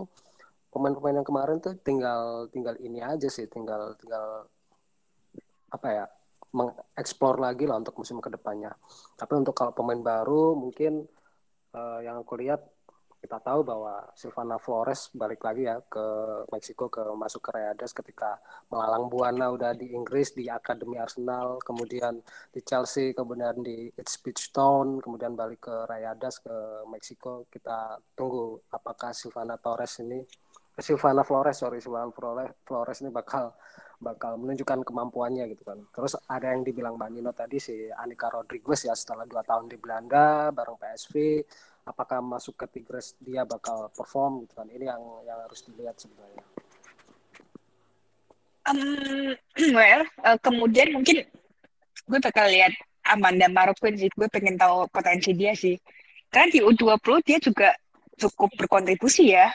pemain-pemain 0.69 1.21
yang 1.21 1.27
kemarin 1.27 1.57
tuh 1.57 1.73
tinggal 1.81 2.45
tinggal 2.53 2.77
ini 2.77 3.01
aja 3.01 3.25
sih, 3.29 3.49
tinggal 3.49 3.97
tinggal 3.97 4.45
apa 5.73 5.89
ya? 5.89 6.05
mengeksplor 6.53 7.41
lagi 7.41 7.65
lah 7.65 7.81
untuk 7.81 7.97
musim 7.97 8.21
ke 8.21 8.29
depannya. 8.29 8.69
Tapi 9.17 9.33
untuk 9.41 9.57
kalau 9.57 9.73
pemain 9.73 9.97
baru 9.97 10.53
mungkin 10.53 11.01
uh, 11.73 11.99
yang 12.05 12.21
aku 12.21 12.37
lihat 12.37 12.61
kita 13.23 13.39
tahu 13.39 13.63
bahwa 13.63 14.03
Silvana 14.19 14.59
Flores 14.59 15.07
balik 15.15 15.47
lagi 15.47 15.63
ya 15.63 15.79
ke 15.87 16.03
Meksiko 16.51 16.91
ke 16.91 16.99
masuk 17.15 17.39
ke 17.39 17.55
Rayadas 17.55 17.95
ketika 17.95 18.35
melalang 18.67 19.07
buana 19.07 19.47
udah 19.47 19.71
di 19.71 19.95
Inggris 19.95 20.35
di 20.35 20.51
Akademi 20.51 20.99
Arsenal 20.99 21.55
kemudian 21.63 22.19
di 22.51 22.59
Chelsea 22.67 23.15
kemudian 23.15 23.63
di 23.63 23.87
Ipswich 23.95 24.51
Town 24.51 24.99
kemudian 24.99 25.39
balik 25.39 25.71
ke 25.71 25.75
Rayadas 25.87 26.43
ke 26.43 26.83
Meksiko 26.91 27.47
kita 27.47 27.95
tunggu 28.11 28.59
apakah 28.75 29.15
Silvana 29.15 29.55
Torres 29.55 30.03
ini 30.03 30.19
Silvana 30.75 31.23
Flores 31.23 31.63
sorry 31.63 31.79
Silvana 31.79 32.11
Flores, 32.65 32.97
ini 33.05 33.13
bakal 33.13 33.53
bakal 34.03 34.35
menunjukkan 34.35 34.83
kemampuannya 34.83 35.47
gitu 35.53 35.63
kan. 35.63 35.79
Terus 35.95 36.19
ada 36.27 36.51
yang 36.51 36.65
dibilang 36.65 36.99
Mbak 36.99 37.09
Nino 37.13 37.31
tadi 37.31 37.61
si 37.61 37.87
Anika 37.87 38.27
Rodriguez 38.27 38.83
ya 38.83 38.97
setelah 38.97 39.23
dua 39.23 39.45
tahun 39.45 39.71
di 39.71 39.77
Belanda 39.79 40.51
bareng 40.51 40.75
PSV 40.75 41.13
apakah 41.83 42.23
masuk 42.23 42.55
ke 42.55 42.65
Tigres 42.79 43.15
dia 43.19 43.43
bakal 43.43 43.91
perform 43.91 44.47
gitu 44.47 44.53
kan? 44.55 44.67
Ini 44.71 44.91
yang 44.91 45.01
yang 45.27 45.39
harus 45.43 45.63
dilihat 45.67 45.95
sebenarnya. 45.99 46.43
Um, 48.63 49.35
well 49.77 50.07
uh, 50.23 50.39
kemudian 50.39 50.95
mungkin 50.95 51.27
gue 52.07 52.19
bakal 52.19 52.47
lihat 52.47 52.71
Amanda 53.03 53.51
Marokun 53.51 53.99
sih. 53.99 54.07
Gue 54.15 54.31
pengen 54.31 54.55
tahu 54.55 54.87
potensi 54.87 55.35
dia 55.35 55.51
sih. 55.51 55.75
Karena 56.31 56.49
di 56.49 56.59
U20 56.63 57.21
dia 57.21 57.37
juga 57.37 57.75
cukup 58.17 58.49
berkontribusi 58.57 59.35
ya. 59.35 59.51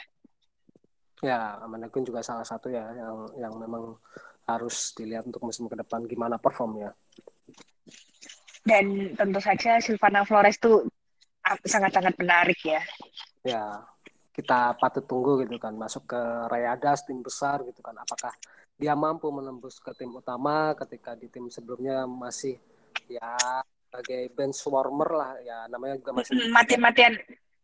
Ya 1.19 1.59
Amanda 1.59 1.91
Quinn 1.91 2.07
juga 2.07 2.23
salah 2.23 2.47
satu 2.47 2.71
ya 2.71 2.85
yang 2.95 3.27
yang 3.35 3.53
memang 3.59 3.99
harus 4.47 4.95
dilihat 4.95 5.27
untuk 5.27 5.43
musim 5.43 5.67
ke 5.67 5.75
depan 5.75 6.07
gimana 6.07 6.39
performnya. 6.39 6.95
Dan 8.63 9.15
tentu 9.17 9.39
saja 9.43 9.81
Silvana 9.83 10.23
Flores 10.23 10.55
tuh 10.61 10.87
sangat-sangat 11.65 12.13
menarik 12.19 12.59
ya. 12.61 12.81
Ya, 13.45 13.63
kita 14.35 14.75
patut 14.77 15.03
tunggu 15.07 15.41
gitu 15.43 15.55
kan 15.57 15.75
masuk 15.75 16.09
ke 16.09 16.21
Rayadas 16.51 17.07
tim 17.07 17.19
besar 17.23 17.63
gitu 17.65 17.79
kan. 17.79 17.95
Apakah 17.97 18.33
dia 18.79 18.95
mampu 18.95 19.27
menembus 19.27 19.83
ke 19.83 19.91
tim 19.99 20.11
utama 20.15 20.71
ketika 20.79 21.11
di 21.15 21.27
tim 21.27 21.51
sebelumnya 21.51 22.07
masih 22.07 22.55
ya 23.11 23.35
sebagai 23.89 24.31
bench 24.37 24.61
warmer 24.69 25.09
lah 25.11 25.31
ya 25.41 25.65
namanya 25.67 25.97
juga 25.97 26.13
masih 26.15 26.37
mati-matian 26.53 27.13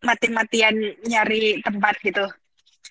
mati-matian 0.03 0.75
nyari 1.07 1.63
tempat 1.63 1.95
gitu. 2.03 2.25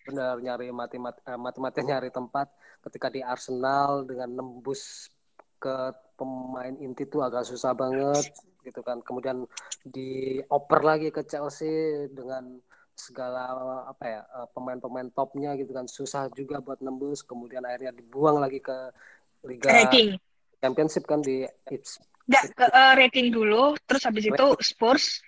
Benar 0.09 0.41
nyari 0.41 0.73
eh, 0.73 1.39
mati-matian 1.39 1.85
nyari 1.85 2.09
tempat 2.09 2.49
ketika 2.89 3.13
di 3.13 3.21
Arsenal 3.21 4.09
dengan 4.09 4.33
nembus 4.33 5.13
ke 5.61 5.93
pemain 6.15 6.77
inti 6.79 7.05
itu 7.05 7.21
agak 7.21 7.45
susah 7.49 7.73
banget 7.77 8.33
gitu 8.65 8.81
kan. 8.81 9.05
Kemudian 9.05 9.45
dioper 9.85 10.81
lagi 10.81 11.09
ke 11.13 11.23
Chelsea 11.29 12.09
dengan 12.09 12.59
segala 12.95 13.51
apa 13.91 14.05
ya 14.07 14.23
eh, 14.25 14.49
pemain-pemain 14.57 15.13
topnya 15.13 15.53
gitu 15.61 15.71
kan. 15.77 15.85
Susah 15.85 16.33
juga 16.33 16.65
buat 16.65 16.81
nembus. 16.81 17.21
Kemudian 17.23 17.63
akhirnya 17.63 17.93
dibuang 17.93 18.41
lagi 18.41 18.59
ke 18.65 18.77
Liga 19.45 19.69
rating. 19.69 20.17
Championship 20.65 21.05
kan 21.05 21.21
di 21.21 21.45
it's, 21.69 22.01
Nggak, 22.25 22.45
ke 22.57 22.67
uh, 22.73 22.93
rating 22.97 23.29
dulu. 23.29 23.77
Terus 23.85 24.03
habis 24.09 24.25
itu 24.25 24.47
Spurs. 24.65 25.21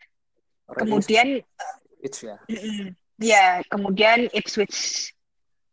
Rating 0.67 0.81
kemudian 0.81 1.29
Ipswich 2.01 2.33
ya. 2.33 2.37
ya 3.21 3.47
kemudian 3.69 4.33
Ipswich. 4.33 5.13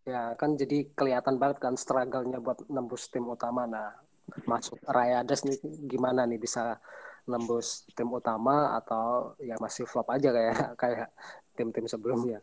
Ya 0.03 0.35
kan 0.35 0.59
jadi 0.59 0.91
kelihatan 0.91 1.39
banget 1.39 1.63
kan 1.63 1.79
struggle-nya 1.79 2.43
buat 2.43 2.67
nembus 2.67 3.07
tim 3.07 3.23
utama. 3.23 3.63
Nah 3.63 3.95
masuk 4.43 4.79
Rayades 4.83 5.47
nih 5.47 5.59
gimana 5.87 6.27
nih 6.27 6.39
bisa 6.39 6.79
nembus 7.23 7.87
tim 7.95 8.09
utama 8.11 8.75
atau 8.77 9.35
ya 9.39 9.55
masih 9.59 9.87
flop 9.87 10.11
aja 10.11 10.29
kayak 10.31 10.57
kayak 10.81 11.07
tim-tim 11.55 11.85
sebelumnya. 11.87 12.39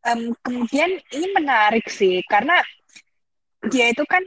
Um, 0.00 0.32
kemudian 0.40 0.96
ini 1.12 1.28
menarik 1.36 1.84
sih 1.92 2.24
karena 2.24 2.56
dia 3.68 3.92
itu 3.92 4.00
kan 4.08 4.24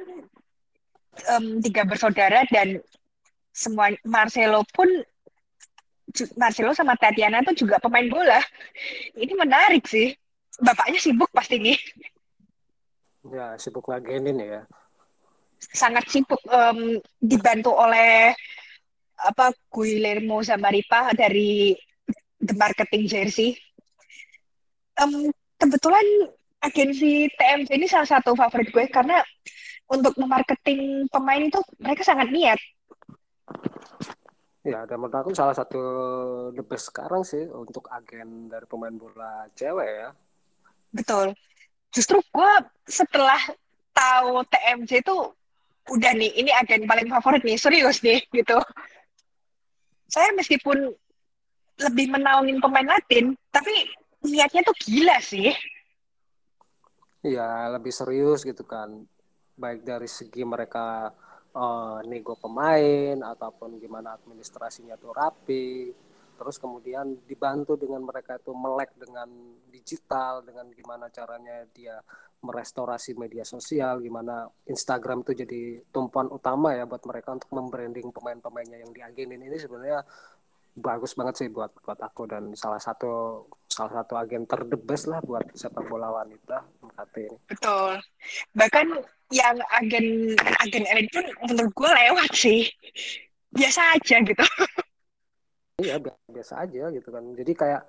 um, 1.33 1.57
tiga 1.65 1.81
bersaudara 1.81 2.45
dan 2.53 2.77
semua 3.49 3.89
Marcelo 4.05 4.61
pun 4.69 4.85
Marcelo 6.37 6.77
sama 6.77 6.93
Tatiana 6.93 7.41
itu 7.41 7.65
juga 7.65 7.81
pemain 7.81 8.05
bola. 8.05 8.37
Ini 9.17 9.33
menarik 9.33 9.89
sih. 9.89 10.13
Bapaknya 10.61 11.01
sibuk 11.01 11.33
pasti 11.33 11.57
nih. 11.57 11.79
Ya, 13.33 13.57
sibuk 13.57 13.89
ngagenin 13.89 14.37
ya. 14.37 14.61
Sangat 15.73 16.05
sibuk 16.13 16.37
um, 16.45 17.01
dibantu 17.17 17.73
oleh 17.73 18.37
apa 19.19 19.53
Guillermo 19.69 20.41
Ripa 20.41 21.13
dari 21.13 21.77
the 22.43 22.55
marketing 22.57 23.07
jersey. 23.07 23.55
Um, 24.99 25.31
kebetulan 25.57 26.05
agensi 26.63 27.27
TMC 27.33 27.69
ini 27.75 27.87
salah 27.89 28.07
satu 28.07 28.35
favorit 28.35 28.69
gue 28.69 28.85
karena 28.91 29.19
untuk 29.91 30.15
memarketing 30.15 31.07
pemain 31.11 31.43
itu 31.43 31.59
mereka 31.79 32.03
sangat 32.07 32.31
niat. 32.31 32.59
Ya, 34.63 34.87
dan 34.87 34.95
menurut 34.95 35.11
aku 35.11 35.35
salah 35.35 35.51
satu 35.51 35.81
the 36.55 36.63
best 36.63 36.87
sekarang 36.87 37.27
sih 37.27 37.43
untuk 37.51 37.83
agen 37.91 38.47
dari 38.47 38.63
pemain 38.63 38.95
bola 38.95 39.51
cewek 39.59 39.89
ya. 39.91 40.09
Betul. 40.95 41.35
Justru 41.91 42.23
gue 42.23 42.51
setelah 42.87 43.39
tahu 43.91 44.39
TMC 44.47 45.03
itu 45.03 45.15
udah 45.91 46.11
nih, 46.15 46.31
ini 46.39 46.51
agen 46.55 46.87
paling 46.87 47.11
favorit 47.11 47.43
nih, 47.43 47.59
serius 47.59 47.99
nih 47.99 48.23
gitu. 48.31 48.55
Saya 50.13 50.29
meskipun 50.37 50.93
lebih 51.81 52.05
menaungin 52.13 52.61
pemain 52.61 52.85
Latin, 52.85 53.33
tapi 53.49 53.89
niatnya 54.21 54.61
tuh 54.61 54.77
gila 54.77 55.17
sih. 55.17 55.49
Iya, 57.25 57.73
lebih 57.73 57.89
serius 57.89 58.45
gitu 58.45 58.61
kan. 58.61 59.09
Baik 59.57 59.81
dari 59.81 60.05
segi 60.05 60.45
mereka 60.45 61.09
uh, 61.57 61.97
nego 62.05 62.37
pemain 62.37 63.17
ataupun 63.25 63.81
gimana 63.81 64.13
administrasinya 64.13 64.93
tuh 65.01 65.17
rapi 65.17 65.89
terus 66.35 66.57
kemudian 66.57 67.17
dibantu 67.25 67.77
dengan 67.77 68.03
mereka 68.03 68.37
itu 68.37 68.51
melek 68.51 68.93
dengan 68.97 69.29
digital 69.69 70.41
dengan 70.41 70.69
gimana 70.73 71.07
caranya 71.13 71.65
dia 71.71 72.01
merestorasi 72.43 73.15
media 73.15 73.47
sosial 73.47 74.03
gimana 74.03 74.43
Instagram 74.67 75.23
itu 75.23 75.45
jadi 75.45 75.61
tumpuan 75.95 76.27
utama 76.27 76.75
ya 76.75 76.83
buat 76.83 77.01
mereka 77.07 77.39
untuk 77.39 77.49
membranding 77.55 78.11
pemain-pemainnya 78.11 78.83
yang 78.83 78.91
diagenin 78.91 79.39
ini 79.39 79.55
sebenarnya 79.55 80.03
bagus 80.73 81.13
banget 81.13 81.45
sih 81.45 81.47
buat 81.53 81.69
buat 81.85 82.01
aku 82.01 82.25
dan 82.25 82.49
salah 82.57 82.81
satu 82.81 83.45
salah 83.69 84.01
satu 84.01 84.17
agen 84.17 84.49
terdebes 84.49 85.05
lah 85.05 85.21
buat 85.21 85.45
sepak 85.53 85.85
bola 85.85 86.09
wanita 86.09 86.65
MKT 86.81 87.15
ini. 87.29 87.37
Betul. 87.45 88.01
Bahkan 88.57 88.87
yang 89.29 89.57
agen 89.81 90.33
agen 90.65 90.83
elit 90.89 91.07
pun 91.13 91.25
menurut 91.45 91.73
gue 91.73 91.89
lewat 91.89 92.31
sih 92.33 92.65
biasa 93.53 93.81
aja 93.97 94.17
gitu 94.25 94.45
iya 95.81 95.97
biasa 96.01 96.53
aja 96.63 96.89
gitu 96.93 97.09
kan. 97.09 97.23
Jadi 97.33 97.51
kayak 97.57 97.83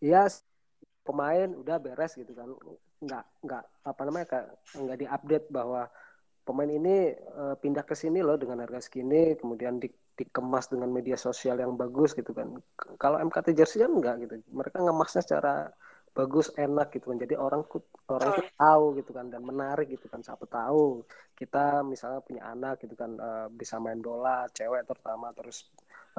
ya 0.00 0.24
pemain 1.02 1.48
udah 1.52 1.76
beres 1.82 2.16
gitu 2.16 2.32
kan. 2.32 2.48
Nggak 3.02 3.24
nggak 3.44 3.64
apa 3.84 4.00
namanya 4.06 4.26
kayak 4.30 4.46
nggak 4.78 4.98
diupdate 5.02 5.46
bahwa 5.52 5.90
pemain 6.42 6.70
ini 6.70 7.14
uh, 7.38 7.54
pindah 7.58 7.86
ke 7.86 7.94
sini 7.94 8.18
loh 8.18 8.34
dengan 8.34 8.66
harga 8.66 8.82
segini 8.82 9.38
kemudian 9.38 9.78
di, 9.78 9.86
dikemas 10.18 10.66
dengan 10.66 10.90
media 10.90 11.14
sosial 11.14 11.60
yang 11.60 11.76
bagus 11.76 12.16
gitu 12.16 12.32
kan. 12.34 12.50
Kalau 12.98 13.20
MKT 13.20 13.54
Jersey 13.54 13.82
kan 13.82 13.92
enggak 13.92 14.16
gitu. 14.26 14.40
Mereka 14.50 14.80
ngemasnya 14.82 15.22
secara 15.22 15.70
bagus 16.12 16.52
enak 16.54 16.92
gitu 16.92 17.12
kan. 17.12 17.18
Jadi 17.20 17.34
orang 17.36 17.64
orang 18.08 18.30
tuh 18.36 18.46
tahu 18.56 18.84
gitu 19.00 19.10
kan 19.16 19.26
dan 19.32 19.42
menarik 19.44 19.88
gitu 19.90 20.06
kan. 20.08 20.20
Siapa 20.20 20.44
tahu 20.48 21.04
kita 21.36 21.82
misalnya 21.82 22.20
punya 22.22 22.42
anak 22.48 22.84
gitu 22.84 22.94
kan 22.94 23.16
uh, 23.18 23.48
bisa 23.50 23.80
main 23.82 23.98
bola 23.98 24.46
cewek 24.52 24.84
terutama 24.84 25.32
terus 25.32 25.68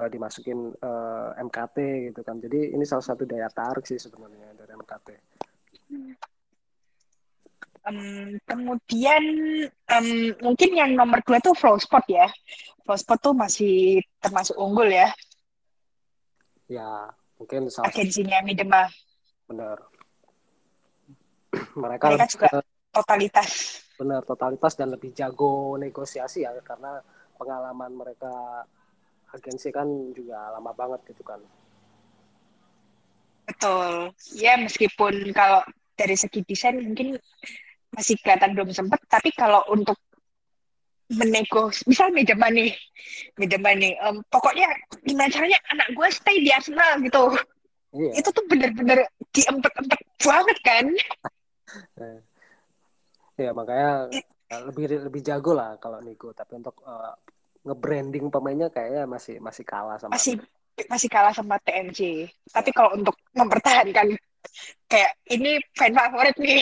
uh, 0.02 0.10
dimasukin 0.10 0.74
uh, 0.82 1.38
eh, 1.38 1.44
MKT 1.46 1.78
gitu 2.12 2.22
kan. 2.26 2.42
Jadi 2.42 2.74
ini 2.74 2.84
salah 2.84 3.06
satu 3.06 3.24
daya 3.24 3.48
tarik 3.54 3.86
sih 3.86 4.02
sebenarnya 4.02 4.58
dari 4.58 4.74
MKT 4.74 5.10
um, 7.88 8.40
kemudian 8.48 9.24
um, 9.92 10.10
mungkin 10.40 10.70
yang 10.76 10.92
nomor 10.96 11.20
dua 11.24 11.40
tuh 11.44 11.56
Flow 11.56 11.78
Sport 11.80 12.06
ya. 12.08 12.28
Flow 12.84 12.98
Sport 13.00 13.20
tuh 13.24 13.36
masih 13.36 14.00
termasuk 14.20 14.56
unggul 14.56 14.88
ya. 14.92 15.12
Ya 16.72 17.12
mungkin 17.36 17.68
salah 17.68 17.92
agensinya 17.92 18.40
Midema 18.44 18.88
benar. 19.54 19.78
Mereka, 21.78 22.06
mereka 22.10 22.26
juga 22.34 22.50
totalitas. 22.90 23.50
Benar 23.94 24.26
totalitas 24.26 24.74
dan 24.74 24.90
lebih 24.90 25.14
jago 25.14 25.78
negosiasi 25.78 26.42
ya 26.42 26.54
karena 26.66 26.98
pengalaman 27.38 27.94
mereka 27.94 28.66
agensi 29.34 29.70
kan 29.70 29.86
juga 30.14 30.50
lama 30.58 30.74
banget 30.74 31.14
gitu 31.14 31.22
kan. 31.22 31.42
Betul. 33.46 34.14
Ya 34.34 34.58
meskipun 34.58 35.30
kalau 35.34 35.62
dari 35.94 36.18
segi 36.18 36.42
desain 36.42 36.82
mungkin 36.82 37.18
masih 37.94 38.18
kelihatan 38.18 38.58
belum 38.58 38.74
sempat 38.74 38.98
tapi 39.06 39.30
kalau 39.38 39.62
untuk 39.70 39.98
menego 41.14 41.70
misal 41.86 42.10
meja 42.10 42.34
nih 42.34 42.74
meja 43.38 43.58
nih 43.62 43.94
um, 44.02 44.26
pokoknya 44.34 44.66
gimana 45.06 45.30
caranya 45.30 45.60
anak 45.70 45.94
gue 45.94 46.08
stay 46.10 46.42
di 46.42 46.50
Arsenal 46.50 46.98
gitu 47.06 47.38
Iya. 47.94 48.12
Itu 48.18 48.30
tuh 48.34 48.46
bener-bener 48.50 49.06
diempet-empet 49.30 50.02
banget 50.22 50.58
kan. 50.66 50.86
ya 53.34 53.50
makanya 53.50 54.14
lebih 54.70 55.10
lebih 55.10 55.22
jago 55.26 55.58
lah 55.58 55.74
kalau 55.82 55.98
Nico 55.98 56.30
tapi 56.38 56.62
untuk 56.62 56.78
uh, 56.86 57.18
nge-branding 57.66 58.30
pemainnya 58.30 58.70
kayaknya 58.70 59.10
masih 59.10 59.42
masih 59.42 59.66
kalah 59.66 59.98
sama 59.98 60.14
masih 60.14 60.38
masih 60.90 61.10
kalah 61.10 61.34
sama 61.34 61.58
TMC. 61.62 62.30
Tapi 62.50 62.70
ya. 62.70 62.76
kalau 62.76 62.98
untuk 62.98 63.16
mempertahankan 63.34 64.18
kayak 64.90 65.12
ini 65.32 65.62
fan 65.78 65.94
favorit 65.94 66.36
nih, 66.38 66.62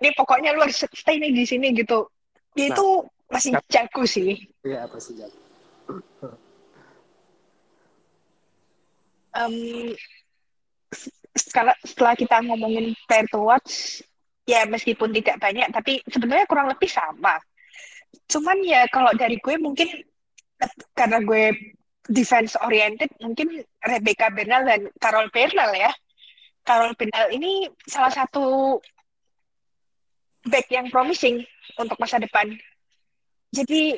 ini 0.00 0.08
pokoknya 0.16 0.56
lu 0.56 0.64
harus 0.64 0.84
stay 0.96 1.16
nih 1.20 1.32
di 1.32 1.44
sini 1.44 1.72
gitu. 1.76 2.08
Dia 2.56 2.72
nah, 2.72 2.76
itu 2.76 2.86
masih 3.30 3.50
jago 3.70 4.02
sih. 4.04 4.36
Iya, 4.66 4.88
masih 4.90 5.12
jago. 5.24 5.38
um, 9.38 9.54
setelah, 11.34 11.76
setelah 11.86 12.14
kita 12.18 12.42
ngomongin 12.42 12.92
player 13.06 13.26
to 13.30 13.40
watch, 13.40 14.02
ya 14.46 14.66
meskipun 14.66 15.14
tidak 15.14 15.38
banyak, 15.38 15.70
tapi 15.70 16.02
sebenarnya 16.10 16.46
kurang 16.50 16.68
lebih 16.70 16.90
sama. 16.90 17.38
Cuman 18.26 18.58
ya 18.66 18.86
kalau 18.90 19.14
dari 19.14 19.38
gue 19.38 19.54
mungkin 19.58 19.86
karena 20.98 21.22
gue 21.22 21.54
defense 22.10 22.58
oriented, 22.58 23.10
mungkin 23.22 23.62
Rebecca 23.86 24.34
Bernal 24.34 24.66
dan 24.66 24.80
Carol 24.98 25.30
Bernal 25.30 25.70
ya. 25.74 25.92
Carol 26.66 26.92
Bernal 26.98 27.30
ini 27.30 27.70
salah 27.86 28.10
satu 28.10 28.78
back 30.50 30.66
yang 30.72 30.90
promising 30.90 31.46
untuk 31.78 31.96
masa 32.02 32.18
depan. 32.18 32.50
Jadi 33.54 33.94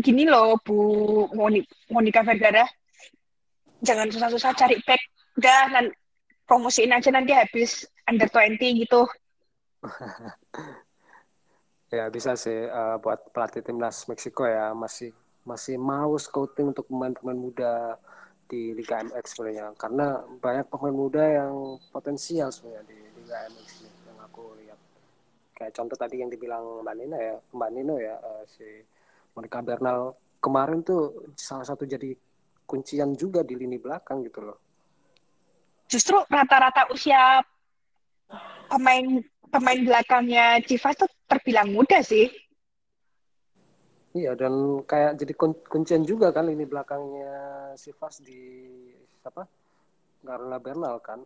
gini 0.00 0.28
loh 0.28 0.58
Bu 0.62 1.26
Monica 1.90 2.22
Vergara, 2.22 2.64
jangan 3.82 4.10
susah-susah 4.10 4.52
cari 4.54 4.76
back, 4.84 5.02
udah 5.36 5.92
promosiin 6.48 6.94
aja 6.94 7.12
nanti 7.12 7.36
habis 7.36 7.84
under 8.08 8.28
20 8.30 8.82
gitu. 8.86 9.04
ya 11.96 12.10
bisa 12.10 12.34
sih 12.34 12.66
uh, 12.66 12.98
buat 12.98 13.30
pelatih 13.30 13.60
timnas 13.60 14.08
Meksiko 14.08 14.48
ya. 14.48 14.72
Masih 14.72 15.12
masih 15.46 15.78
mau 15.78 16.16
scouting 16.18 16.74
untuk 16.74 16.90
pemain-pemain 16.90 17.38
muda 17.38 18.00
di 18.46 18.74
Liga 18.74 19.02
MX 19.04 19.24
sebenarnya. 19.36 19.74
Karena 19.76 20.22
banyak 20.40 20.66
pemain 20.72 20.96
muda 20.96 21.22
yang 21.22 21.78
potensial 21.90 22.50
sebenarnya 22.50 22.86
di 22.88 22.98
Liga 23.22 23.36
MX 23.52 23.68
yang 24.08 24.18
aku 24.22 24.56
lihat. 24.62 24.78
Kayak 25.52 25.72
contoh 25.76 25.96
tadi 25.98 26.22
yang 26.22 26.30
dibilang 26.32 26.82
Mbak 26.82 26.94
Nino 26.96 27.18
ya 27.18 27.36
Mbak 27.52 27.70
Nino 27.74 27.94
ya 28.00 28.16
uh, 28.18 28.42
si 28.48 28.64
Monica 29.36 29.60
Bernal. 29.60 30.16
Kemarin 30.36 30.84
tuh 30.86 31.32
salah 31.34 31.66
satu 31.66 31.82
jadi 31.82 32.14
kuncian 32.66 33.14
juga 33.18 33.42
di 33.42 33.54
lini 33.58 33.78
belakang 33.78 34.22
gitu 34.26 34.42
loh 34.42 34.65
justru 35.86 36.18
rata-rata 36.26 36.90
usia 36.90 37.42
pemain 38.66 39.22
pemain 39.50 39.80
belakangnya 39.80 40.60
Chivas 40.66 40.98
tuh 40.98 41.10
terbilang 41.30 41.70
muda 41.70 42.02
sih. 42.02 42.30
Iya 44.16 44.32
dan 44.32 44.80
kayak 44.88 45.20
jadi 45.20 45.32
kun 45.36 45.52
kuncian 45.68 46.02
juga 46.02 46.32
kan 46.32 46.48
ini 46.48 46.64
belakangnya 46.64 47.34
Chivas 47.76 48.24
di 48.24 48.40
apa? 49.22 49.44
Carla 50.26 50.58
Bernal 50.58 50.98
kan? 50.98 51.22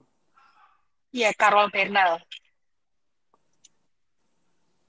Iya, 1.11 1.34
Carol 1.34 1.72
Bernal. 1.74 2.22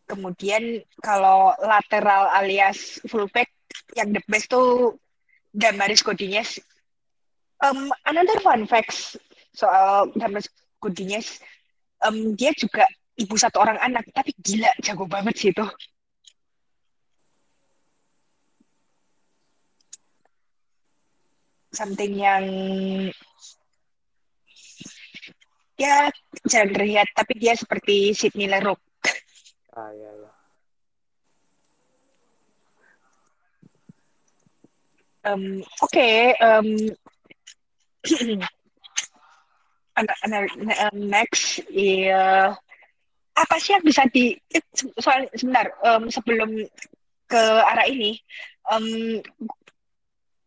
Kemudian 0.06 0.84
kalau 1.00 1.56
lateral 1.58 2.30
alias 2.36 3.00
fullback 3.08 3.50
yang 3.96 4.12
the 4.12 4.22
best 4.28 4.52
tuh 4.52 5.00
Damaris 5.56 6.04
Godinez. 6.04 6.60
Um, 7.64 7.90
another 8.06 8.38
fun 8.44 8.68
facts 8.68 9.16
soal 9.52 10.12
Damaris 10.16 10.50
Godinez, 10.80 11.40
um, 12.08 12.34
dia 12.34 12.52
juga 12.56 12.88
ibu 13.20 13.36
satu 13.38 13.62
orang 13.62 13.78
anak, 13.80 14.08
tapi 14.16 14.34
gila 14.40 14.72
jago 14.82 15.06
banget 15.06 15.36
sih 15.38 15.50
itu. 15.52 15.66
Something 21.72 22.20
yang 22.20 22.46
ya 25.80 26.12
jarang 26.46 26.76
terlihat, 26.76 27.08
tapi 27.16 27.34
dia 27.40 27.56
seperti 27.56 28.12
Sydney 28.12 28.52
Leroux. 28.52 28.78
Ah, 29.72 29.88
iya, 29.96 30.10
iya. 30.20 30.32
Um, 35.22 35.62
Oke, 35.86 36.02
okay, 36.02 36.34
um, 36.42 36.68
next, 40.96 41.66
ya 41.72 42.56
apa 43.32 43.56
sih 43.58 43.72
yang 43.74 43.86
bisa 43.86 44.04
di 44.12 44.36
eh, 44.52 44.64
soal 45.00 45.26
sebentar 45.34 45.72
um, 45.88 46.12
sebelum 46.12 46.52
ke 47.32 47.44
arah 47.64 47.88
ini 47.88 48.20
um, 48.68 49.24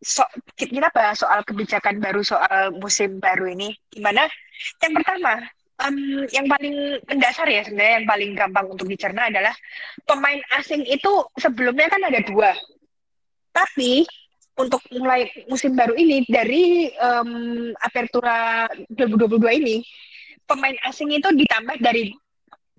so, 0.05 0.21
kita 0.55 0.93
bahas 0.93 1.17
soal 1.17 1.41
kebijakan 1.49 1.97
baru 1.99 2.21
soal 2.21 2.77
musim 2.77 3.19
baru 3.19 3.49
ini. 3.49 3.73
Gimana? 3.89 4.29
Yang 4.85 4.93
pertama 5.01 5.33
um, 5.81 6.29
yang 6.31 6.47
paling 6.47 7.01
mendasar 7.09 7.49
ya 7.49 7.65
sebenarnya 7.65 8.05
yang 8.05 8.09
paling 8.09 8.31
gampang 8.37 8.67
untuk 8.69 8.87
dicerna 8.87 9.33
adalah 9.33 9.55
pemain 10.05 10.39
asing 10.61 10.85
itu 10.87 11.13
sebelumnya 11.41 11.89
kan 11.89 12.05
ada 12.05 12.21
dua. 12.23 12.53
Tapi 13.55 14.05
untuk 14.55 14.83
mulai 14.95 15.27
musim 15.51 15.75
baru 15.75 15.99
ini 15.99 16.23
dari 16.31 16.91
um, 16.99 17.75
Apertura 17.83 18.71
2022 18.93 19.61
ini 19.61 19.77
pemain 20.47 20.77
asing 20.87 21.11
itu 21.11 21.27
ditambah 21.27 21.83
dari 21.83 22.15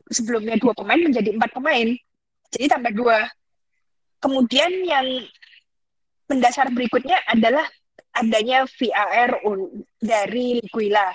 sebelumnya 0.07 0.55
dua 0.55 0.71
pemain 0.71 1.01
menjadi 1.01 1.36
empat 1.36 1.51
pemain 1.51 1.88
jadi 2.53 2.65
tambah 2.78 2.93
dua 2.95 3.28
kemudian 4.23 4.71
yang 4.88 5.07
mendasar 6.32 6.71
berikutnya 6.71 7.19
adalah 7.30 7.65
adanya 8.15 8.63
VAR 8.65 9.43
dari 9.99 10.63
Liguila. 10.63 11.11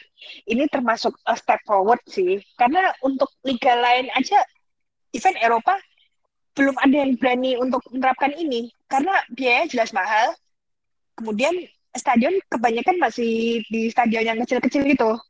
Ini 0.46 0.68
termasuk 0.68 1.16
a 1.24 1.34
step 1.34 1.64
forward 1.64 2.00
sih, 2.06 2.38
karena 2.60 2.92
untuk 3.00 3.32
liga 3.42 3.72
lain 3.72 4.12
aja, 4.12 4.44
event 5.16 5.38
Eropa 5.40 5.74
belum 6.52 6.76
ada 6.76 6.92
yang 6.92 7.16
berani 7.16 7.56
untuk 7.56 7.80
menerapkan 7.88 8.36
ini, 8.36 8.68
karena 8.86 9.16
biayanya 9.32 9.72
jelas 9.72 9.90
mahal. 9.96 10.36
Kemudian 11.20 11.52
stadion 11.92 12.32
kebanyakan 12.48 12.96
masih 12.96 13.60
di 13.68 13.92
stadion 13.92 14.24
yang 14.24 14.40
kecil-kecil 14.40 14.88
gitu. 14.88 15.20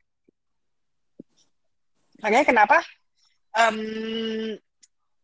Makanya 2.23 2.47
kenapa 2.47 2.77
um, 3.59 3.77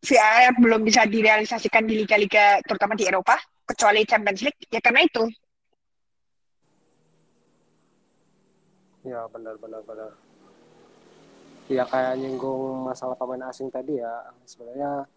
VAR 0.04 0.52
belum 0.60 0.84
bisa 0.84 1.08
direalisasikan 1.08 1.88
di 1.88 2.04
liga-liga 2.04 2.60
terutama 2.68 3.00
di 3.00 3.08
Eropa, 3.08 3.40
kecuali 3.64 4.04
Champions 4.04 4.44
League, 4.44 4.60
ya 4.68 4.84
karena 4.84 5.08
itu 5.08 5.24
Ya 9.08 9.24
benar 9.32 9.56
benar. 9.56 10.12
Ya 11.72 11.88
kayak 11.88 12.20
nyinggung 12.20 12.84
masalah 12.84 13.16
pemain 13.16 13.48
asing 13.48 13.72
tadi 13.72 14.04
ya. 14.04 14.12
Sebenarnya 14.44 15.08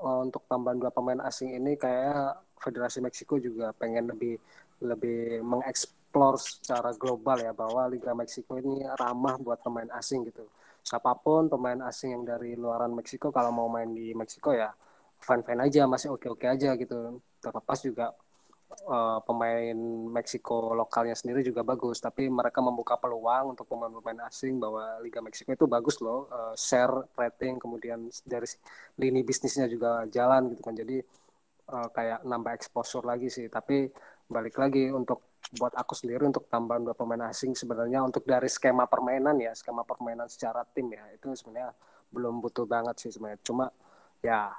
untuk 0.00 0.42
tambahan 0.50 0.78
dua 0.80 0.90
pemain 0.92 1.20
asing 1.28 1.56
ini 1.58 1.76
kayak 1.76 2.40
Federasi 2.60 2.98
Meksiko 3.04 3.40
juga 3.40 3.72
pengen 3.76 4.04
lebih 4.12 4.36
lebih 4.80 5.44
mengeksplor 5.44 6.34
secara 6.40 6.90
global 6.96 7.36
ya 7.40 7.52
bahwa 7.52 7.84
Liga 7.92 8.12
Meksiko 8.16 8.56
ini 8.60 8.84
ramah 9.00 9.36
buat 9.40 9.60
pemain 9.64 9.88
asing 9.96 10.24
gitu. 10.28 10.44
Siapa 10.80 11.12
pun 11.20 11.48
pemain 11.52 11.80
asing 11.88 12.16
yang 12.16 12.24
dari 12.24 12.56
luaran 12.56 12.92
Meksiko 12.96 13.28
kalau 13.32 13.52
mau 13.52 13.68
main 13.68 13.92
di 13.92 14.12
Meksiko 14.16 14.50
ya 14.56 14.72
fan-fan 15.20 15.60
aja 15.66 15.84
masih 15.84 16.08
oke-oke 16.16 16.46
aja 16.48 16.72
gitu. 16.76 17.20
Terlepas 17.44 17.78
juga 17.84 18.06
uh, 18.86 19.18
pemain 19.26 19.76
Meksiko 20.14 20.74
lokalnya 20.74 21.14
sendiri 21.18 21.42
juga 21.42 21.66
bagus, 21.66 21.98
tapi 21.98 22.30
mereka 22.30 22.62
membuka 22.62 22.94
peluang 22.96 23.54
untuk 23.56 23.66
pemain-pemain 23.68 24.26
asing 24.30 24.58
bahwa 24.58 24.98
Liga 25.02 25.20
Meksiko 25.20 25.52
itu 25.52 25.66
bagus 25.66 25.98
loh, 25.98 26.30
uh, 26.30 26.54
share 26.54 27.10
rating, 27.18 27.58
kemudian 27.58 28.08
dari 28.26 28.46
lini 28.98 29.20
bisnisnya 29.26 29.66
juga 29.66 30.06
jalan 30.08 30.54
gitu 30.54 30.62
kan, 30.62 30.74
jadi 30.74 31.02
uh, 31.70 31.88
kayak 31.90 32.22
nambah 32.24 32.52
exposure 32.54 33.04
lagi 33.04 33.28
sih. 33.28 33.50
Tapi 33.50 33.90
balik 34.30 34.56
lagi 34.62 34.88
untuk 34.94 35.40
buat 35.58 35.74
aku 35.74 35.98
sendiri 35.98 36.22
untuk 36.28 36.46
tambahan 36.46 36.86
dua 36.86 36.94
pemain 36.94 37.26
asing 37.26 37.56
sebenarnya 37.58 38.04
untuk 38.06 38.22
dari 38.22 38.46
skema 38.46 38.86
permainan 38.86 39.34
ya, 39.42 39.50
skema 39.56 39.82
permainan 39.82 40.30
secara 40.30 40.62
tim 40.62 40.86
ya 40.94 41.02
itu 41.10 41.34
sebenarnya 41.34 41.74
belum 42.14 42.38
butuh 42.38 42.68
banget 42.68 43.02
sih 43.02 43.10
sebenarnya. 43.10 43.40
Cuma 43.42 43.66
ya 44.20 44.54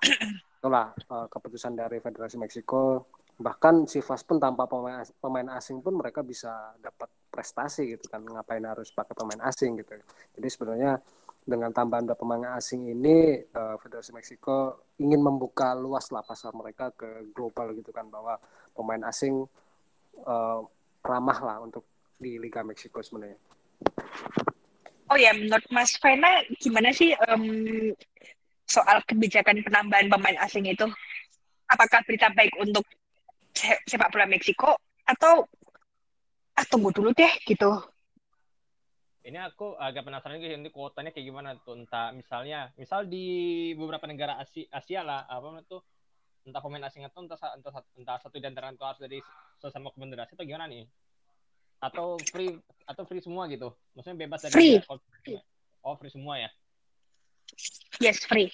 itulah 0.60 0.92
uh, 1.08 1.30
keputusan 1.30 1.78
dari 1.78 2.02
Federasi 2.02 2.36
Meksiko 2.36 3.08
bahkan 3.40 3.88
si 3.88 4.04
Fas 4.04 4.22
pun 4.26 4.38
tanpa 4.38 4.68
pemain 4.68 5.02
pemain 5.22 5.48
asing 5.58 5.80
pun 5.80 5.98
mereka 5.98 6.22
bisa 6.22 6.76
dapat 6.84 7.10
prestasi 7.32 7.96
gitu 7.98 8.12
kan 8.12 8.22
ngapain 8.22 8.62
harus 8.62 8.92
pakai 8.92 9.16
pemain 9.16 9.42
asing 9.48 9.80
gitu 9.80 9.98
jadi 10.38 10.48
sebenarnya 10.52 10.92
dengan 11.42 11.74
tambahan 11.74 12.06
dua 12.06 12.18
pemain 12.18 12.54
asing 12.54 12.86
ini 12.86 13.42
uh, 13.58 13.74
Federasi 13.82 14.14
Meksiko 14.14 14.86
ingin 15.02 15.26
membuka 15.26 15.74
luas 15.74 16.14
lah 16.14 16.22
pasar 16.22 16.54
mereka 16.54 16.94
ke 16.94 17.34
global 17.34 17.74
gitu 17.74 17.90
kan 17.90 18.06
bahwa 18.14 18.38
pemain 18.78 19.02
asing 19.10 19.50
uh, 20.22 20.62
ramah 21.02 21.40
lah 21.42 21.58
untuk 21.66 21.82
di 22.22 22.38
Liga 22.38 22.62
Meksiko 22.62 23.02
sebenarnya. 23.02 23.42
Oh 25.10 25.18
ya, 25.18 25.34
menurut 25.34 25.66
Mas 25.74 25.98
Fena 25.98 26.46
gimana 26.62 26.94
sih 26.94 27.12
um, 27.28 27.92
soal 28.70 29.02
kebijakan 29.10 29.66
penambahan 29.66 30.08
pemain 30.08 30.38
asing 30.46 30.70
itu? 30.70 30.86
Apakah 31.68 32.06
berita 32.06 32.30
baik 32.32 32.54
untuk 32.62 32.86
sepak 33.86 34.10
bola 34.10 34.26
Meksiko 34.26 34.74
atau 35.06 35.46
ah 36.58 36.66
tunggu 36.68 36.90
dulu 36.94 37.14
deh 37.14 37.32
gitu. 37.46 37.70
Ini 39.22 39.38
aku 39.38 39.78
agak 39.78 40.10
penasaran 40.10 40.42
juga 40.42 40.58
ini 40.58 40.70
kuotanya 40.74 41.14
kayak 41.14 41.26
gimana 41.30 41.50
tuh 41.62 41.78
entah 41.78 42.10
misalnya 42.10 42.74
misal 42.74 43.06
di 43.06 43.70
beberapa 43.78 44.10
negara 44.10 44.42
Asia, 44.42 44.66
Asia 44.74 45.06
lah 45.06 45.30
apa 45.30 45.62
tuh 45.70 45.86
entah 46.42 46.58
pemain 46.58 46.82
asing 46.90 47.06
atau 47.06 47.22
entah 47.22 47.38
entah, 47.54 47.86
entah 48.02 48.18
satu 48.18 48.42
di 48.42 48.50
antara 48.50 48.74
itu 48.74 48.82
harus 48.82 48.98
dari 48.98 49.22
sesama 49.62 49.94
konfederasi 49.94 50.34
atau 50.34 50.46
gimana 50.46 50.66
nih? 50.66 50.90
Atau 51.86 52.18
free 52.34 52.58
atau 52.90 53.06
free 53.06 53.22
semua 53.22 53.46
gitu? 53.46 53.70
Maksudnya 53.94 54.26
bebas 54.26 54.42
dari 54.50 54.82
free. 54.82 55.38
oh 55.86 55.94
free 56.02 56.10
semua 56.10 56.42
ya? 56.42 56.50
Yes 58.02 58.26
free 58.26 58.50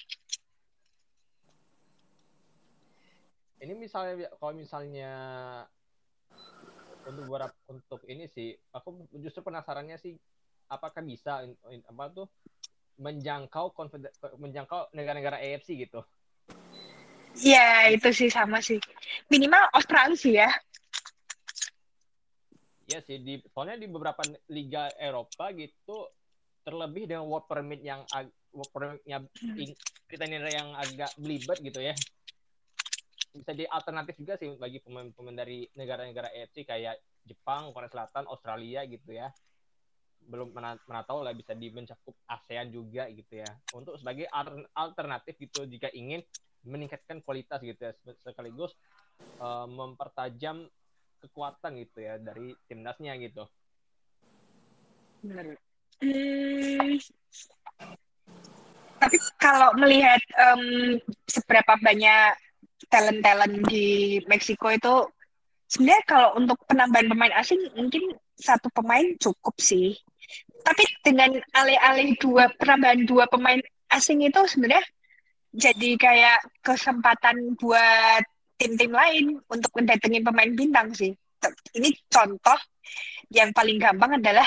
ini 3.58 3.72
misalnya 3.74 4.30
kalau 4.38 4.54
misalnya 4.54 5.12
untuk 7.08 7.24
beberapa 7.26 7.54
untuk 7.70 8.00
ini 8.06 8.28
sih 8.30 8.54
aku 8.70 9.08
justru 9.18 9.42
penasarannya 9.42 9.96
sih 9.98 10.14
apakah 10.68 11.00
bisa 11.00 11.42
apa 11.88 12.04
tuh 12.12 12.28
menjangkau 12.98 13.72
konfeder 13.72 14.10
menjangkau 14.36 14.90
negara-negara 14.92 15.38
AFC 15.38 15.78
gitu. 15.78 16.02
Iya, 17.38 17.94
itu 17.94 18.10
sih 18.10 18.26
sama 18.26 18.58
sih. 18.58 18.82
Minimal 19.30 19.70
Australia 19.70 20.18
sih 20.18 20.34
ya. 20.34 20.50
Iya 22.90 22.98
sih, 23.04 23.22
di 23.22 23.38
soalnya 23.54 23.78
di 23.78 23.86
beberapa 23.86 24.26
liga 24.50 24.90
Eropa 24.98 25.54
gitu 25.54 26.10
terlebih 26.66 27.06
dengan 27.06 27.30
work 27.30 27.46
permit 27.46 27.80
yang 27.84 28.02
work 28.50 28.70
permitnya 28.74 29.22
kita 30.08 30.24
ini 30.26 30.36
yang 30.50 30.74
agak 30.74 31.12
belibet 31.20 31.60
gitu 31.62 31.80
ya 31.80 31.94
bisa 33.38 33.54
jadi 33.54 33.70
alternatif 33.70 34.18
juga 34.18 34.34
sih 34.36 34.50
bagi 34.58 34.82
pemain-pemain 34.82 35.36
dari 35.36 35.66
negara-negara 35.78 36.34
AFC 36.34 36.66
kayak 36.66 36.98
Jepang, 37.24 37.70
Korea 37.70 37.90
Selatan, 37.90 38.24
Australia 38.26 38.82
gitu 38.84 39.14
ya. 39.14 39.30
Belum 40.28 40.52
mana 40.52 41.02
tahu 41.06 41.24
lah 41.24 41.32
bisa 41.32 41.54
di 41.54 41.72
mencakup 41.72 42.14
ASEAN 42.28 42.74
juga 42.74 43.06
gitu 43.08 43.40
ya. 43.40 43.48
Untuk 43.72 43.96
sebagai 43.96 44.28
alternatif 44.74 45.38
gitu 45.38 45.64
jika 45.64 45.88
ingin 45.94 46.20
meningkatkan 46.66 47.22
kualitas 47.22 47.62
gitu 47.62 47.78
ya 47.78 47.94
sekaligus 48.20 48.74
uh, 49.38 49.64
mempertajam 49.64 50.66
kekuatan 51.22 51.80
gitu 51.82 52.02
ya 52.02 52.18
dari 52.18 52.52
timnasnya 52.66 53.14
gitu. 53.22 53.46
Benar. 55.22 55.58
Hmm, 55.98 56.94
tapi 58.98 59.16
kalau 59.38 59.70
melihat 59.78 60.18
um, 60.36 60.98
seberapa 61.30 61.78
banyak 61.78 62.34
talent-talent 62.86 63.66
di 63.66 64.18
Meksiko 64.30 64.70
itu 64.70 64.94
sebenarnya 65.66 66.02
kalau 66.06 66.28
untuk 66.38 66.56
penambahan 66.64 67.10
pemain 67.10 67.34
asing 67.42 67.60
mungkin 67.74 68.14
satu 68.38 68.70
pemain 68.70 69.04
cukup 69.18 69.58
sih. 69.58 69.98
Tapi 70.62 70.84
dengan 71.02 71.34
alih-alih 71.54 72.14
dua 72.22 72.46
penambahan 72.54 73.02
dua 73.04 73.26
pemain 73.26 73.58
asing 73.90 74.22
itu 74.22 74.40
sebenarnya 74.46 74.84
jadi 75.52 75.90
kayak 75.96 76.38
kesempatan 76.60 77.56
buat 77.56 78.22
tim-tim 78.60 78.92
lain 78.92 79.38
untuk 79.48 79.70
mendatengin 79.74 80.22
pemain 80.22 80.50
bintang 80.52 80.92
sih. 80.92 81.14
Ini 81.72 81.88
contoh 82.10 82.58
yang 83.32 83.54
paling 83.54 83.78
gampang 83.78 84.18
adalah 84.18 84.46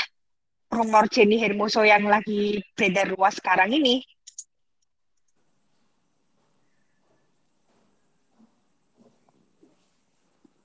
rumor 0.71 1.07
Jenny 1.11 1.39
Hermoso 1.39 1.83
yang 1.83 2.07
lagi 2.07 2.59
beredar 2.75 3.11
luas 3.11 3.39
sekarang 3.39 3.71
ini. 3.75 4.03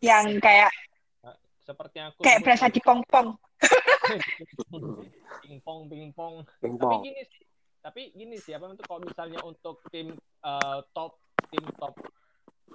Yang 0.00 0.40
kayak 0.42 0.70
seperti 1.66 1.94
yang 1.98 2.08
aku 2.14 2.22
kayak 2.22 2.40
berasa 2.46 2.66
di 2.70 2.78
pong-pong. 2.78 3.34
pingpong 5.42 5.88
pingpong 5.88 6.34
Pingpong. 6.60 6.90
tapi 6.92 6.96
gini 7.08 7.22
sih 7.24 7.44
tapi 7.80 8.02
gini 8.12 8.36
sih 8.36 8.52
apa 8.52 8.68
itu 8.70 8.84
kalau 8.84 9.00
misalnya 9.00 9.40
untuk 9.42 9.80
tim 9.88 10.12
eh, 10.44 10.78
top 10.92 11.16
tim 11.48 11.64
top 11.80 11.94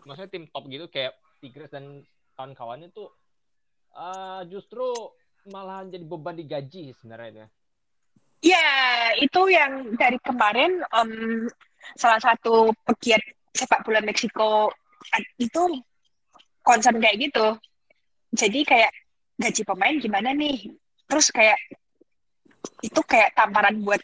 maksudnya 0.04 0.32
tim 0.34 0.46
top 0.50 0.64
gitu 0.68 0.90
kayak 0.90 1.14
Tigres 1.38 1.70
dan 1.70 2.02
kawan-kawannya 2.34 2.90
tuh 2.92 3.14
eh, 3.94 4.42
justru 4.50 4.90
malah 5.54 5.86
jadi 5.86 6.04
beban 6.04 6.36
di 6.36 6.46
gaji 6.50 6.92
sebenarnya 6.98 7.48
Ya, 8.42 8.66
itu 9.22 9.54
yang 9.54 9.94
dari 10.02 10.18
kemarin 10.26 10.82
em, 10.82 11.46
salah 11.94 12.18
satu 12.18 12.74
pegiat 12.90 13.22
sepak 13.54 13.86
bola 13.86 14.02
Meksiko 14.02 14.74
itu 15.38 15.62
concern 16.62 16.98
kayak 17.02 17.18
gitu. 17.30 17.48
Jadi 18.32 18.64
kayak 18.64 18.92
gaji 19.38 19.62
pemain 19.66 19.96
gimana 20.00 20.30
nih? 20.32 20.72
Terus 21.10 21.28
kayak 21.34 21.58
itu 22.86 23.02
kayak 23.04 23.34
tamparan 23.36 23.82
buat 23.82 24.00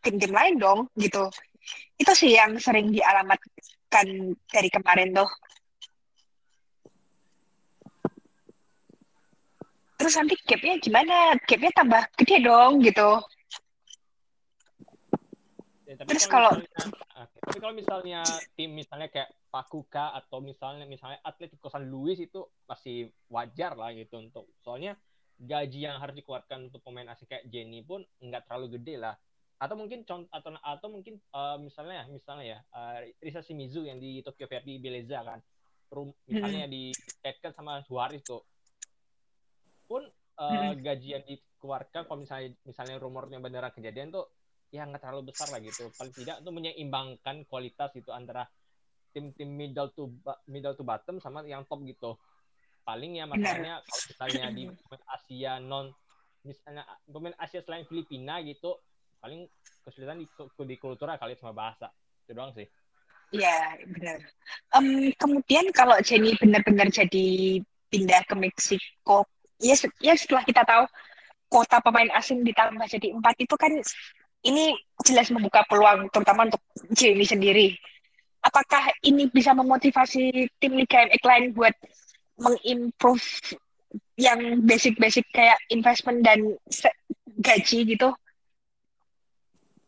tim-tim 0.00 0.32
lain 0.32 0.56
dong 0.58 0.88
gitu. 0.96 1.28
Itu 2.00 2.12
sih 2.16 2.34
yang 2.34 2.56
sering 2.56 2.90
dialamatkan 2.90 4.06
dari 4.48 4.68
kemarin 4.72 5.12
tuh. 5.14 5.30
Terus 10.00 10.16
nanti 10.16 10.34
gapnya 10.48 10.74
gimana? 10.80 11.16
Gapnya 11.44 11.70
tambah 11.76 12.02
gede 12.16 12.36
dong 12.40 12.80
gitu. 12.80 13.20
Ya, 15.84 15.94
tapi 16.00 16.08
Terus 16.16 16.24
kalau 16.24 16.56
kalau- 16.56 16.62
misalnya, 16.64 16.96
tapi 17.44 17.58
kalau 17.60 17.74
misalnya 17.76 18.20
tim 18.56 18.70
misalnya 18.72 19.08
kayak 19.12 19.28
Pakuka 19.50 20.14
atau 20.14 20.38
misalnya 20.38 20.86
misalnya 20.86 21.18
Atletico 21.26 21.66
San 21.66 21.90
Luis 21.90 22.22
itu 22.22 22.46
masih 22.70 23.10
wajar 23.26 23.74
lah 23.74 23.90
gitu 23.90 24.22
untuk 24.22 24.46
soalnya 24.62 24.94
gaji 25.40 25.90
yang 25.90 25.98
harus 25.98 26.14
dikeluarkan 26.14 26.70
untuk 26.70 26.84
pemain 26.86 27.10
asing 27.10 27.26
kayak 27.26 27.48
Jenny 27.50 27.82
pun 27.82 28.06
nggak 28.22 28.46
terlalu 28.46 28.78
gede 28.78 28.94
lah. 29.02 29.18
Atau 29.60 29.74
mungkin 29.76 30.06
contoh 30.06 30.30
atau 30.30 30.54
atau 30.62 30.88
mungkin 30.88 31.18
eh, 31.18 31.56
misalnya 31.58 32.06
misalnya 32.06 32.44
ya 32.46 32.58
eh, 32.76 33.16
Risa 33.18 33.42
Shimizu 33.42 33.88
yang 33.88 33.98
di 33.98 34.22
Tokyo 34.22 34.46
Verdy 34.46 34.78
Beleza 34.78 35.26
kan. 35.26 35.42
Rum 35.90 36.14
misalnya 36.30 36.70
dikaitkan 36.70 37.50
sama 37.50 37.82
Suarez 37.82 38.22
tuh. 38.22 38.46
Pun 39.90 40.06
eh, 40.38 40.72
gaji 40.78 41.08
yang 41.18 41.24
dikeluarkan 41.26 42.06
kalau 42.06 42.22
misalnya 42.22 42.54
misalnya 42.62 42.96
rumornya 43.02 43.42
beneran 43.42 43.74
kejadian 43.74 44.14
tuh 44.14 44.30
ya 44.70 44.86
nggak 44.86 45.02
terlalu 45.02 45.34
besar 45.34 45.50
lah 45.50 45.58
gitu. 45.58 45.90
Paling 45.98 46.14
tidak 46.14 46.46
itu 46.46 46.50
menyeimbangkan 46.54 47.48
kualitas 47.50 47.90
itu 47.98 48.14
antara 48.14 48.46
tim-tim 49.10 49.50
middle 49.50 49.90
to 49.92 50.10
middle 50.46 50.74
to 50.74 50.82
bottom 50.86 51.18
sama 51.18 51.42
yang 51.46 51.66
top 51.66 51.82
gitu 51.86 52.14
paling 52.86 53.20
ya 53.20 53.28
masalahnya 53.28 53.84
kalau 53.84 54.30
misalnya 54.30 54.48
di 54.56 54.62
pemain 54.66 55.04
Asia 55.12 55.52
non 55.60 55.86
misalnya 56.42 56.82
pemain 57.04 57.36
Asia 57.36 57.60
selain 57.60 57.84
Filipina 57.84 58.40
gitu 58.40 58.80
paling 59.20 59.44
kesulitan 59.84 60.18
di, 60.18 60.26
di 60.66 60.76
kultural 60.80 61.20
kali 61.20 61.36
sama 61.36 61.52
bahasa 61.52 61.92
itu 62.24 62.32
doang 62.32 62.54
sih 62.56 62.66
Iya, 63.30 63.78
benar. 63.86 64.18
Em, 64.74 65.14
kemudian 65.14 65.70
kalau 65.70 65.94
Jenny 66.02 66.34
benar-benar 66.34 66.90
jadi 66.90 67.62
pindah 67.86 68.26
ke 68.26 68.34
Meksiko, 68.34 69.22
ya, 69.62 69.78
ya 70.02 70.18
setelah 70.18 70.42
kita 70.42 70.66
tahu 70.66 70.82
kota 71.46 71.78
pemain 71.78 72.10
asing 72.18 72.42
ditambah 72.42 72.86
jadi 72.90 73.14
empat 73.14 73.34
itu 73.38 73.54
kan 73.54 73.70
ini 74.42 74.74
jelas 75.06 75.30
membuka 75.30 75.62
peluang 75.70 76.10
terutama 76.10 76.50
untuk 76.50 76.62
Jenny 76.90 77.22
sendiri. 77.22 77.78
Apakah 78.40 78.88
ini 79.04 79.28
bisa 79.28 79.52
memotivasi 79.52 80.48
tim 80.56 80.72
Liga 80.72 81.04
MX 81.04 81.22
lain 81.28 81.44
buat 81.52 81.74
mengimprove 82.40 83.56
yang 84.16 84.64
basic-basic 84.64 85.28
kayak 85.32 85.60
investment 85.68 86.24
dan 86.24 86.56
gaji 87.40 87.78
gitu? 87.84 88.08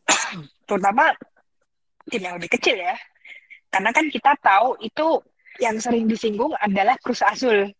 terutama 0.67 1.11
tim 2.09 2.21
yang 2.21 2.35
lebih 2.37 2.51
kecil 2.59 2.77
ya. 2.77 2.95
Karena 3.73 3.89
kan 3.89 4.05
kita 4.11 4.37
tahu 4.37 4.77
itu 4.85 5.07
yang 5.61 5.77
sering 5.81 6.05
disinggung 6.05 6.53
adalah 6.61 6.97
Cruz 7.01 7.25
Azul. 7.25 7.73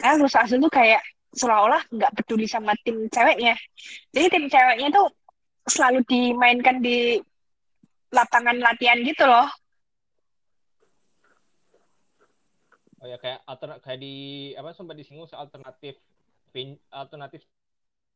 Karena 0.00 0.14
Cruz 0.20 0.36
Azul 0.36 0.60
tuh 0.60 0.72
kayak 0.72 1.04
seolah-olah 1.34 1.82
nggak 1.90 2.12
peduli 2.16 2.46
sama 2.48 2.72
tim 2.80 3.10
ceweknya. 3.10 3.58
Jadi 4.14 4.26
tim 4.30 4.44
ceweknya 4.48 4.88
tuh 4.94 5.08
selalu 5.68 6.00
dimainkan 6.06 6.80
di 6.80 7.18
lapangan 8.14 8.56
latihan 8.62 9.00
gitu 9.02 9.24
loh. 9.26 9.48
Oh 13.04 13.08
ya 13.12 13.20
kayak 13.20 13.44
alter 13.44 13.76
kayak 13.84 14.00
di 14.00 14.14
apa 14.56 14.72
sempat 14.72 14.96
disinggung 14.96 15.28
soal 15.28 15.44
alternatif 15.44 16.00
ven- 16.56 16.80
alternatif 16.88 17.44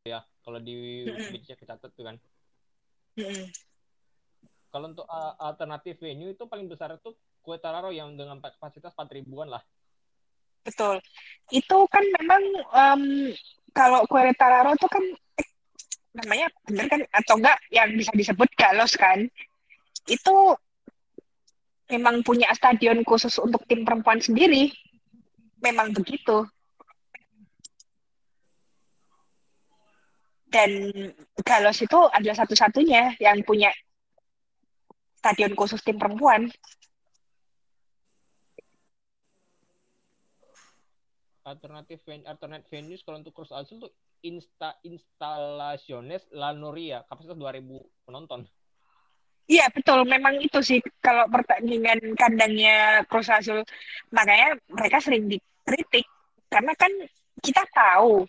ya 0.08 0.24
kalau 0.40 0.56
di. 0.56 1.04
Wikipedia 1.04 1.60
kecatat 1.60 1.92
tuh 1.92 2.08
kan 2.08 2.16
kalau 4.72 4.88
untuk 4.88 5.04
uh, 5.04 5.36
alternatif 5.44 6.00
venue 6.00 6.32
itu 6.32 6.48
paling 6.48 6.72
besar 6.72 6.96
itu 6.96 7.12
Quetararo 7.44 7.92
yang 7.92 8.16
dengan 8.16 8.40
kapasitas 8.40 8.96
4 8.96 9.12
ribuan 9.12 9.52
lah 9.52 9.60
Betul. 10.68 11.00
Itu 11.48 11.88
kan 11.88 12.04
memang 12.20 12.42
em, 12.76 13.02
kalau 13.72 14.04
Querétaro 14.04 14.76
tuh 14.76 14.90
kan 14.92 15.00
eh, 15.40 15.48
namanya 16.12 16.52
bener 16.68 16.86
kan 16.92 17.00
atau 17.08 17.40
enggak 17.40 17.56
yang 17.72 17.88
bisa 17.96 18.12
disebut 18.12 18.48
Galos 18.52 18.92
kan. 19.00 19.24
Itu 20.04 20.60
memang 21.88 22.20
punya 22.22 22.48
stadion 22.52 23.00
khusus 23.02 23.36
untuk 23.40 23.64
tim 23.64 23.82
perempuan 23.82 24.20
sendiri. 24.20 24.72
Memang 25.64 25.90
begitu. 25.96 26.46
Dan 30.48 30.70
Galos 31.44 31.80
itu 31.84 32.00
adalah 32.08 32.36
satu-satunya 32.40 33.20
yang 33.20 33.44
punya 33.44 33.68
stadion 35.20 35.52
khusus 35.52 35.82
tim 35.84 36.00
perempuan. 36.00 36.48
alternatif 41.48 42.04
ven 42.04 42.20
alternatif 42.28 42.68
venues 42.68 43.00
kalau 43.00 43.24
untuk 43.24 43.32
Cruz 43.32 43.48
Azul 43.56 43.80
tuh 43.80 43.92
insta 44.20 44.76
instalaciones 44.84 46.28
La 46.36 46.52
Noria 46.52 47.08
kapasitas 47.08 47.40
2000 47.40 47.64
penonton 48.04 48.44
Iya 49.52 49.64
betul, 49.76 49.98
memang 50.14 50.34
itu 50.44 50.58
sih 50.68 50.78
kalau 51.04 51.24
pertandingan 51.34 51.98
kandangnya 52.20 53.00
Cruz 53.08 53.28
Azul, 53.32 53.64
makanya 54.16 54.48
mereka 54.76 54.98
sering 55.04 55.24
dikritik 55.32 56.04
karena 56.52 56.72
kan 56.76 56.92
kita 57.40 57.62
tahu 57.72 58.28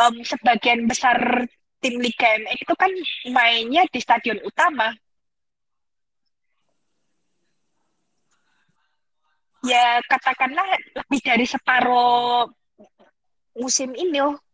em, 0.00 0.14
sebagian 0.30 0.80
besar 0.90 1.18
tim 1.82 1.94
Liga 2.04 2.28
MX 2.40 2.58
itu 2.64 2.74
kan 2.82 2.92
mainnya 3.36 3.82
di 3.94 4.00
stadion 4.06 4.40
utama. 4.50 4.88
Ya 9.70 9.98
katakanlah 10.10 10.68
lebih 10.96 11.20
dari 11.28 11.44
separuh 11.48 12.46
musim 13.56 13.90
ini 13.96 14.18
loh. 14.22 14.45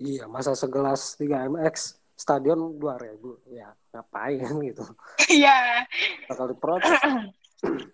Iya, 0.00 0.24
masa 0.24 0.56
segelas 0.56 1.12
3MX 1.20 2.00
stadion 2.16 2.80
2000 2.80 3.36
ya 3.52 3.68
ngapain 3.92 4.40
gitu. 4.64 4.84
Iya, 5.28 5.84
Bakal 6.26 6.56
diprotes. 6.56 6.96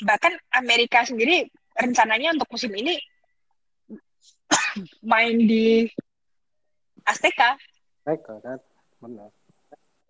bahkan 0.00 0.32
Amerika 0.56 1.04
sendiri 1.04 1.44
rencananya 1.76 2.32
untuk 2.32 2.48
musim 2.48 2.72
ini 2.72 2.96
main 5.12 5.36
di 5.44 5.84
Azteca 7.04 7.52
Mereka 8.08 8.40
kan 8.40 8.56
benar. 8.96 9.28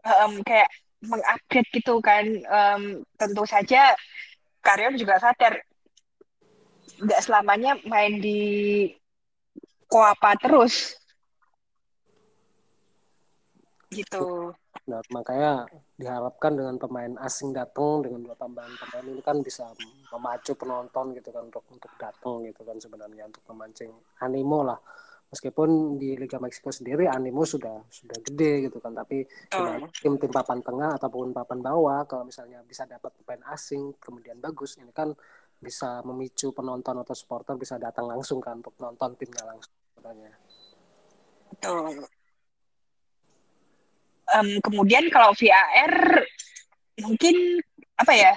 em, 0.06 0.32
kayak 0.46 0.70
mengupgrade 1.02 1.70
gitu 1.74 1.98
kan 1.98 2.22
Em, 2.22 2.82
tentu 3.18 3.42
saja 3.50 3.98
Karyon 4.62 4.94
juga 4.94 5.18
sadar 5.18 5.58
nggak 7.02 7.20
selamanya 7.26 7.74
main 7.82 8.22
di 8.22 8.86
Koapa 9.91 10.38
terus? 10.38 10.95
Gitu. 13.91 14.55
Nah, 14.86 15.03
makanya 15.11 15.66
diharapkan 15.99 16.55
dengan 16.55 16.78
pemain 16.78 17.11
asing 17.26 17.51
datang 17.51 18.07
dengan 18.07 18.22
dua 18.22 18.38
tambahan 18.38 18.70
pemain 18.78 19.07
ini 19.11 19.18
kan 19.18 19.43
bisa 19.43 19.66
memacu 20.14 20.55
penonton 20.55 21.11
gitu 21.18 21.34
kan 21.34 21.51
untuk 21.51 21.66
untuk 21.74 21.91
datang 21.99 22.47
gitu 22.47 22.62
kan 22.62 22.78
sebenarnya 22.78 23.26
untuk 23.26 23.43
memancing 23.51 23.91
animo 24.22 24.62
lah. 24.62 24.78
Meskipun 25.30 25.99
di 25.99 26.14
Liga 26.18 26.38
Meksiko 26.38 26.70
sendiri 26.70 27.07
animo 27.11 27.43
sudah 27.43 27.82
sudah 27.91 28.18
gede 28.22 28.70
gitu 28.70 28.78
kan 28.78 28.95
tapi 28.95 29.26
Oh. 29.55 29.86
tim-tim 29.99 30.30
papan 30.30 30.62
tengah 30.62 30.95
ataupun 30.95 31.34
papan 31.34 31.59
bawah. 31.59 32.07
Kalau 32.07 32.22
misalnya 32.26 32.62
bisa 32.62 32.86
dapat 32.86 33.11
pemain 33.18 33.43
asing 33.51 33.99
kemudian 33.99 34.38
bagus 34.38 34.78
ini 34.78 34.95
kan 34.95 35.11
bisa 35.61 36.01
memicu 36.07 36.55
penonton 36.55 36.95
atau 37.03 37.14
supporter 37.14 37.59
bisa 37.59 37.74
datang 37.76 38.07
langsung 38.07 38.38
kan 38.38 38.62
untuk 38.62 38.74
nonton 38.80 39.12
timnya 39.18 39.45
langsung 39.45 39.79
Betul. 41.51 42.09
Em, 44.30 44.48
kemudian 44.62 45.11
kalau 45.11 45.34
VAR 45.34 46.22
mungkin 47.03 47.59
apa 47.98 48.12
ya 48.14 48.32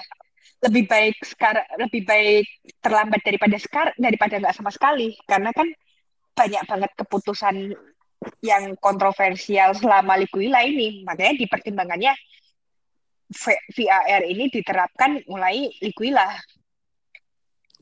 lebih 0.63 0.87
baik 0.87 1.19
sekarang 1.27 1.67
lebih 1.75 2.01
baik 2.07 2.47
terlambat 2.79 3.21
daripada 3.21 3.57
sekarang 3.59 3.95
daripada 3.99 4.39
nggak 4.41 4.55
sama 4.55 4.71
sekali. 4.73 5.13
Karena 5.27 5.53
kan 5.53 5.69
banyak 6.33 6.63
banget 6.65 6.91
keputusan 6.97 7.55
yang 8.41 8.73
kontroversial 8.79 9.75
selama 9.77 10.17
Liguilla 10.17 10.63
ini. 10.65 11.03
Makanya 11.05 11.33
di 11.37 11.45
pertimbangannya 11.45 12.13
V- 13.33 13.65
VAR 13.75 14.23
ini 14.25 14.49
diterapkan 14.49 15.21
mulai 15.29 15.69
Liguilla 15.81 16.31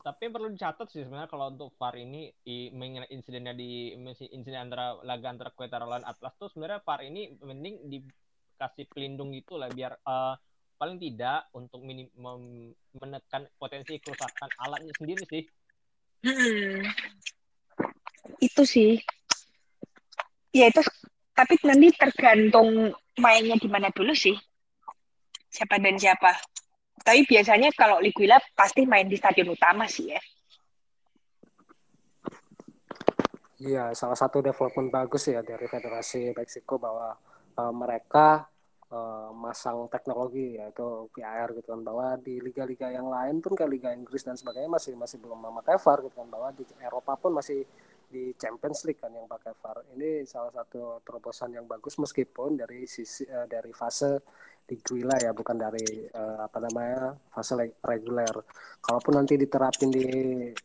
Tapi 0.02 0.34
perlu 0.34 0.50
dicatat 0.50 0.90
sih 0.90 1.06
sebenarnya 1.06 1.30
kalau 1.30 1.54
untuk 1.54 1.78
VAR 1.78 1.94
ini 1.94 2.34
mengenai 2.74 3.06
insidennya 3.14 3.54
di 3.54 3.94
insiden 4.34 4.66
antara 4.66 4.98
laga 5.06 5.30
antara 5.30 5.54
Querétaro 5.54 5.86
lawan 5.86 6.02
Atlas 6.02 6.34
tuh 6.42 6.50
sebenarnya 6.50 6.82
VAR 6.82 7.06
ini 7.06 7.38
mending 7.38 7.86
dikasih 7.86 8.90
pelindung 8.90 9.30
gitu 9.30 9.54
lah 9.54 9.70
biar 9.70 9.94
eh, 9.94 10.34
paling 10.74 10.98
tidak 10.98 11.46
untuk 11.54 11.78
minim, 11.86 12.10
menekan 12.98 13.46
potensi 13.54 14.02
kerusakan 14.02 14.50
alatnya 14.58 14.90
sendiri 14.98 15.22
sih. 15.30 15.46
Hmm. 16.26 16.82
Itu 18.42 18.66
sih. 18.66 18.98
Ya 20.50 20.66
itu 20.66 20.82
tapi 21.30 21.54
nanti 21.62 21.94
tergantung 21.94 22.90
mainnya 23.22 23.54
di 23.54 23.70
mana 23.70 23.94
dulu 23.94 24.10
sih. 24.10 24.34
Siapa 25.46 25.78
dan 25.78 25.94
siapa. 25.94 26.34
Tapi 27.00 27.24
biasanya 27.24 27.72
kalau 27.72 27.98
Liguilla 27.98 28.36
pasti 28.52 28.84
main 28.84 29.08
di 29.08 29.16
stadion 29.16 29.56
utama 29.56 29.88
sih 29.88 30.12
ya. 30.12 30.20
Iya, 33.62 33.84
salah 33.94 34.18
satu 34.18 34.42
development 34.42 34.90
bagus 34.90 35.30
ya 35.30 35.38
dari 35.38 35.70
Federasi 35.70 36.34
Meksiko 36.34 36.82
bahwa 36.82 37.14
uh, 37.54 37.70
mereka 37.70 38.50
uh, 38.90 39.30
masang 39.30 39.86
teknologi 39.86 40.58
yaitu 40.58 41.06
VAR 41.14 41.54
gitu 41.54 41.70
kan 41.70 41.80
bahwa 41.86 42.18
di 42.18 42.42
liga-liga 42.42 42.90
yang 42.90 43.06
lain 43.06 43.38
pun 43.38 43.54
kayak 43.54 43.70
Liga 43.70 43.90
Inggris 43.94 44.26
dan 44.26 44.34
sebagainya 44.34 44.66
masih 44.66 44.98
masih 44.98 45.22
belum 45.22 45.38
memakai 45.38 45.78
VAR 45.78 45.98
gitu 46.02 46.14
kan 46.18 46.28
bahwa 46.28 46.48
di 46.50 46.66
Eropa 46.82 47.14
pun 47.14 47.38
masih 47.38 47.62
di 48.12 48.36
Champions 48.36 48.84
League 48.84 49.00
kan 49.00 49.14
yang 49.14 49.24
pakai 49.24 49.56
VAR. 49.56 49.78
Ini 49.96 50.28
salah 50.28 50.52
satu 50.52 51.00
terobosan 51.06 51.56
yang 51.56 51.64
bagus 51.64 51.96
meskipun 51.96 52.60
dari 52.60 52.84
sisi 52.84 53.24
uh, 53.30 53.48
dari 53.48 53.72
fase 53.72 54.20
Liguilla 54.68 55.16
ya 55.18 55.34
bukan 55.34 55.56
dari 55.58 56.06
uh, 56.14 56.46
apa 56.46 56.58
namanya 56.62 57.18
fase 57.32 57.74
reguler. 57.82 58.34
Kalaupun 58.78 59.14
nanti 59.18 59.34
diterapin 59.36 59.90
di 59.90 60.06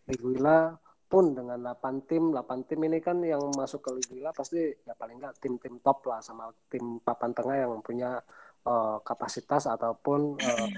Liguilla 0.08 0.72
pun 1.08 1.32
dengan 1.32 1.56
8 1.64 2.04
tim, 2.04 2.36
8 2.36 2.68
tim 2.68 2.80
ini 2.84 3.00
kan 3.00 3.24
yang 3.24 3.40
masuk 3.56 3.80
ke 3.80 3.92
Liga 3.96 4.36
pasti 4.36 4.60
ya 4.60 4.92
paling 4.92 5.24
nggak 5.24 5.40
tim-tim 5.40 5.80
top 5.80 6.04
lah 6.12 6.20
sama 6.20 6.52
tim 6.68 7.00
papan 7.00 7.32
tengah 7.32 7.56
yang 7.56 7.80
punya 7.80 8.20
uh, 8.68 9.00
kapasitas 9.00 9.72
ataupun 9.72 10.36
uh, 10.36 10.70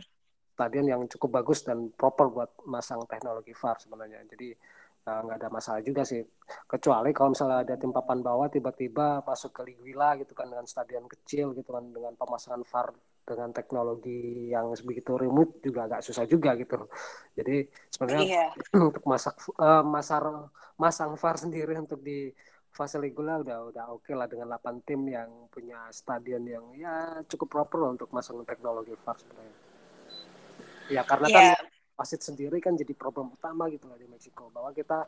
stadion 0.53 0.86
yang 0.86 1.01
cukup 1.09 1.41
bagus 1.41 1.65
dan 1.65 1.89
proper 1.97 2.30
buat 2.30 2.51
masang 2.70 3.01
teknologi 3.09 3.57
VAR 3.57 3.82
sebenarnya. 3.82 4.22
Jadi 4.30 4.53
nggak 5.01 5.38
uh, 5.38 5.39
ada 5.41 5.49
masalah 5.49 5.82
juga 5.82 6.05
sih. 6.05 6.22
Kecuali 6.70 7.09
kalau 7.09 7.34
misalnya 7.34 7.65
ada 7.65 7.76
tim 7.82 7.89
papan 7.89 8.22
bawah 8.22 8.45
tiba-tiba 8.53 9.26
masuk 9.26 9.49
ke 9.49 9.61
Liga 9.65 10.13
gitu 10.22 10.38
kan 10.38 10.45
dengan 10.45 10.70
stadion 10.70 11.09
kecil 11.09 11.57
gitu 11.57 11.74
kan 11.74 11.89
dengan 11.89 12.13
pemasangan 12.13 12.61
VAR 12.70 12.93
dengan 13.30 13.54
teknologi 13.54 14.50
yang 14.50 14.74
begitu 14.82 15.14
remote 15.14 15.62
juga 15.62 15.86
agak 15.86 16.02
susah 16.02 16.26
juga 16.26 16.58
gitu. 16.58 16.90
Jadi 17.38 17.70
sebenarnya 17.94 18.26
Iya. 18.26 18.46
untuk 18.90 19.06
masak 19.06 19.38
uh, 19.62 19.86
masar 19.86 20.24
masang 20.76 21.14
VAR 21.14 21.38
sendiri 21.46 21.78
untuk 21.78 22.02
di 22.02 22.34
fase 22.70 22.98
Ligula 22.98 23.42
udah 23.42 23.70
udah 23.70 23.86
oke 23.94 24.14
lah 24.14 24.26
dengan 24.30 24.50
8 24.58 24.82
tim 24.86 25.02
yang 25.10 25.50
punya 25.50 25.90
stadion 25.94 26.42
yang 26.46 26.66
ya 26.74 27.22
cukup 27.30 27.48
proper 27.50 27.78
lah 27.86 27.90
untuk 27.94 28.10
masang 28.10 28.42
teknologi 28.46 28.98
VAR 29.06 29.18
sebenarnya. 29.22 29.58
Ya 30.90 31.02
karena 31.06 31.28
kan 31.30 31.46
Iya. 31.54 31.58
wasit 32.00 32.22
sendiri 32.26 32.58
kan 32.58 32.74
jadi 32.74 32.96
problem 32.98 33.36
utama 33.36 33.70
gitu 33.70 33.86
lah 33.86 34.00
di 34.00 34.08
Meksiko 34.10 34.50
bahwa 34.50 34.74
kita 34.74 35.06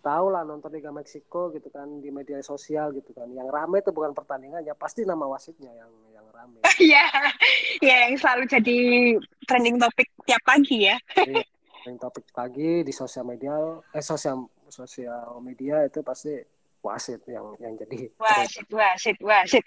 tahu 0.00 0.32
lah 0.32 0.42
nonton 0.42 0.72
Liga 0.72 0.88
Meksiko 0.90 1.52
gitu 1.52 1.68
kan 1.68 2.00
di 2.00 2.08
media 2.08 2.40
sosial 2.40 2.92
gitu 2.96 3.12
kan 3.12 3.28
yang 3.32 3.48
rame 3.48 3.84
itu 3.84 3.92
bukan 3.92 4.16
pertandingannya 4.16 4.72
pasti 4.76 5.04
nama 5.04 5.28
wasitnya 5.28 5.70
yang 5.72 5.92
yang 6.12 6.26
rame 6.32 6.58
Iya. 6.80 7.04
Ya 7.84 7.96
yang 8.08 8.16
selalu 8.16 8.44
jadi 8.48 8.78
trending 9.44 9.76
topik 9.76 10.08
tiap 10.24 10.42
pagi 10.44 10.88
ya. 10.88 10.96
Jadi, 11.12 11.44
yang 11.88 11.96
topik 11.96 12.28
pagi 12.32 12.84
di 12.84 12.92
sosial 12.92 13.24
media 13.24 13.56
eh 13.92 14.04
sosial 14.04 14.48
sosial 14.68 15.40
media 15.40 15.84
itu 15.84 16.04
pasti 16.04 16.36
wasit 16.80 17.20
yang 17.28 17.52
yang 17.60 17.76
jadi 17.76 18.08
Wasit, 18.16 18.68
wasit, 18.72 19.18
wasit. 19.20 19.64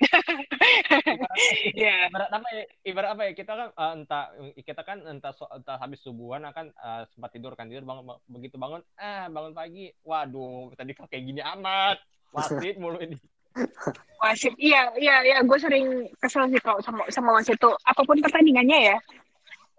Ya. 1.78 2.10
Ibarat 2.10 2.32
apa 2.34 2.48
ya? 2.50 2.64
Ibarat 2.82 3.10
apa 3.14 3.22
ya? 3.30 3.32
Kita 3.38 3.52
kan 3.54 3.70
eh, 3.74 3.92
entah 4.02 4.24
kita 4.66 4.82
kan 4.82 4.98
entah 5.06 5.34
so- 5.34 5.52
entah 5.54 5.78
habis 5.78 6.02
subuhan 6.02 6.42
akan 6.50 6.74
eh, 6.74 7.04
sempat 7.14 7.30
tidur 7.34 7.54
kan 7.54 7.70
tidur 7.70 7.86
bangun 7.86 8.18
begitu 8.26 8.58
bangun 8.58 8.82
ah 8.98 9.30
bangun 9.30 9.54
pagi 9.54 9.94
waduh 10.02 10.74
tadi 10.74 10.98
kok 10.98 11.08
kayak 11.10 11.24
gini 11.26 11.42
amat 11.42 12.02
wasit 12.34 12.78
mulu 12.82 12.98
ini 12.98 13.18
Wasit, 14.24 14.58
iya, 14.58 14.90
iya, 14.98 15.22
iya. 15.22 15.38
Gue 15.46 15.62
sering 15.62 16.10
kesel 16.18 16.50
sih 16.50 16.58
kalau 16.58 16.82
sama, 16.82 17.06
sama 17.14 17.38
wasit 17.38 17.54
tuh. 17.62 17.78
Apa 17.86 18.02
pun 18.02 18.18
pertandingannya 18.18 18.90
ya. 18.90 18.98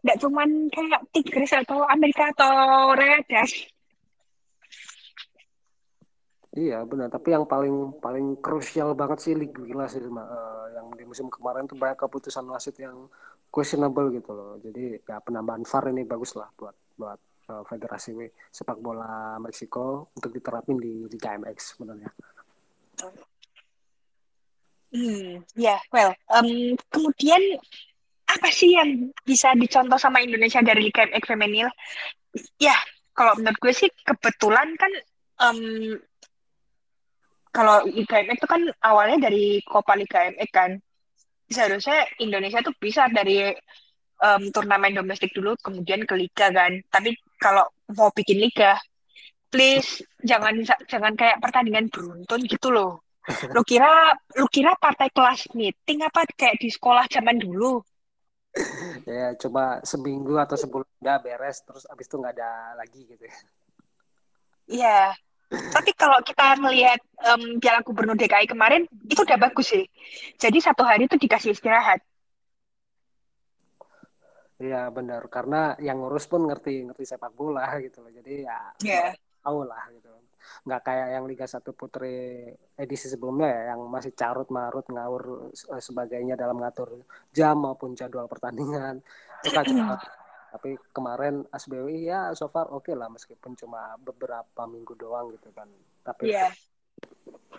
Nggak 0.06 0.20
cuman 0.22 0.70
kayak 0.70 1.02
Tigris 1.10 1.50
atau 1.50 1.82
Amerika 1.90 2.30
atau 2.30 2.94
Rayadas. 2.94 3.50
Iya 6.54 6.86
benar, 6.86 7.10
tapi 7.10 7.34
yang 7.34 7.50
paling 7.50 7.98
paling 7.98 8.38
krusial 8.38 8.94
banget 8.94 9.18
sih 9.26 9.34
Liga 9.34 9.90
sih. 9.90 9.98
Eh, 9.98 10.64
yang 10.78 10.86
di 10.94 11.02
musim 11.02 11.26
kemarin 11.26 11.66
tuh 11.66 11.74
banyak 11.74 11.98
keputusan 11.98 12.46
wasit 12.46 12.78
yang 12.78 13.10
questionable 13.50 14.06
gitu 14.14 14.30
loh. 14.30 14.54
Jadi 14.62 15.02
ya 15.02 15.18
penambahan 15.18 15.66
VAR 15.66 15.90
ini 15.90 16.06
bagus 16.06 16.38
lah 16.38 16.46
buat 16.54 16.74
buat 16.94 17.18
eh, 17.50 17.62
Federasi 17.66 18.14
Sepak 18.54 18.78
Bola 18.78 19.34
Meksiko 19.42 20.14
untuk 20.14 20.30
diterapin 20.30 20.78
di 20.78 21.10
Liga 21.10 21.34
MX 21.34 21.74
sebenarnya. 21.74 22.10
Hmm, 24.94 25.42
ya, 25.58 25.74
well. 25.90 26.14
em, 26.38 26.78
kemudian 26.86 27.42
apa 28.30 28.48
sih 28.54 28.78
yang 28.78 29.10
bisa 29.26 29.50
dicontoh 29.58 29.98
sama 29.98 30.22
Indonesia 30.22 30.62
dari 30.62 30.86
Liga 30.86 31.10
MX 31.10 31.34
Femenil? 31.34 31.66
Ya, 32.62 32.78
kalau 33.10 33.34
menurut 33.34 33.58
gue 33.58 33.74
sih 33.74 33.90
kebetulan 34.06 34.70
kan 34.78 34.92
em, 35.50 35.58
kalau 37.54 37.86
MX 37.86 38.42
itu 38.42 38.48
kan 38.50 38.62
awalnya 38.82 39.30
dari 39.30 39.62
Copa 39.62 39.94
Liga 39.94 40.26
MX 40.26 40.50
kan. 40.50 40.70
Seharusnya 41.46 42.02
Indonesia 42.18 42.58
tuh 42.66 42.74
bisa 42.74 43.06
dari 43.06 43.46
em, 44.18 44.42
turnamen 44.50 44.98
domestik 44.98 45.30
dulu 45.30 45.54
kemudian 45.62 46.02
ke 46.02 46.18
liga 46.18 46.50
kan. 46.50 46.82
Tapi 46.90 47.14
kalau 47.38 47.62
mau 47.94 48.10
bikin 48.10 48.42
liga, 48.42 48.74
please 49.54 50.02
jangan 50.26 50.66
jangan 50.90 51.14
kayak 51.14 51.38
pertandingan 51.38 51.86
beruntun 51.94 52.42
gitu 52.42 52.74
loh. 52.74 53.06
Lu 53.54 53.62
kira 53.70 54.18
lu 54.34 54.50
kira 54.50 54.74
partai 54.74 55.14
kelas 55.14 55.54
meeting 55.54 56.02
apa 56.02 56.26
kayak 56.34 56.58
di 56.58 56.68
sekolah 56.74 57.06
zaman 57.06 57.38
dulu? 57.38 57.78
Ya 59.06 59.34
coba 59.38 59.82
seminggu 59.86 60.34
atau 60.38 60.58
sebulan 60.58 60.86
udah 61.02 61.18
beres, 61.22 61.62
terus 61.62 61.84
abis 61.90 62.06
itu 62.10 62.16
nggak 62.18 62.34
ada 62.34 62.50
lagi 62.78 63.02
gitu 63.06 63.22
ya. 63.26 63.36
Iya. 64.66 65.23
Tapi 65.72 65.90
kalau 65.94 66.18
kita 66.22 66.56
melihat 66.60 67.00
em, 67.24 67.58
Piala 67.58 67.80
Gubernur 67.80 68.14
DKI 68.14 68.46
kemarin 68.46 68.86
itu 69.06 69.20
udah 69.22 69.38
bagus 69.38 69.72
sih. 69.74 69.84
Jadi 70.38 70.58
satu 70.60 70.82
hari 70.84 71.06
itu 71.06 71.16
dikasih 71.18 71.54
istirahat. 71.54 72.02
Iya 74.54 74.86
benar, 74.94 75.26
karena 75.26 75.74
yang 75.82 75.98
ngurus 75.98 76.30
pun 76.30 76.46
ngerti 76.46 76.86
ngerti 76.86 77.04
sepak 77.04 77.34
bola 77.34 77.66
gitu 77.82 78.00
loh. 78.06 78.12
Jadi 78.14 78.46
ya 78.46 78.58
Iya. 78.80 79.18
tahu 79.42 79.66
lah 79.66 79.82
gitu. 79.90 80.08
Nggak 80.64 80.80
kayak 80.86 81.08
yang 81.18 81.24
Liga 81.26 81.46
1 81.48 81.74
Putri 81.74 82.46
edisi 82.78 83.10
sebelumnya 83.10 83.48
ya, 83.50 83.62
yang 83.74 83.80
masih 83.90 84.14
carut 84.14 84.46
marut 84.54 84.86
ngawur 84.86 85.50
eh, 85.52 85.82
sebagainya 85.82 86.38
dalam 86.38 86.62
ngatur 86.62 87.02
jam 87.34 87.58
maupun 87.58 87.98
jadwal 87.98 88.30
pertandingan. 88.30 89.02
Itu 89.42 89.50
kan 89.52 89.64
cepat. 89.66 90.00
Tapi 90.54 90.78
kemarin 90.94 91.42
ASBWI 91.50 91.98
ya 92.06 92.30
so 92.38 92.46
far 92.46 92.70
oke 92.70 92.94
lah 92.94 93.10
meskipun 93.10 93.58
cuma 93.58 93.98
beberapa 93.98 94.62
minggu 94.70 94.94
doang 94.94 95.34
gitu 95.34 95.50
kan. 95.50 95.66
Tapi 96.06 96.30
Iya. 96.30 96.54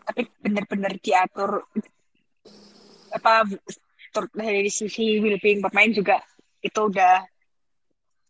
Tapi 0.08 0.32
benar-benar 0.40 0.96
diatur 1.04 1.68
apa 3.12 3.44
dari 4.32 4.72
sisi 4.72 5.20
well-being 5.20 5.60
pemain 5.60 5.92
juga 5.92 6.24
itu 6.64 6.80
udah 6.88 7.20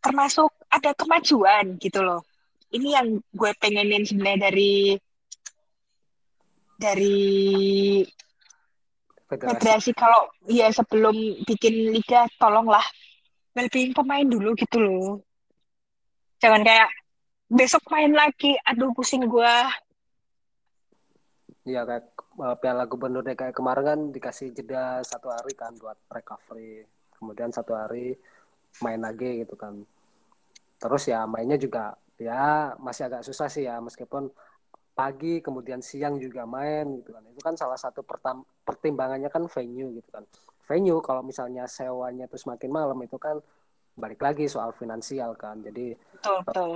termasuk 0.01 0.49
ada 0.73 0.97
kemajuan 0.97 1.77
gitu 1.77 2.01
loh. 2.01 2.25
Ini 2.73 2.89
yang 2.97 3.07
gue 3.21 3.51
pengenin 3.61 4.01
sebenarnya 4.01 4.49
dari 4.49 4.97
dari 6.81 7.17
Federasi. 9.25 9.49
federasi 9.57 9.91
kalau 9.97 10.29
ya 10.45 10.69
sebelum 10.69 11.15
bikin 11.49 11.93
liga 11.93 12.29
tolonglah 12.37 12.83
well-being 13.55 13.95
pemain 13.95 14.27
dulu 14.27 14.51
gitu 14.59 14.77
loh. 14.77 15.23
Jangan 16.43 16.61
kayak 16.61 16.91
besok 17.47 17.87
main 17.89 18.11
lagi, 18.11 18.59
aduh 18.67 18.91
pusing 18.91 19.23
gua. 19.25 19.71
Iya 21.65 21.81
kayak 21.81 22.05
uh, 22.37 22.55
Piala 22.61 22.85
Gubernur 22.85 23.25
DKI 23.25 23.49
kemarin 23.49 23.85
kan 23.87 23.99
dikasih 24.13 24.53
jeda 24.53 25.01
satu 25.01 25.33
hari 25.33 25.57
kan 25.57 25.73
buat 25.81 25.97
recovery. 26.13 26.85
Kemudian 27.15 27.49
satu 27.49 27.73
hari 27.73 28.13
main 28.85 29.01
lagi 29.01 29.41
gitu 29.41 29.57
kan. 29.57 29.81
Terus 30.77 31.09
ya 31.09 31.25
mainnya 31.25 31.57
juga 31.57 31.97
ya 32.21 32.75
masih 32.77 33.09
agak 33.09 33.25
susah 33.25 33.49
sih 33.49 33.65
ya 33.65 33.81
meskipun 33.81 34.29
pagi 34.95 35.41
kemudian 35.41 35.81
siang 35.81 36.21
juga 36.21 36.45
main 36.45 37.01
gitu 37.01 37.17
kan. 37.17 37.23
Itu 37.33 37.41
kan 37.41 37.55
salah 37.57 37.79
satu 37.81 38.05
pertimbangannya 38.61 39.33
kan 39.33 39.49
venue 39.49 39.97
gitu 39.97 40.09
kan. 40.13 40.21
Venue 40.65 40.99
kalau 40.99 41.21
misalnya 41.21 41.69
sewanya 41.69 42.25
terus 42.25 42.49
makin 42.49 42.73
malam 42.73 42.97
itu 43.05 43.15
kan 43.21 43.37
balik 43.95 44.19
lagi 44.19 44.49
soal 44.49 44.73
finansial 44.73 45.37
kan. 45.37 45.61
Jadi 45.61 45.93
Betul, 45.93 46.37
betul. 46.41 46.71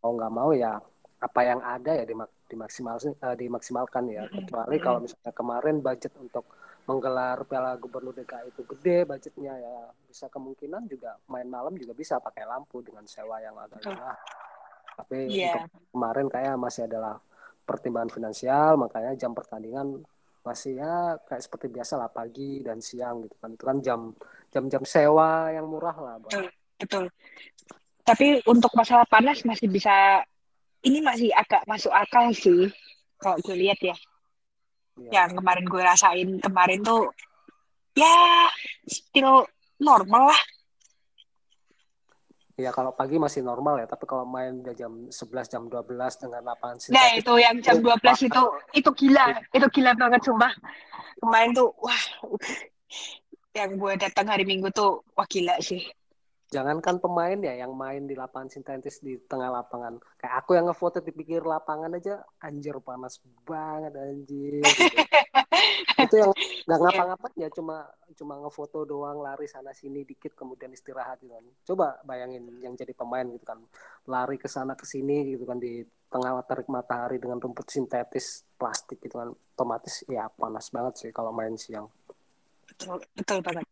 mau 0.00 0.12
nggak 0.14 0.32
mau 0.32 0.50
ya 0.54 0.78
apa 1.22 1.40
yang 1.46 1.62
ada 1.62 1.94
ya 1.94 2.02
dimak 2.02 2.30
dimaksimal 2.50 2.98
uh, 2.98 3.36
dimaksimalkan 3.38 4.04
ya 4.10 4.26
kecuali 4.26 4.76
kalau 4.82 4.98
misalnya 4.98 5.30
kemarin 5.30 5.78
budget 5.78 6.12
untuk 6.18 6.44
menggelar 6.82 7.46
Piala 7.46 7.78
Gubernur 7.78 8.10
DKI 8.10 8.50
itu 8.50 8.66
gede 8.66 9.06
budgetnya 9.06 9.54
ya 9.54 9.76
bisa 10.10 10.26
kemungkinan 10.26 10.90
juga 10.90 11.14
main 11.30 11.46
malam 11.46 11.78
juga 11.78 11.94
bisa 11.94 12.18
pakai 12.18 12.42
lampu 12.42 12.82
dengan 12.82 13.06
sewa 13.06 13.38
yang 13.38 13.54
agak 13.54 13.86
murah 13.86 14.18
tapi 14.98 15.30
yeah. 15.30 15.62
untuk 15.62 15.94
kemarin 15.94 16.26
kayak 16.26 16.54
masih 16.58 16.82
adalah 16.90 17.22
pertimbangan 17.62 18.10
finansial 18.10 18.74
makanya 18.74 19.14
jam 19.14 19.30
pertandingan 19.30 20.02
masih 20.42 20.82
ya 20.82 21.16
kayak 21.26 21.42
seperti 21.42 21.66
biasa 21.70 21.94
lah 21.98 22.10
pagi 22.10 22.62
dan 22.66 22.82
siang 22.82 23.22
gitu 23.26 23.36
kan 23.38 23.50
itu 23.54 23.64
kan 23.64 23.78
jam 23.78 24.00
jam-jam 24.50 24.82
sewa 24.82 25.54
yang 25.54 25.70
murah 25.70 25.94
lah 25.94 26.14
betul 26.18 26.50
betul 26.76 27.04
tapi 28.02 28.42
untuk 28.50 28.74
masalah 28.74 29.06
panas 29.06 29.46
masih 29.46 29.70
bisa 29.70 30.26
ini 30.82 30.98
masih 30.98 31.30
agak 31.30 31.62
masuk 31.70 31.94
akal 31.94 32.34
sih 32.34 32.66
kalau 33.22 33.38
gue 33.38 33.54
lihat 33.54 33.78
ya. 33.78 33.96
ya. 34.98 35.10
Yang 35.22 35.38
kemarin 35.38 35.64
gue 35.70 35.82
rasain 35.82 36.28
kemarin 36.42 36.80
tuh 36.82 37.14
ya 37.94 38.50
still 38.90 39.46
normal 39.78 40.34
lah. 40.34 40.42
Ya 42.60 42.68
kalau 42.68 42.92
pagi 42.92 43.16
masih 43.16 43.40
normal 43.40 43.80
ya, 43.80 43.86
tapi 43.88 44.04
kalau 44.04 44.28
main 44.28 44.60
udah 44.60 44.76
jam 44.76 45.08
11 45.08 45.48
jam 45.48 45.62
12 45.72 45.88
dengan 46.20 46.42
lapangan 46.52 46.76
sintetis. 46.76 47.00
Nah, 47.00 47.08
itu 47.16 47.32
yang 47.40 47.56
jam 47.64 47.80
12 47.80 47.96
itu 47.96 48.28
itu, 48.28 48.42
itu 48.76 48.90
gila, 48.92 49.26
itu 49.56 49.66
gila 49.72 49.92
banget 49.96 50.20
sumpah. 50.20 50.52
Kemarin 51.16 51.50
tuh 51.56 51.72
wah 51.80 52.02
yang 53.52 53.76
gue 53.76 53.92
datang 54.00 54.26
hari 54.28 54.44
Minggu 54.48 54.68
tuh 54.72 55.04
wah 55.12 55.28
gila 55.28 55.60
sih 55.60 55.80
jangankan 56.52 57.00
pemain 57.00 57.40
ya 57.40 57.64
yang 57.64 57.72
main 57.72 58.04
di 58.04 58.12
lapangan 58.12 58.52
sintetis 58.52 59.00
di 59.00 59.16
tengah 59.24 59.48
lapangan. 59.48 59.96
Kayak 60.20 60.34
aku 60.44 60.50
yang 60.52 60.68
ngefoto 60.68 61.00
di 61.00 61.08
pinggir 61.08 61.40
lapangan 61.40 61.96
aja 61.96 62.20
anjir 62.44 62.76
panas 62.84 63.16
banget 63.48 63.96
anjir 63.96 64.60
gitu. 64.60 64.68
itu 66.04 66.14
yang 66.18 66.32
nggak 66.68 66.78
iya. 66.78 66.84
ngapa-ngapain 66.84 67.36
ya 67.38 67.48
cuma 67.54 67.88
cuma 68.12 68.34
ngefoto 68.44 68.84
doang 68.84 69.22
lari 69.24 69.48
sana 69.48 69.72
sini 69.72 70.04
dikit 70.04 70.36
kemudian 70.36 70.68
istirahat 70.76 71.24
gitu 71.24 71.32
kan. 71.32 71.46
Coba 71.64 71.86
bayangin 72.04 72.44
yang 72.60 72.76
jadi 72.76 72.92
pemain 72.92 73.24
gitu 73.24 73.48
kan. 73.48 73.56
Lari 74.04 74.36
ke 74.36 74.46
sana 74.52 74.76
ke 74.76 74.84
sini 74.84 75.32
gitu 75.32 75.48
kan 75.48 75.56
di 75.56 75.80
tengah 76.12 76.36
terik 76.44 76.68
matahari 76.68 77.16
dengan 77.16 77.40
rumput 77.40 77.64
sintetis 77.72 78.44
plastik 78.60 79.00
gitu 79.00 79.16
kan. 79.16 79.32
Otomatis 79.56 80.04
ya 80.04 80.28
panas 80.28 80.68
banget 80.68 80.94
sih 81.00 81.10
kalau 81.16 81.32
main 81.32 81.56
siang. 81.56 81.88
Betul 82.68 83.00
betul 83.16 83.40
banget. 83.40 83.64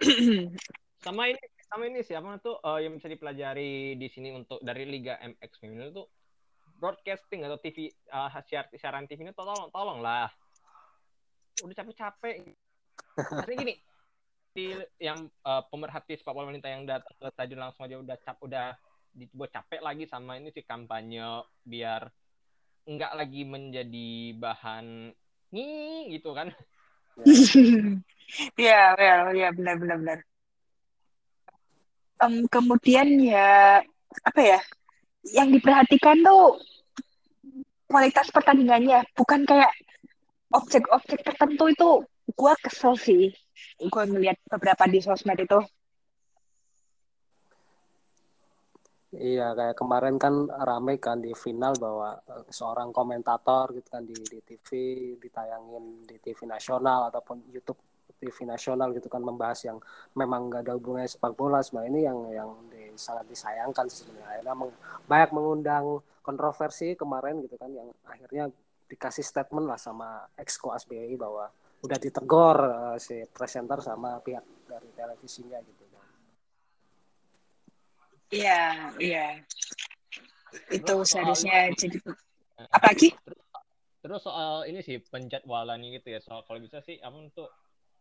Sama 1.04 1.26
ini 1.28 1.42
sama 1.72 1.88
ini 1.88 2.04
siapa 2.04 2.36
tuh 2.44 2.60
uh, 2.60 2.76
yang 2.84 3.00
bisa 3.00 3.08
dipelajari 3.08 3.96
di 3.96 4.08
sini 4.12 4.28
untuk 4.36 4.60
dari 4.60 4.84
Liga 4.84 5.16
MX 5.24 5.50
Female 5.56 5.88
itu 5.88 6.04
broadcasting 6.76 7.48
atau 7.48 7.56
TV 7.56 7.88
uh, 8.12 8.28
eh, 8.28 8.44
siar, 8.44 8.68
siaran 8.76 9.08
TV 9.08 9.24
ini 9.24 9.32
tolong 9.32 9.72
tolong 9.72 10.04
lah 10.04 10.28
udah 11.64 11.72
capek-capek. 11.72 12.44
Artinya 13.16 13.56
gini 13.64 13.74
di 14.52 14.76
yang 15.00 15.32
uh, 15.48 15.64
pemerhati 15.72 16.12
sepak 16.20 16.36
bola 16.36 16.52
wanita 16.52 16.68
yang 16.68 16.84
datang 16.84 17.16
ke 17.16 17.24
stadion 17.32 17.64
langsung 17.64 17.88
aja 17.88 17.96
udah 17.96 18.16
cap 18.20 18.36
udah 18.44 18.76
dibuat 19.16 19.48
capek 19.48 19.80
lagi 19.80 20.04
sama 20.04 20.36
ini 20.36 20.52
sih 20.52 20.64
kampanye 20.64 21.40
biar 21.64 22.04
enggak 22.84 23.16
lagi 23.16 23.48
menjadi 23.48 24.36
bahan 24.36 25.08
nih 25.56 26.20
gitu 26.20 26.36
kan. 26.36 26.52
Iya, 28.56 28.96
ya, 28.96 29.28
ya, 29.36 29.48
benar, 29.52 29.76
benar, 29.76 29.96
benar 30.00 30.18
um, 32.22 32.46
kemudian 32.46 33.18
ya 33.18 33.82
apa 34.22 34.40
ya 34.40 34.60
yang 35.34 35.50
diperhatikan 35.50 36.22
tuh 36.22 36.58
kualitas 37.90 38.30
pertandingannya 38.30 39.04
bukan 39.18 39.44
kayak 39.44 39.72
objek-objek 40.54 41.20
tertentu 41.26 41.64
itu. 41.68 41.90
Gue 42.32 42.54
kesel 42.62 42.94
sih 42.96 43.34
gue 43.82 44.04
ngeliat 44.06 44.38
beberapa 44.48 44.86
di 44.86 45.02
sosmed 45.02 45.38
itu. 45.42 45.60
Iya, 49.12 49.52
kayak 49.52 49.76
kemarin 49.76 50.16
kan 50.16 50.48
rame 50.48 50.96
kan 50.96 51.20
di 51.20 51.36
final 51.36 51.76
bahwa 51.76 52.16
uh, 52.32 52.48
seorang 52.48 52.96
komentator 52.96 53.68
gitu 53.76 53.88
kan 53.92 54.08
di, 54.08 54.16
di 54.16 54.40
TV 54.40 54.68
ditayangin 55.20 56.08
di 56.08 56.16
TV 56.16 56.48
nasional 56.48 57.12
ataupun 57.12 57.44
YouTube 57.52 57.76
TV 58.18 58.48
nasional 58.48 58.92
gitu 58.96 59.08
kan 59.08 59.22
membahas 59.24 59.60
yang 59.68 59.78
memang 60.16 60.50
nggak 60.50 60.68
ada 60.68 60.72
hubungannya 60.76 61.08
sepak 61.08 61.32
bola 61.36 61.60
sebenarnya 61.64 61.90
ini 61.92 62.00
yang 62.04 62.18
yang 62.32 62.50
di, 62.68 62.82
sangat 62.98 63.24
disayangkan 63.28 63.86
sebenarnya 63.88 64.26
akhirnya 64.28 64.54
meng, 64.56 64.72
banyak 65.08 65.30
mengundang 65.32 65.84
kontroversi 66.20 66.94
kemarin 66.98 67.40
gitu 67.44 67.56
kan 67.56 67.70
yang 67.72 67.88
akhirnya 68.04 68.52
dikasih 68.88 69.24
statement 69.24 69.66
lah 69.66 69.80
sama 69.80 70.28
exco 70.36 70.76
SBI 70.76 71.16
bahwa 71.16 71.48
udah 71.82 71.98
ditegor 71.98 72.56
uh, 72.62 72.96
si 73.00 73.24
presenter 73.32 73.80
sama 73.82 74.20
pihak 74.22 74.44
dari 74.68 74.88
televisinya 74.94 75.58
gitu 75.64 75.82
Iya, 78.32 78.60
iya. 78.96 79.26
Itu 80.72 81.04
seharusnya 81.04 81.68
jadi 81.76 82.00
apa 82.72 82.96
lagi? 82.96 83.12
Terus 84.00 84.24
soal 84.24 84.64
ini 84.72 84.80
sih 84.80 84.96
penjadwalan 85.04 85.84
gitu 85.92 86.08
ya. 86.16 86.20
Soal 86.24 86.40
kalau 86.48 86.58
bisa 86.64 86.80
sih 86.80 86.96
apa 87.04 87.12
untuk 87.12 87.52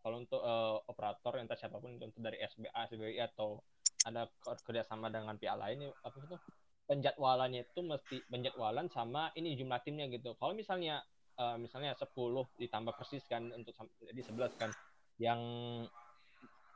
kalau 0.02 0.18
untuk 0.18 0.42
uh, 0.42 0.82
operator 0.90 1.38
entah 1.38 1.58
siapa 1.58 1.78
pun 1.78 1.96
untuk 1.96 2.22
dari 2.22 2.42
SBA, 2.42 2.74
SBI 2.90 3.22
atau 3.22 3.62
ada 4.06 4.26
kerjasama 4.66 5.14
dengan 5.14 5.38
pihak 5.38 5.58
lain 5.58 5.94
apa 6.02 6.16
itu? 6.18 6.38
Penjadwalannya 6.90 7.62
itu 7.70 7.82
mesti 7.86 8.18
penjadwalan 8.28 8.90
sama 8.90 9.30
ini 9.38 9.54
jumlah 9.54 9.80
timnya 9.86 10.10
gitu. 10.10 10.34
Kalau 10.42 10.58
misalnya 10.58 11.06
uh, 11.38 11.56
misalnya 11.62 11.94
10 11.94 12.10
ditambah 12.58 12.94
persis 12.98 13.24
kan 13.30 13.54
untuk 13.54 13.78
jadi 14.02 14.22
11 14.26 14.58
kan 14.58 14.74
yang 15.22 15.40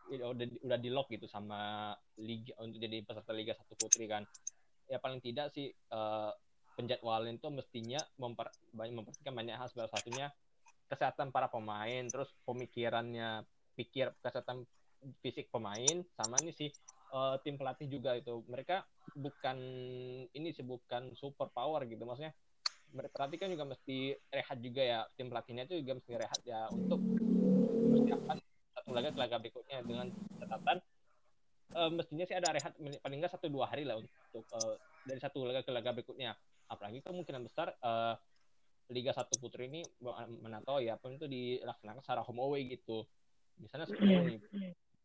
udah 0.05 0.45
udah 0.61 0.78
di 0.78 0.93
lock 0.93 1.09
gitu 1.09 1.26
sama 1.26 1.89
liga 2.21 2.53
untuk 2.61 2.78
jadi 2.78 3.01
peserta 3.01 3.34
liga 3.34 3.57
satu 3.57 3.73
putri 3.73 4.05
kan. 4.05 4.21
Ya 4.86 5.01
paling 5.01 5.17
tidak 5.17 5.49
sih 5.49 5.73
uh, 5.89 6.30
penjadwalan 6.78 7.41
itu 7.41 7.49
mestinya 7.49 7.97
memper, 8.21 8.53
memperhatikan 8.78 9.34
banyak 9.34 9.57
hal. 9.57 9.67
Salah 9.73 9.89
satunya 9.89 10.30
kesehatan 10.86 11.33
para 11.33 11.49
pemain 11.49 12.05
terus 12.07 12.29
pemikirannya 12.45 13.43
pikir 13.75 14.13
kesehatan 14.21 14.63
fisik 15.21 15.51
pemain 15.53 16.01
sama 16.17 16.39
ini 16.41 16.53
sih 16.55 16.69
uh, 17.13 17.38
tim 17.43 17.59
pelatih 17.59 17.88
juga 17.91 18.17
itu. 18.17 18.41
Mereka 18.47 18.86
bukan 19.13 19.57
ini 20.31 20.49
sih 20.55 20.65
bukan 20.65 21.13
super 21.13 21.51
power 21.53 21.86
gitu. 21.86 22.01
Maksudnya 22.07 22.33
berarti 22.95 23.36
kan 23.38 23.51
juga 23.51 23.65
mesti 23.67 24.15
rehat 24.31 24.57
juga 24.63 24.81
ya. 24.81 24.99
Tim 25.13 25.29
pelatihnya 25.29 25.69
itu 25.69 25.81
juga 25.83 25.99
mesti 25.99 26.11
rehat 26.15 26.41
ya 26.47 26.71
untuk 26.71 26.99
mempersiapkan 26.99 28.38
satu 28.75 28.89
laga 28.95 29.09
ke 29.13 29.19
laga 29.19 29.38
berikutnya. 29.41 29.79
Dengan 29.86 30.07
catatan 30.41 30.77
uh, 31.75 31.91
mestinya 31.93 32.25
sih 32.25 32.36
ada 32.38 32.49
rehat 32.55 32.73
paling 32.77 33.17
nggak 33.21 33.33
satu 33.33 33.47
dua 33.51 33.69
hari 33.69 33.86
lah 33.86 33.99
untuk 33.99 34.45
uh, 34.55 34.75
dari 35.05 35.19
satu 35.21 35.45
laga 35.45 35.61
ke 35.61 35.71
laga 35.71 35.91
berikutnya. 35.93 36.33
Apalagi 36.65 37.05
kemungkinan 37.05 37.45
besar 37.45 37.77
uh, 37.86 38.17
Liga 38.93 39.11
1 39.13 39.41
Putri 39.41 39.65
ini 39.65 39.81
mana 40.41 40.61
tahu 40.61 40.83
ya 40.86 40.93
pun 40.99 41.17
itu 41.17 41.25
dilaksanakan 41.25 42.01
secara 42.05 42.21
home 42.21 42.41
away 42.45 42.69
gitu. 42.69 43.05
Misalnya 43.57 43.89
10 43.89 43.97
iya. 44.05 44.19
nih. 44.21 44.39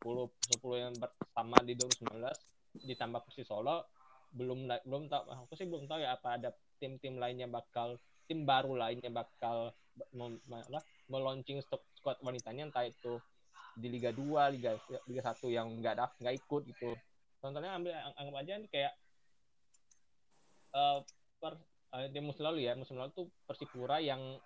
10 0.00 0.28
10 0.60 0.84
yang 0.84 0.94
pertama 0.96 1.56
di 1.64 1.76
2019 1.76 2.88
ditambah 2.88 3.20
Persis 3.24 3.48
Solo 3.48 3.84
belum 4.30 4.70
belum 4.86 5.10
tahu 5.10 5.24
aku 5.26 5.52
sih 5.58 5.66
belum 5.66 5.90
tahu 5.90 6.06
ya 6.06 6.14
apa 6.14 6.38
ada 6.38 6.54
tim-tim 6.78 7.18
lainnya 7.18 7.50
bakal 7.50 7.98
tim 8.30 8.46
baru 8.46 8.78
lainnya 8.78 9.10
bakal 9.10 9.74
apa, 9.98 10.80
meluncing 11.10 11.58
squad 11.66 12.16
wanitanya 12.22 12.70
entah 12.70 12.86
itu 12.86 13.18
di 13.74 13.90
Liga 13.90 14.14
2, 14.14 14.54
Liga 14.54 14.78
Liga 15.06 15.22
1 15.34 15.50
yang 15.50 15.66
enggak 15.70 15.98
ada 15.98 16.06
enggak 16.22 16.34
ikut 16.38 16.62
gitu. 16.70 16.90
Contohnya 17.42 17.74
ambil 17.74 17.92
anggap 18.14 18.36
aja 18.44 18.52
kayak 18.70 18.92
uh, 20.74 21.00
per 21.42 21.58
uh, 21.94 22.06
di 22.10 22.18
musim 22.22 22.46
lalu 22.46 22.66
ya 22.66 22.74
musim 22.78 22.96
lalu 22.98 23.10
tuh 23.14 23.26
Persipura 23.46 23.98
yang 24.02 24.38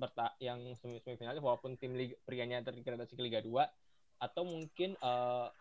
berta 0.00 0.32
yang 0.40 0.72
semifinal 0.80 1.36
walaupun 1.44 1.76
tim 1.76 1.92
Liga, 1.92 2.16
prianya 2.24 2.64
terdegradasi 2.64 3.12
ke 3.16 3.22
Liga 3.22 3.44
2 3.44 3.52
atau 4.20 4.42
mungkin 4.48 4.96
uh, 5.04 5.52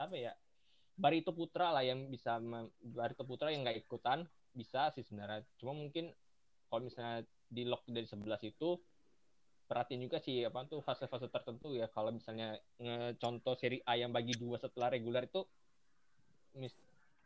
apa 0.00 0.14
ya 0.16 0.32
Barito 0.98 1.30
Putra 1.30 1.70
lah 1.70 1.86
yang 1.86 2.10
bisa 2.10 2.36
Barito 2.82 3.22
Putra 3.22 3.54
yang 3.54 3.62
nggak 3.62 3.86
ikutan 3.86 4.26
bisa 4.52 4.90
sih 4.92 5.06
sebenarnya. 5.06 5.46
Cuma 5.56 5.72
mungkin 5.72 6.10
kalau 6.68 6.84
misalnya 6.84 7.24
di 7.48 7.64
lock 7.64 7.86
dari 7.86 8.04
11 8.04 8.52
itu 8.52 8.76
perhatiin 9.70 10.02
juga 10.02 10.18
sih 10.18 10.42
apa 10.42 10.66
tuh 10.66 10.82
fase-fase 10.82 11.30
tertentu 11.30 11.72
ya. 11.72 11.86
Kalau 11.88 12.10
misalnya 12.12 12.58
contoh 13.16 13.54
seri 13.56 13.80
A 13.86 13.96
yang 13.96 14.10
bagi 14.10 14.34
dua 14.36 14.58
setelah 14.58 14.92
reguler 14.92 15.24
itu 15.30 15.46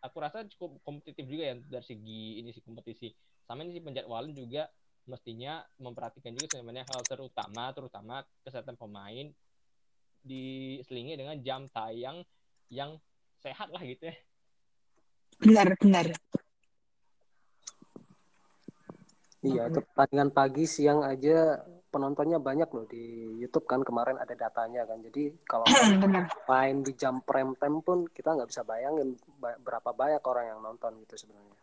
aku 0.05 0.17
rasa 0.21 0.45
cukup 0.45 0.85
kompetitif 0.85 1.25
juga 1.25 1.49
ya 1.49 1.55
dari 1.57 1.87
segi 1.87 2.45
ini 2.45 2.53
sih 2.53 2.61
kompetisi. 2.61 3.09
Sama 3.49 3.65
ini 3.65 3.81
sih 3.81 3.85
penjadwalan 3.85 4.37
juga 4.37 4.69
mestinya 5.09 5.65
memperhatikan 5.81 6.37
juga 6.37 6.61
sebenarnya 6.61 6.85
hal 6.89 7.01
terutama 7.09 7.73
terutama 7.73 8.15
kesehatan 8.45 8.77
pemain 8.77 9.33
diselingi 10.25 11.17
dengan 11.17 11.37
jam 11.41 11.69
tayang 11.73 12.25
yang 12.69 13.01
sehat 13.41 13.73
lah 13.73 13.81
gitu 13.85 14.13
ya. 14.13 14.17
Benar 15.41 15.77
benar. 15.81 16.07
Iya, 19.45 19.69
pertandingan 19.69 20.33
pagi 20.33 20.65
siang 20.65 21.05
aja 21.05 21.61
penontonnya 21.95 22.43
banyak 22.43 22.67
loh 22.75 22.91
di 22.91 23.39
YouTube 23.39 23.71
kan 23.71 23.87
kemarin 23.87 24.19
ada 24.19 24.35
datanya 24.35 24.83
kan. 24.83 24.99
Jadi 24.99 25.47
kalau 25.47 25.63
main 26.51 26.83
di 26.83 26.99
jam 26.99 27.23
prime 27.23 27.55
time 27.55 27.79
pun 27.87 28.11
kita 28.11 28.35
nggak 28.35 28.51
bisa 28.51 28.67
bayangin 28.67 29.15
berapa 29.39 29.95
banyak 29.95 30.19
orang 30.27 30.45
yang 30.51 30.59
nonton 30.59 30.99
gitu 31.07 31.15
sebenarnya. 31.15 31.59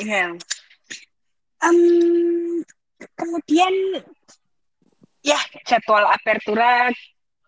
Iya. 0.00 0.26
Um, 1.60 2.64
kemudian 3.20 4.00
ya 5.20 5.36
jadwal 5.68 6.08
apertura 6.08 6.88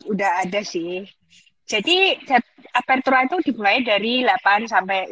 udah 0.04 0.44
ada 0.44 0.60
sih. 0.60 1.08
Jadi 1.64 2.20
apertura 2.76 3.24
itu 3.24 3.40
dimulai 3.48 3.80
dari 3.80 4.20
8 4.20 4.68
sampai 4.68 5.08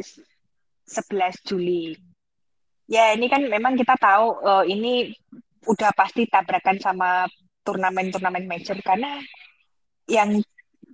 11 0.85 1.49
Juli. 1.49 2.10
Ya, 2.91 3.15
ini 3.15 3.31
kan 3.31 3.47
memang 3.47 3.79
kita 3.79 3.95
tahu 3.95 4.43
uh, 4.43 4.67
ini 4.67 5.15
udah 5.63 5.95
pasti 5.95 6.27
tabrakan 6.27 6.83
sama 6.83 7.31
turnamen-turnamen 7.63 8.51
major 8.51 8.75
karena 8.83 9.23
yang 10.11 10.43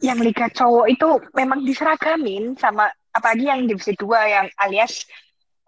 yang 0.04 0.20
liga 0.20 0.52
cowok 0.52 0.92
itu 0.92 1.08
memang 1.32 1.64
diseragamin 1.64 2.52
sama 2.60 2.92
apalagi 3.16 3.48
yang 3.48 3.64
divisi 3.64 3.96
2 3.96 4.12
yang 4.28 4.46
alias 4.60 5.08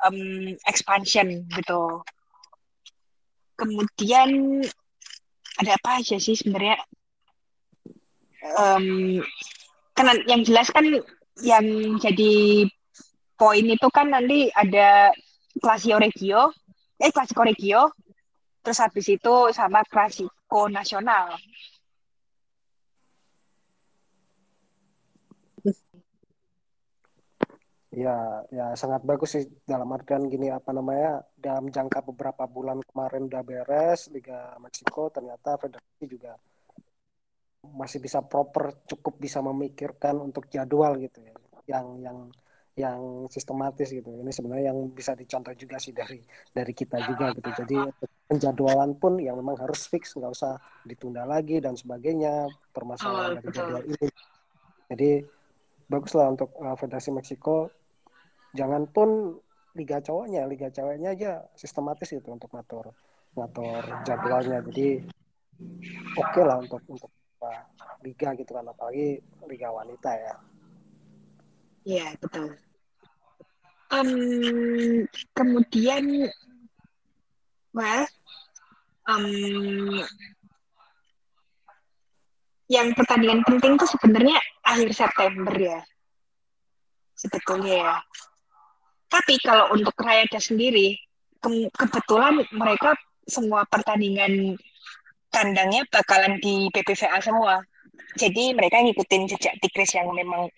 um, 0.04 0.52
expansion 0.68 1.48
gitu. 1.48 2.04
Kemudian 3.56 4.60
ada 5.64 5.80
apa 5.80 6.04
aja 6.04 6.20
sih 6.20 6.36
sebenarnya? 6.36 6.76
Um, 8.52 9.18
kan 9.96 10.12
yang 10.28 10.44
jelas 10.44 10.68
kan 10.68 10.84
yang 11.40 11.96
jadi 11.98 12.68
poin 13.40 13.64
itu 13.64 13.88
kan 13.88 14.12
nanti 14.12 14.52
ada 14.52 15.10
Klasio 15.62 15.98
Regio, 15.98 16.54
eh 16.98 17.10
Klasiko 17.12 17.42
Regio, 17.44 17.92
terus 18.62 18.78
habis 18.82 19.06
itu 19.10 19.34
sama 19.54 19.82
Klasiko 19.86 20.70
Nasional. 20.70 21.38
Ya, 27.88 28.46
ya 28.54 28.78
sangat 28.78 29.02
bagus 29.02 29.34
sih 29.34 29.44
dalam 29.66 29.90
artian 29.90 30.30
gini 30.30 30.52
apa 30.54 30.70
namanya 30.70 31.24
dalam 31.34 31.66
jangka 31.66 32.06
beberapa 32.12 32.46
bulan 32.46 32.78
kemarin 32.84 33.26
udah 33.26 33.42
beres 33.42 34.06
Liga 34.14 34.54
Meksiko 34.62 35.10
ternyata 35.10 35.58
federasi 35.58 36.04
juga 36.06 36.38
masih 37.64 37.98
bisa 37.98 38.22
proper 38.22 38.86
cukup 38.86 39.18
bisa 39.18 39.42
memikirkan 39.42 40.14
untuk 40.20 40.46
jadwal 40.46 40.94
gitu 41.00 41.18
ya 41.26 41.34
yang 41.66 41.86
yang 41.98 42.18
yang 42.78 43.26
sistematis 43.26 43.90
gitu. 43.90 44.06
Ini 44.06 44.30
sebenarnya 44.30 44.70
yang 44.70 44.94
bisa 44.94 45.18
dicontoh 45.18 45.50
juga 45.58 45.82
sih 45.82 45.90
dari 45.90 46.22
dari 46.54 46.70
kita 46.70 47.02
juga 47.02 47.34
gitu. 47.34 47.50
Jadi 47.66 47.76
penjadwalan 48.30 48.94
pun 49.02 49.18
yang 49.18 49.34
memang 49.34 49.58
harus 49.58 49.90
fix, 49.90 50.14
nggak 50.14 50.30
usah 50.30 50.54
ditunda 50.86 51.26
lagi 51.26 51.58
dan 51.58 51.74
sebagainya 51.74 52.46
permasalahan 52.70 53.34
oh, 53.34 53.36
dari 53.42 53.48
jadwal 53.50 53.82
ini. 53.82 54.08
Jadi 54.94 55.10
baguslah 55.90 56.30
untuk 56.30 56.54
uh, 56.62 56.78
Federasi 56.78 57.10
Meksiko. 57.10 57.74
Jangan 58.54 58.86
pun 58.86 59.34
liga 59.74 59.98
cowoknya, 59.98 60.46
liga 60.46 60.70
ceweknya 60.70 61.18
aja 61.18 61.32
sistematis 61.58 62.08
gitu 62.14 62.30
untuk 62.30 62.48
ngatur 62.54 62.94
ngatur 63.34 63.82
jadwalnya. 64.06 64.62
Jadi 64.70 65.02
oke 66.14 66.30
okay 66.30 66.44
lah 66.46 66.62
untuk 66.62 66.80
untuk 66.86 67.10
uh, 67.42 67.62
liga 68.06 68.38
gitu 68.38 68.54
kan 68.54 68.70
apalagi 68.70 69.18
liga 69.50 69.68
wanita 69.74 70.10
ya. 70.14 70.34
Iya 71.82 72.08
betul 72.20 72.67
um, 73.92 74.10
kemudian 75.32 76.28
well 77.72 78.04
um, 79.08 80.04
yang 82.68 82.92
pertandingan 82.92 83.40
penting 83.48 83.80
tuh 83.80 83.88
sebenarnya 83.88 84.36
akhir 84.60 84.92
September 84.92 85.56
ya. 85.56 85.80
Sebetulnya 87.16 87.74
ya. 87.74 87.94
Tapi 89.08 89.40
kalau 89.40 89.72
untuk 89.72 89.96
Rayada 89.96 90.36
sendiri 90.36 91.00
ke 91.40 91.48
kebetulan 91.72 92.44
mereka 92.52 92.92
semua 93.24 93.64
pertandingan 93.64 94.60
kandangnya 95.32 95.88
bakalan 95.88 96.36
di 96.44 96.68
PPVA 96.68 97.18
semua. 97.24 97.64
Jadi 98.20 98.52
mereka 98.52 98.84
ngikutin 98.84 99.32
jejak 99.32 99.54
Tigris 99.64 99.96
yang 99.96 100.12
memang 100.12 100.52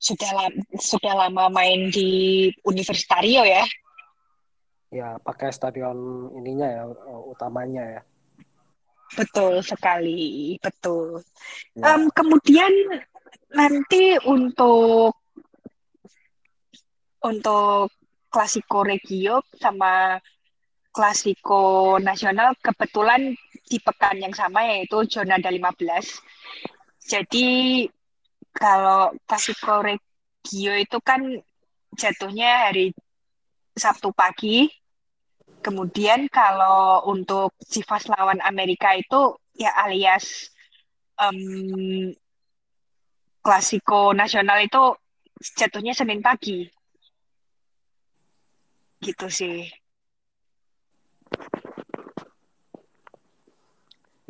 sudah 0.00 0.30
lama, 0.32 0.60
sudah 0.80 1.12
lama 1.12 1.52
main 1.52 1.92
di 1.92 2.48
Universitario 2.64 3.44
ya. 3.44 3.64
Ya, 4.90 5.20
pakai 5.20 5.52
stadion 5.52 6.32
ininya 6.40 6.66
ya 6.66 6.82
utamanya 7.28 8.00
ya. 8.00 8.02
Betul 9.14 9.60
sekali, 9.60 10.56
betul. 10.58 11.20
Ya. 11.76 11.94
Um, 11.94 12.08
kemudian 12.10 12.72
nanti 13.52 14.16
untuk 14.24 15.14
untuk 17.20 17.92
klasiko 18.32 18.86
regio 18.86 19.44
sama 19.60 20.16
klasiko 20.90 21.98
nasional 22.00 22.56
kebetulan 22.58 23.34
di 23.68 23.78
pekan 23.78 24.18
yang 24.18 24.34
sama 24.34 24.64
yaitu 24.64 25.04
zona 25.06 25.36
ada 25.38 25.52
15. 25.52 25.76
Jadi 27.06 27.46
kalau 28.54 29.14
Klasiko 29.26 29.82
Regio 29.82 30.74
itu 30.74 30.98
kan 31.02 31.22
jatuhnya 31.94 32.70
hari 32.70 32.92
Sabtu 33.74 34.10
pagi. 34.14 34.68
Kemudian 35.60 36.24
kalau 36.32 37.04
untuk 37.04 37.52
Chivas 37.68 38.08
lawan 38.08 38.40
Amerika 38.40 38.96
itu 38.96 39.36
ya 39.52 39.76
alias 39.84 40.48
um, 41.20 42.10
Klasiko 43.40 44.12
nasional 44.12 44.60
itu 44.64 44.96
jatuhnya 45.56 45.92
Senin 45.96 46.20
pagi. 46.24 46.68
Gitu 49.00 49.26
sih. 49.32 49.79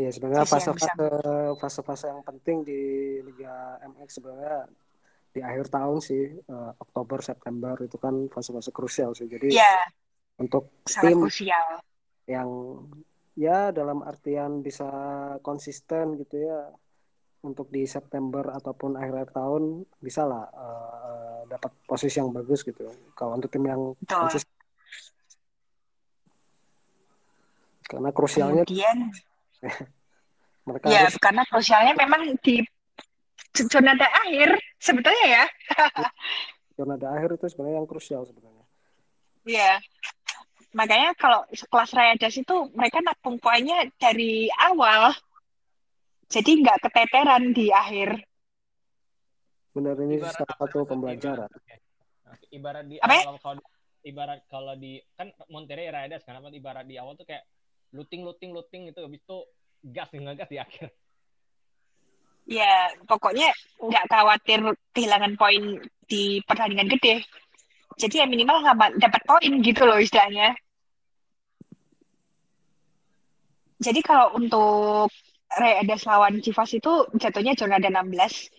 Iya 0.01 0.11
sebenarnya 0.17 0.49
fase-fase 0.49 0.89
fase-fase 1.61 2.09
yang 2.09 2.25
penting 2.25 2.65
di 2.65 2.81
Liga 3.21 3.77
MX 3.85 4.09
sebenarnya 4.17 4.65
di 5.31 5.41
akhir 5.45 5.69
tahun 5.69 6.01
sih 6.01 6.41
uh, 6.49 6.73
Oktober 6.81 7.21
September 7.21 7.77
itu 7.85 8.01
kan 8.01 8.27
fase-fase 8.33 8.73
krusial 8.73 9.13
sih. 9.13 9.29
Jadi 9.29 9.53
yeah. 9.53 9.85
untuk 10.41 10.73
Sangat 10.89 11.13
tim 11.13 11.21
krusial. 11.21 11.67
yang 12.25 12.49
ya 13.37 13.71
dalam 13.77 14.01
artian 14.01 14.65
bisa 14.65 14.89
konsisten 15.45 16.17
gitu 16.17 16.49
ya 16.49 16.73
untuk 17.45 17.69
di 17.69 17.85
September 17.85 18.57
ataupun 18.57 18.97
akhir 18.97 19.37
tahun 19.37 19.85
bisa 20.01 20.25
lah 20.25 20.49
uh, 20.49 21.41
dapat 21.45 21.77
posisi 21.85 22.17
yang 22.25 22.33
bagus 22.33 22.65
gitu. 22.65 22.89
Kalau 23.13 23.37
untuk 23.37 23.53
tim 23.53 23.69
yang 23.69 23.93
konsisten 24.09 24.49
karena 27.91 28.11
krusialnya 28.15 28.63
Kemudian 28.63 28.99
mereka 30.69 30.85
ya 30.89 31.09
harus... 31.09 31.17
karena 31.17 31.43
krusialnya 31.49 31.95
memang 31.97 32.37
di 32.45 32.63
zona 33.57 33.93
akhir 33.99 34.57
sebetulnya 34.79 35.27
ya. 35.27 35.45
Zona 36.81 36.97
akhir 36.97 37.37
itu 37.37 37.47
sebenarnya 37.53 37.77
yang 37.85 37.89
krusial 37.89 38.25
sebenarnya. 38.25 38.65
Iya. 39.45 39.73
Makanya 40.73 41.13
kalau 41.19 41.45
kelas 41.51 41.93
Rayadas 41.93 42.35
itu 42.41 42.57
mereka 42.73 43.05
nabung 43.05 43.37
poinnya 43.37 43.85
dari 44.01 44.49
awal. 44.55 45.13
Jadi 46.31 46.63
nggak 46.63 46.89
keteteran 46.89 47.53
di 47.53 47.69
akhir. 47.69 48.17
Benar 49.77 49.99
ini 50.01 50.23
ibarat 50.23 50.35
salah 50.41 50.57
satu 50.57 50.89
pembelajaran. 50.89 51.51
Ibarat, 52.51 52.85
di 52.87 52.97
Apa? 53.03 53.29
awal 53.29 53.39
kalau 53.43 53.63
ibarat 54.07 54.41
kalau 54.47 54.75
di 54.79 55.03
kan 55.19 55.29
Monterrey 55.51 55.91
Raiders 55.91 56.25
kan? 56.25 56.39
Ibarat 56.39 56.87
di 56.87 56.97
awal 56.97 57.19
tuh 57.19 57.27
kayak 57.27 57.45
looting 57.91 58.23
looting 58.23 58.51
looting 58.55 58.83
gitu 58.91 59.01
habis 59.07 59.21
itu 59.23 59.39
gas 59.91 60.09
nih 60.13 60.35
gas 60.37 60.51
di 60.51 60.59
akhir. 60.59 60.89
Ya, 62.51 62.91
pokoknya 63.07 63.53
nggak 63.79 64.09
khawatir 64.11 64.59
kehilangan 64.91 65.39
poin 65.39 65.79
di 66.11 66.43
pertandingan 66.43 66.91
gede. 66.91 67.23
Jadi 68.01 68.23
ya 68.23 68.27
minimal 68.27 68.65
nggak 68.65 68.99
dapat 68.99 69.23
poin 69.23 69.53
gitu 69.63 69.83
loh 69.87 70.01
istilahnya. 70.01 70.57
Jadi 73.81 74.01
kalau 74.05 74.37
untuk 74.37 75.09
Raiders 75.51 76.05
lawan 76.05 76.39
Chivas 76.45 76.71
itu 76.77 77.07
jatuhnya 77.17 77.57
zona 77.57 77.81
ada 77.81 77.91
16. 77.91 78.51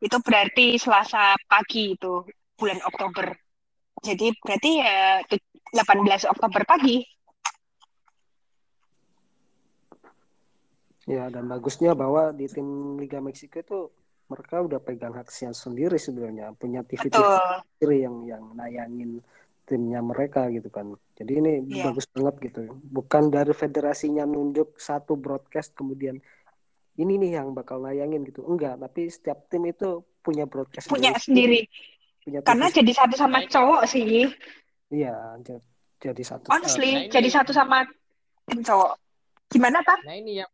Itu 0.00 0.16
berarti 0.24 0.80
Selasa 0.80 1.36
pagi 1.44 1.96
itu 1.98 2.24
bulan 2.56 2.80
Oktober. 2.86 3.34
Jadi 4.00 4.32
berarti 4.40 4.70
ya 4.80 5.20
18 5.74 6.30
Oktober 6.30 6.62
pagi. 6.64 7.02
Ya, 11.10 11.26
dan 11.26 11.50
bagusnya 11.50 11.98
bahwa 11.98 12.30
di 12.30 12.46
tim 12.46 12.94
Liga 12.94 13.18
Meksiko 13.18 13.58
itu 13.58 13.80
mereka 14.30 14.62
udah 14.62 14.78
pegang 14.78 15.10
hak 15.10 15.26
siar 15.26 15.50
sendiri 15.50 15.98
sebenarnya, 15.98 16.54
punya 16.54 16.86
TV, 16.86 17.10
TV 17.10 17.18
sendiri 17.18 17.96
yang 18.06 18.16
yang 18.30 18.44
nayangin 18.54 19.18
timnya 19.66 19.98
mereka 20.02 20.46
gitu 20.54 20.70
kan. 20.70 20.94
Jadi 21.18 21.32
ini 21.42 21.52
yeah. 21.66 21.90
bagus 21.90 22.06
banget 22.14 22.34
gitu. 22.46 22.78
Bukan 22.94 23.34
dari 23.34 23.50
federasinya 23.50 24.22
nunjuk 24.22 24.78
satu 24.78 25.18
broadcast 25.18 25.74
kemudian 25.74 26.22
ini 26.94 27.12
nih 27.18 27.42
yang 27.42 27.58
bakal 27.58 27.82
nayangin 27.82 28.22
gitu. 28.22 28.46
Enggak, 28.46 28.78
tapi 28.78 29.10
setiap 29.10 29.50
tim 29.50 29.66
itu 29.66 30.06
punya 30.22 30.46
broadcast 30.46 30.86
punya 30.86 31.10
sendiri. 31.18 31.66
Punya 32.22 32.38
Karena 32.46 32.70
jadi 32.70 32.92
satu 32.94 33.14
sama 33.18 33.42
cowok 33.50 33.82
sih. 33.90 34.30
Iya, 34.90 35.38
jadi 35.98 36.22
satu. 36.22 36.50
Honestly, 36.50 37.06
nah, 37.06 37.10
jadi 37.10 37.28
satu 37.30 37.50
sama 37.50 37.82
tim 38.46 38.62
cowok. 38.62 38.94
Gimana, 39.50 39.82
Pak? 39.82 40.06
Nah, 40.06 40.14
ini 40.14 40.42
yang 40.42 40.50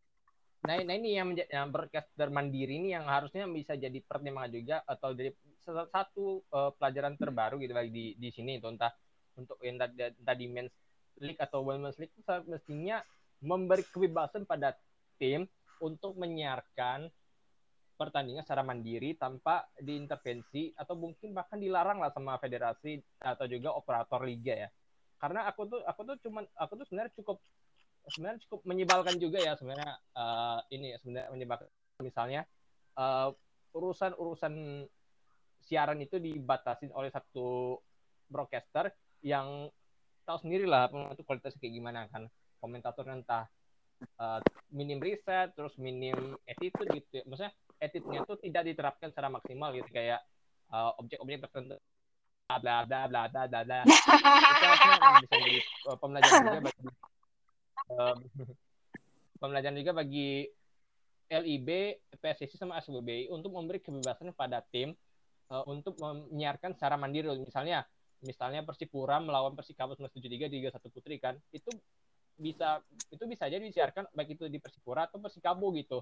Nah, 0.67 0.83
nah 0.83 0.95
ini 0.99 1.15
yang, 1.15 1.31
yang 1.39 1.71
broadcaster 1.71 2.29
mandiri 2.29 2.83
ini 2.83 2.91
yang 2.91 3.07
harusnya 3.07 3.47
bisa 3.47 3.79
jadi 3.79 4.03
pertimbangan 4.03 4.51
juga 4.51 4.77
atau 4.83 5.15
jadi 5.15 5.31
satu 5.67 6.43
uh, 6.51 6.71
pelajaran 6.75 7.15
terbaru 7.19 7.59
gitu 7.63 7.75
bagi 7.75 7.91
di, 7.91 8.07
di 8.19 8.31
sini 8.35 8.59
itu 8.59 8.67
entah 8.71 8.91
untuk 9.39 9.59
yang 9.63 9.79
tadi, 9.79 10.15
tadi 10.19 10.45
men's 10.51 10.75
league 11.23 11.39
atau 11.39 11.63
women's 11.63 11.99
league 11.99 12.15
itu 12.15 12.35
mestinya 12.51 13.03
memberi 13.43 13.87
kebebasan 13.87 14.47
pada 14.47 14.75
tim 15.19 15.47
untuk 15.79 16.17
menyiarkan 16.17 17.11
pertandingan 17.97 18.45
secara 18.45 18.61
mandiri 18.61 19.17
tanpa 19.17 19.65
diintervensi 19.81 20.77
atau 20.77 20.95
mungkin 20.97 21.33
bahkan 21.33 21.57
dilarang 21.57 22.01
lah 22.01 22.13
sama 22.13 22.37
federasi 22.37 23.01
atau 23.21 23.49
juga 23.49 23.73
operator 23.73 24.21
liga 24.25 24.69
ya. 24.69 24.69
Karena 25.17 25.49
aku 25.49 25.65
tuh 25.65 25.81
aku 25.81 26.01
tuh 26.05 26.17
cuman 26.29 26.45
aku 26.61 26.73
tuh 26.77 26.85
sebenarnya 26.85 27.13
cukup 27.17 27.41
sebenarnya 28.11 28.41
cukup 28.47 28.61
menyebalkan 28.67 29.17
juga 29.19 29.43
ya 29.43 29.59
sebenarnya 29.59 29.99
uh, 30.15 30.61
ini 30.71 30.95
sebenarnya 31.03 31.31
menyebalkan. 31.35 31.69
Misalnya 32.03 32.47
uh, 32.95 33.33
urusan-urusan 33.75 34.87
siaran 35.67 35.99
itu 35.99 36.23
dibatasi 36.23 36.95
oleh 36.95 37.11
satu 37.11 37.79
broadcaster 38.31 38.95
yang 39.27 39.67
tahu 40.23 40.39
sendiri 40.43 40.67
lah 40.67 40.91
itu 41.11 41.23
kualitasnya 41.27 41.59
kayak 41.59 41.75
gimana 41.75 42.01
kan. 42.11 42.31
Komentator 42.63 43.07
entah 43.11 43.51
uh, 44.23 44.41
minim 44.71 45.03
riset 45.03 45.55
terus 45.59 45.75
minim 45.79 46.39
attitude 46.47 46.89
gitu 46.95 47.11
ya. 47.21 47.23
maksudnya 47.27 47.53
attitude-nya 47.77 48.25
itu 48.25 48.35
tidak 48.49 48.63
diterapkan 48.73 49.09
secara 49.13 49.29
maksimal 49.29 49.75
gitu 49.75 49.91
kayak 49.91 50.23
uh, 50.71 50.95
objek-objek 51.03 51.43
tertentu. 51.43 51.77
Bla 52.47 52.87
bla 52.87 53.11
bla 53.11 53.27
bla 53.27 53.45
bla 53.51 53.61
bla. 53.67 53.79
Itu 53.83 55.07
bisa 55.27 55.37
jadi 55.43 55.59
uh, 55.91 55.97
pembelajaran 55.99 56.43
juga 56.47 56.61
bagi 56.71 56.87
pembelajaran 59.39 59.79
juga 59.79 59.95
bagi 59.95 60.47
LIB, 61.27 61.69
PSSI 62.15 62.57
sama 62.57 62.79
SBBI 62.79 63.31
untuk 63.35 63.51
memberi 63.55 63.83
kebebasan 63.83 64.31
pada 64.35 64.63
tim 64.63 64.95
uh, 65.51 65.65
untuk 65.67 65.99
menyiarkan 65.99 66.79
secara 66.79 66.95
mandiri. 66.95 67.27
Misalnya, 67.39 67.83
misalnya 68.23 68.63
Persipura 68.63 69.19
melawan 69.19 69.59
Persikabo 69.59 69.99
1973 69.99 70.51
di 70.51 70.57
Liga 70.63 70.71
1 70.71 70.87
Putri 70.87 71.19
kan, 71.19 71.35
itu 71.51 71.71
bisa 72.37 72.85
itu 73.09 73.25
bisa 73.25 73.49
jadi 73.49 73.65
disiarkan 73.65 74.13
baik 74.13 74.39
itu 74.39 74.47
di 74.47 74.63
Persipura 74.63 75.11
atau 75.11 75.19
Persikabo 75.19 75.75
gitu. 75.75 75.99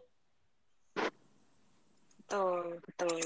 Betul, 2.25 2.81
betul. 2.85 3.21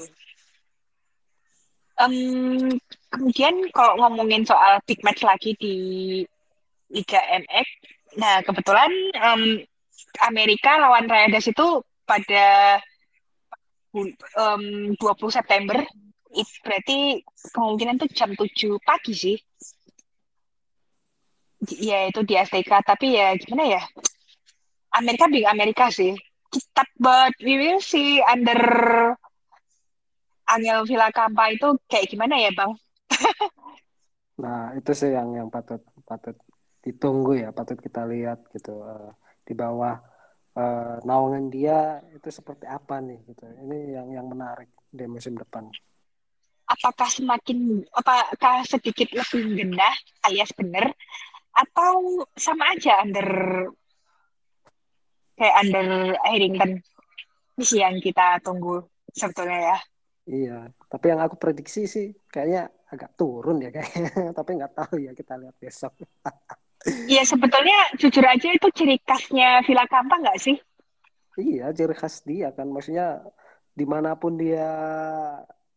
Um, 1.99 2.79
kemudian 3.11 3.59
kalau 3.75 3.99
ngomongin 3.99 4.47
soal 4.47 4.79
big 4.87 5.03
match 5.03 5.19
lagi 5.19 5.51
di 5.59 5.75
Liga 6.87 7.19
MX, 7.27 7.67
Nah, 8.17 8.41
kebetulan 8.41 8.89
um, 9.21 9.43
Amerika 10.25 10.81
lawan 10.81 11.05
Rayadas 11.05 11.45
itu 11.45 11.85
pada 12.07 12.79
um, 13.93 14.95
20 14.97 14.97
September. 15.29 15.77
It, 16.29 16.49
berarti 16.61 17.21
kemungkinan 17.53 18.01
tuh 18.01 18.09
jam 18.09 18.33
7 18.33 18.49
pagi 18.81 19.13
sih. 19.13 19.37
Ya, 21.77 22.09
itu 22.09 22.23
di 22.25 22.33
STK. 22.33 22.71
Tapi 22.81 23.19
ya 23.19 23.35
gimana 23.37 23.77
ya? 23.77 23.81
Amerika 24.97 25.29
big 25.29 25.45
Amerika 25.45 25.85
sih. 25.93 26.17
Kita, 26.49 26.81
but 26.97 27.37
we 27.45 27.61
will 27.61 27.77
see 27.77 28.17
under 28.25 28.57
Angel 30.49 30.81
Villacampa 30.89 31.53
itu 31.53 31.77
kayak 31.85 32.09
gimana 32.09 32.41
ya, 32.41 32.49
Bang? 32.57 32.73
nah, 34.41 34.73
itu 34.73 34.89
sih 34.97 35.13
yang 35.13 35.29
yang 35.37 35.49
patut 35.53 35.85
patut 36.09 36.33
ditunggu 36.79 37.43
ya 37.43 37.49
patut 37.51 37.79
kita 37.79 38.07
lihat 38.07 38.47
gitu 38.55 38.79
uh, 38.79 39.11
di 39.43 39.51
bawah 39.51 39.99
uh, 40.55 40.95
naungan 41.03 41.51
dia 41.51 41.99
itu 42.15 42.29
seperti 42.31 42.65
apa 42.65 43.03
nih 43.03 43.19
gitu. 43.27 43.43
Ini 43.45 43.99
yang 43.99 44.07
yang 44.15 44.27
menarik 44.31 44.71
di 44.89 45.05
musim 45.05 45.35
depan. 45.35 45.67
Apakah 46.69 47.09
semakin 47.09 47.81
apakah 47.91 48.61
sedikit 48.63 49.09
lebih 49.11 49.57
genah 49.57 49.95
alias 50.29 50.53
benar 50.53 50.93
atau 51.49 52.23
sama 52.37 52.77
aja 52.77 53.01
under 53.01 53.29
kayak 55.33 55.55
under 55.65 56.13
Harrington 56.23 56.79
misi 57.57 57.81
yang 57.81 57.97
kita 57.99 58.39
tunggu 58.45 58.85
sebetulnya 59.11 59.73
ya? 59.73 59.77
Iya 60.29 60.59
tapi 60.89 61.05
yang 61.13 61.21
aku 61.21 61.37
prediksi 61.37 61.85
sih 61.85 62.09
kayaknya 62.29 62.69
agak 62.89 63.13
turun 63.13 63.61
ya 63.61 63.69
kayaknya. 63.69 64.33
Tapi 64.37 64.49
nggak 64.57 64.73
tahu 64.73 64.95
ya 64.97 65.13
kita 65.13 65.37
lihat 65.37 65.55
besok 65.61 65.93
Iya 66.87 67.23
sebetulnya 67.27 67.77
jujur 67.99 68.23
aja 68.23 68.47
itu 68.55 68.67
ciri 68.77 68.95
khasnya 69.03 69.59
Villa 69.67 69.83
Kampa 69.91 70.15
nggak 70.23 70.39
sih? 70.39 70.55
Iya 71.39 71.63
ciri 71.77 71.93
khas 71.99 72.15
dia 72.29 72.47
kan. 72.57 72.67
Maksudnya 72.73 73.05
di 73.79 73.85
mana 73.93 74.09
pun 74.21 74.33
dia 74.41 74.67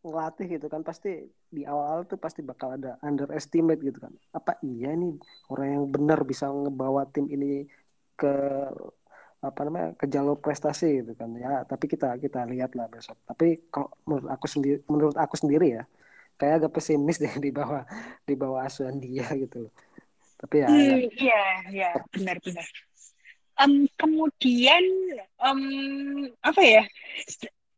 ngelatih 0.02 0.46
gitu 0.58 0.66
kan 0.66 0.82
pasti 0.82 1.08
di 1.56 1.62
awal-awal 1.62 2.02
tuh 2.10 2.18
pasti 2.18 2.40
bakal 2.42 2.68
ada 2.76 2.98
underestimate 3.06 3.80
gitu 3.86 3.98
kan. 4.04 4.12
Apa 4.38 4.58
iya 4.66 4.88
nih 5.00 5.14
orang 5.52 5.68
yang 5.74 5.84
benar 5.94 6.18
bisa 6.30 6.44
ngebawa 6.50 7.02
tim 7.14 7.26
ini 7.34 7.46
ke 8.18 8.26
apa 9.42 9.60
namanya 9.66 9.88
ke 9.98 10.06
jalur 10.06 10.38
prestasi 10.38 11.02
gitu 11.02 11.12
kan. 11.18 11.30
Ya 11.34 11.66
tapi 11.66 11.84
kita 11.90 12.14
kita 12.22 12.46
lihat 12.46 12.74
lah 12.78 12.86
besok. 12.90 13.18
Tapi 13.26 13.46
kalau 13.74 13.90
menurut 14.06 14.28
aku 14.30 14.46
sendiri 14.46 14.78
menurut 14.86 15.16
aku 15.18 15.34
sendiri 15.38 15.66
ya 15.78 15.84
kayak 16.38 16.54
agak 16.66 16.72
pesimis 16.78 17.18
deh 17.24 17.34
di 17.38 17.50
bawah 17.54 17.82
di 18.26 18.34
bawah 18.38 18.60
asuhan 18.66 18.98
dia 19.02 19.26
gitu. 19.34 19.66
loh 19.66 19.72
tapi 20.43 20.56
ya, 20.60 20.66
hmm, 20.66 20.98
iya 21.23 21.43
iya 21.70 21.90
benar-benar 22.10 22.66
um, 23.62 23.86
kemudian 23.94 24.85
um, 25.39 25.62
apa 26.43 26.62
ya 26.62 26.82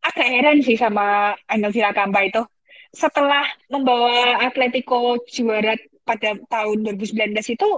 agak 0.05 0.29
heran 0.29 0.59
sih 0.61 0.77
sama 0.77 1.33
Angel 1.49 1.73
Sirakampa 1.73 2.21
itu. 2.29 2.43
Setelah 2.95 3.43
membawa 3.67 4.39
Atletico 4.47 5.19
juara 5.27 5.75
pada 6.07 6.37
tahun 6.47 6.87
2019 6.87 7.35
itu 7.57 7.69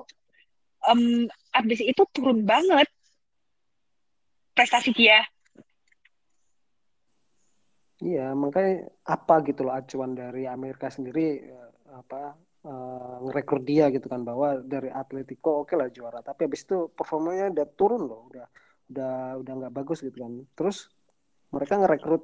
um, 0.91 1.25
abis 1.57 1.81
itu 1.81 2.03
turun 2.13 2.45
banget 2.45 2.91
prestasi 4.53 4.93
dia. 4.93 5.25
Iya, 7.97 8.37
makanya 8.37 8.93
apa 9.09 9.41
gitu 9.49 9.65
loh 9.65 9.73
acuan 9.73 10.13
dari 10.13 10.45
Amerika 10.45 10.93
sendiri 10.93 11.49
eh, 11.49 11.71
apa 11.97 12.37
uh, 12.67 13.17
ngerekrut 13.23 13.63
dia 13.63 13.89
gitu 13.95 14.11
kan 14.11 14.27
bahwa 14.27 14.61
dari 14.61 14.91
Atletico 14.91 15.63
oke 15.63 15.73
okay 15.73 15.77
lah 15.79 15.89
juara 15.89 16.21
tapi 16.21 16.51
habis 16.51 16.67
itu 16.67 16.91
performanya 16.91 17.55
udah 17.55 17.67
turun 17.79 18.03
loh 18.05 18.27
udah 18.29 18.47
udah 18.91 19.15
udah 19.43 19.53
nggak 19.63 19.75
bagus 19.75 20.03
gitu 20.03 20.19
kan. 20.23 20.33
Terus 20.59 20.91
mereka 21.55 21.79
ngerekrut 21.79 22.23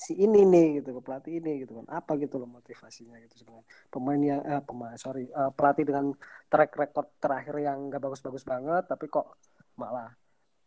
si 0.00 0.16
ini 0.16 0.48
nih 0.48 0.80
gitu 0.80 0.96
pelatih 1.04 1.40
ini 1.40 1.64
gitu 1.64 1.80
kan. 1.80 1.86
Apa 1.92 2.16
gitu 2.16 2.40
loh 2.40 2.48
motivasinya 2.48 3.16
gitu 3.24 3.44
sebenarnya? 3.44 3.66
Pemain 3.92 4.20
yang 4.20 4.40
eh, 4.44 4.62
pemain 4.64 4.96
sorry 4.96 5.28
uh, 5.32 5.52
pelatih 5.52 5.84
dengan 5.88 6.12
track 6.48 6.72
record 6.76 7.08
terakhir 7.20 7.54
yang 7.60 7.88
nggak 7.88 8.00
bagus-bagus 8.00 8.44
banget 8.44 8.84
tapi 8.88 9.08
kok 9.08 9.36
malah 9.76 10.12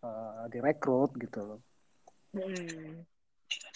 uh, 0.05 0.45
direkrut 0.49 1.13
gitu 1.17 1.39
loh. 1.41 1.61
Hmm 2.33 3.12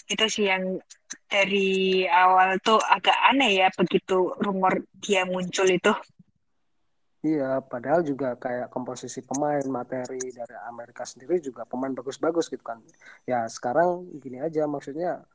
itu 0.07 0.25
sih 0.31 0.45
yang 0.47 0.79
dari 1.27 2.03
awal 2.07 2.55
tuh 2.63 2.79
agak 2.79 3.15
aneh 3.31 3.59
ya 3.59 3.67
begitu 3.75 4.31
rumor 4.39 4.83
dia 5.03 5.23
muncul 5.27 5.67
itu 5.67 5.91
Iya, 7.27 7.65
padahal 7.65 8.05
juga 8.05 8.37
kayak 8.37 8.69
komposisi 8.69 9.25
pemain, 9.25 9.65
materi 9.67 10.29
dari 10.31 10.55
Amerika 10.69 11.01
sendiri 11.03 11.41
juga 11.41 11.65
pemain 11.65 11.91
bagus-bagus 11.91 12.47
gitu 12.47 12.61
kan. 12.61 12.77
Ya 13.25 13.43
sekarang 13.49 14.05
gini 14.21 14.37
aja 14.37 14.69
maksudnya 14.69 15.25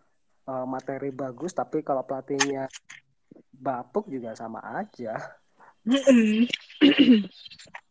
uh, 0.46 0.64
materi 0.64 1.10
bagus 1.10 1.52
tapi 1.52 1.82
kalau 1.82 2.06
pelatihnya 2.06 2.70
bapuk 3.50 4.06
juga 4.08 4.32
sama 4.38 4.62
aja. 4.62 5.18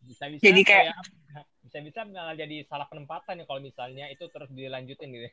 Bisa-bisa 0.02 0.40
Jadi 0.40 0.62
kayak 0.64 0.96
bisa-bisa 1.62 2.04
malah 2.08 2.36
jadi 2.36 2.64
salah 2.64 2.88
penempatan 2.88 3.40
ya 3.40 3.44
kalau 3.44 3.60
misalnya 3.60 4.08
itu 4.08 4.24
terus 4.32 4.48
dilanjutin 4.50 5.08
gitu. 5.12 5.28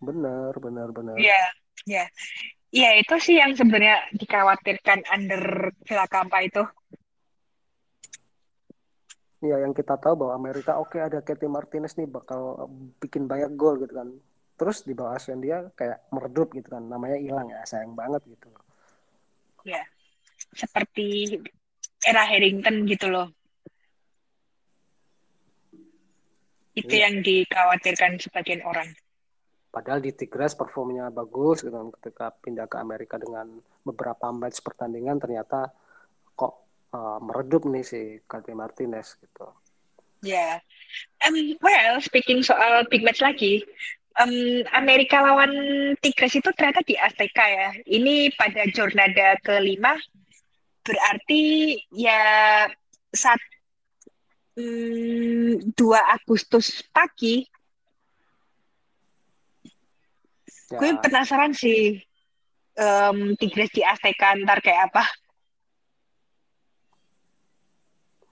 Bener, 0.00 0.52
bener, 0.56 0.88
bener. 0.92 1.16
Iya, 1.16 1.42
iya. 1.84 2.04
Iya, 2.70 2.90
itu 3.02 3.14
sih 3.18 3.36
yang 3.42 3.52
sebenarnya 3.58 3.98
dikhawatirkan 4.14 5.02
under 5.10 5.74
Villa 5.82 6.06
itu 6.46 6.62
Iya, 9.40 9.64
yang 9.64 9.72
kita 9.72 9.96
tahu 9.96 10.20
bahwa 10.20 10.36
Amerika 10.36 10.76
oke 10.76 10.94
okay, 10.94 11.00
ada 11.00 11.24
Katie 11.24 11.48
Martinez 11.48 11.96
nih 11.96 12.04
bakal 12.04 12.68
bikin 13.00 13.24
banyak 13.24 13.56
gol 13.56 13.80
gitu 13.80 13.96
kan. 13.96 14.12
Terus 14.60 14.84
di 14.84 14.92
bawah 14.92 15.16
Aswen 15.16 15.40
dia 15.40 15.64
kayak 15.72 16.12
meredup 16.12 16.52
gitu 16.52 16.68
kan. 16.68 16.84
Namanya 16.84 17.16
hilang 17.16 17.48
ya, 17.48 17.64
sayang 17.64 17.96
banget 17.96 18.20
gitu. 18.28 18.52
Ya. 19.64 19.80
Seperti 20.52 21.40
era 22.04 22.28
Harrington 22.28 22.84
gitu 22.84 23.08
loh. 23.08 23.32
Itu 26.76 26.92
ya. 26.92 27.08
yang 27.08 27.24
dikhawatirkan 27.24 28.20
sebagian 28.20 28.60
orang. 28.60 28.92
Padahal 29.70 30.02
di 30.02 30.10
Tigres 30.10 30.58
performnya 30.58 31.08
bagus 31.14 31.62
gitu. 31.62 31.94
Ketika 31.98 32.34
pindah 32.34 32.66
ke 32.66 32.76
Amerika 32.76 33.16
dengan 33.16 33.46
beberapa 33.86 34.34
match 34.34 34.60
pertandingan 34.60 35.22
ternyata 35.22 35.70
uh, 36.94 37.18
meredup 37.22 37.66
nih 37.66 37.84
si 37.86 38.00
Kate 38.26 38.54
Martinez 38.54 39.14
gitu. 39.18 39.46
Ya, 40.20 40.60
yeah. 40.60 41.24
um, 41.24 41.56
well 41.64 41.96
speaking 42.04 42.44
soal 42.44 42.84
big 42.92 43.00
match 43.00 43.24
lagi, 43.24 43.64
um, 44.20 44.60
Amerika 44.76 45.24
lawan 45.24 45.52
Tigres 46.04 46.36
itu 46.36 46.50
ternyata 46.52 46.84
di 46.84 46.92
Azteca 47.00 47.46
ya. 47.48 47.70
Ini 47.88 48.28
pada 48.36 48.68
jornada 48.68 49.40
kelima, 49.40 49.96
berarti 50.84 51.76
ya 51.96 52.20
saat 53.16 53.40
um, 54.60 55.56
2 55.72 55.72
Agustus 56.20 56.84
pagi. 56.92 57.48
Ya. 60.70 60.78
Gue 60.78 60.90
penasaran 61.02 61.50
sih 61.50 61.98
um, 62.78 63.34
Tigres 63.34 63.74
di 63.74 63.82
Azteca 63.82 64.38
ntar 64.38 64.62
kayak 64.62 64.94
apa. 64.94 65.04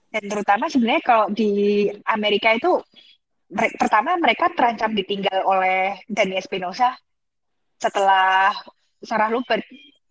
Dan 0.09 0.25
terutama 0.25 0.65
sebenarnya 0.71 1.03
kalau 1.05 1.25
di 1.29 1.85
Amerika 2.09 2.55
itu 2.55 2.81
pertama 3.77 4.17
mereka 4.17 4.49
terancam 4.53 4.93
ditinggal 4.93 5.45
oleh 5.45 6.01
Dani 6.09 6.37
Espinosa 6.39 6.97
setelah 7.77 8.55
Sarah 9.05 9.29
Lubert. 9.29 9.61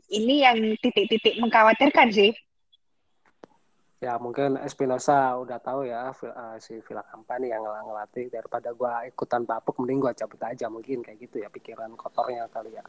Ini 0.08 0.34
yang 0.48 0.58
titik-titik 0.80 1.36
mengkhawatirkan 1.42 2.14
sih. 2.14 2.32
Ya 3.98 4.14
mungkin 4.22 4.54
Espinosa 4.62 5.34
udah 5.42 5.58
tahu 5.58 5.82
ya 5.90 6.14
uh, 6.14 6.56
si 6.62 6.78
Villa 6.86 7.02
Kampani 7.02 7.50
yang 7.50 7.66
ngel 7.66 7.82
ngelatih 7.82 8.30
daripada 8.30 8.70
gua 8.70 9.02
ikutan 9.02 9.42
papuk 9.42 9.74
mending 9.82 9.98
gua 9.98 10.14
cabut 10.14 10.38
aja 10.46 10.70
mungkin 10.70 11.02
kayak 11.02 11.18
gitu 11.18 11.42
ya 11.42 11.50
pikiran 11.50 11.98
kotornya 11.98 12.46
kali 12.54 12.78
ya. 12.78 12.84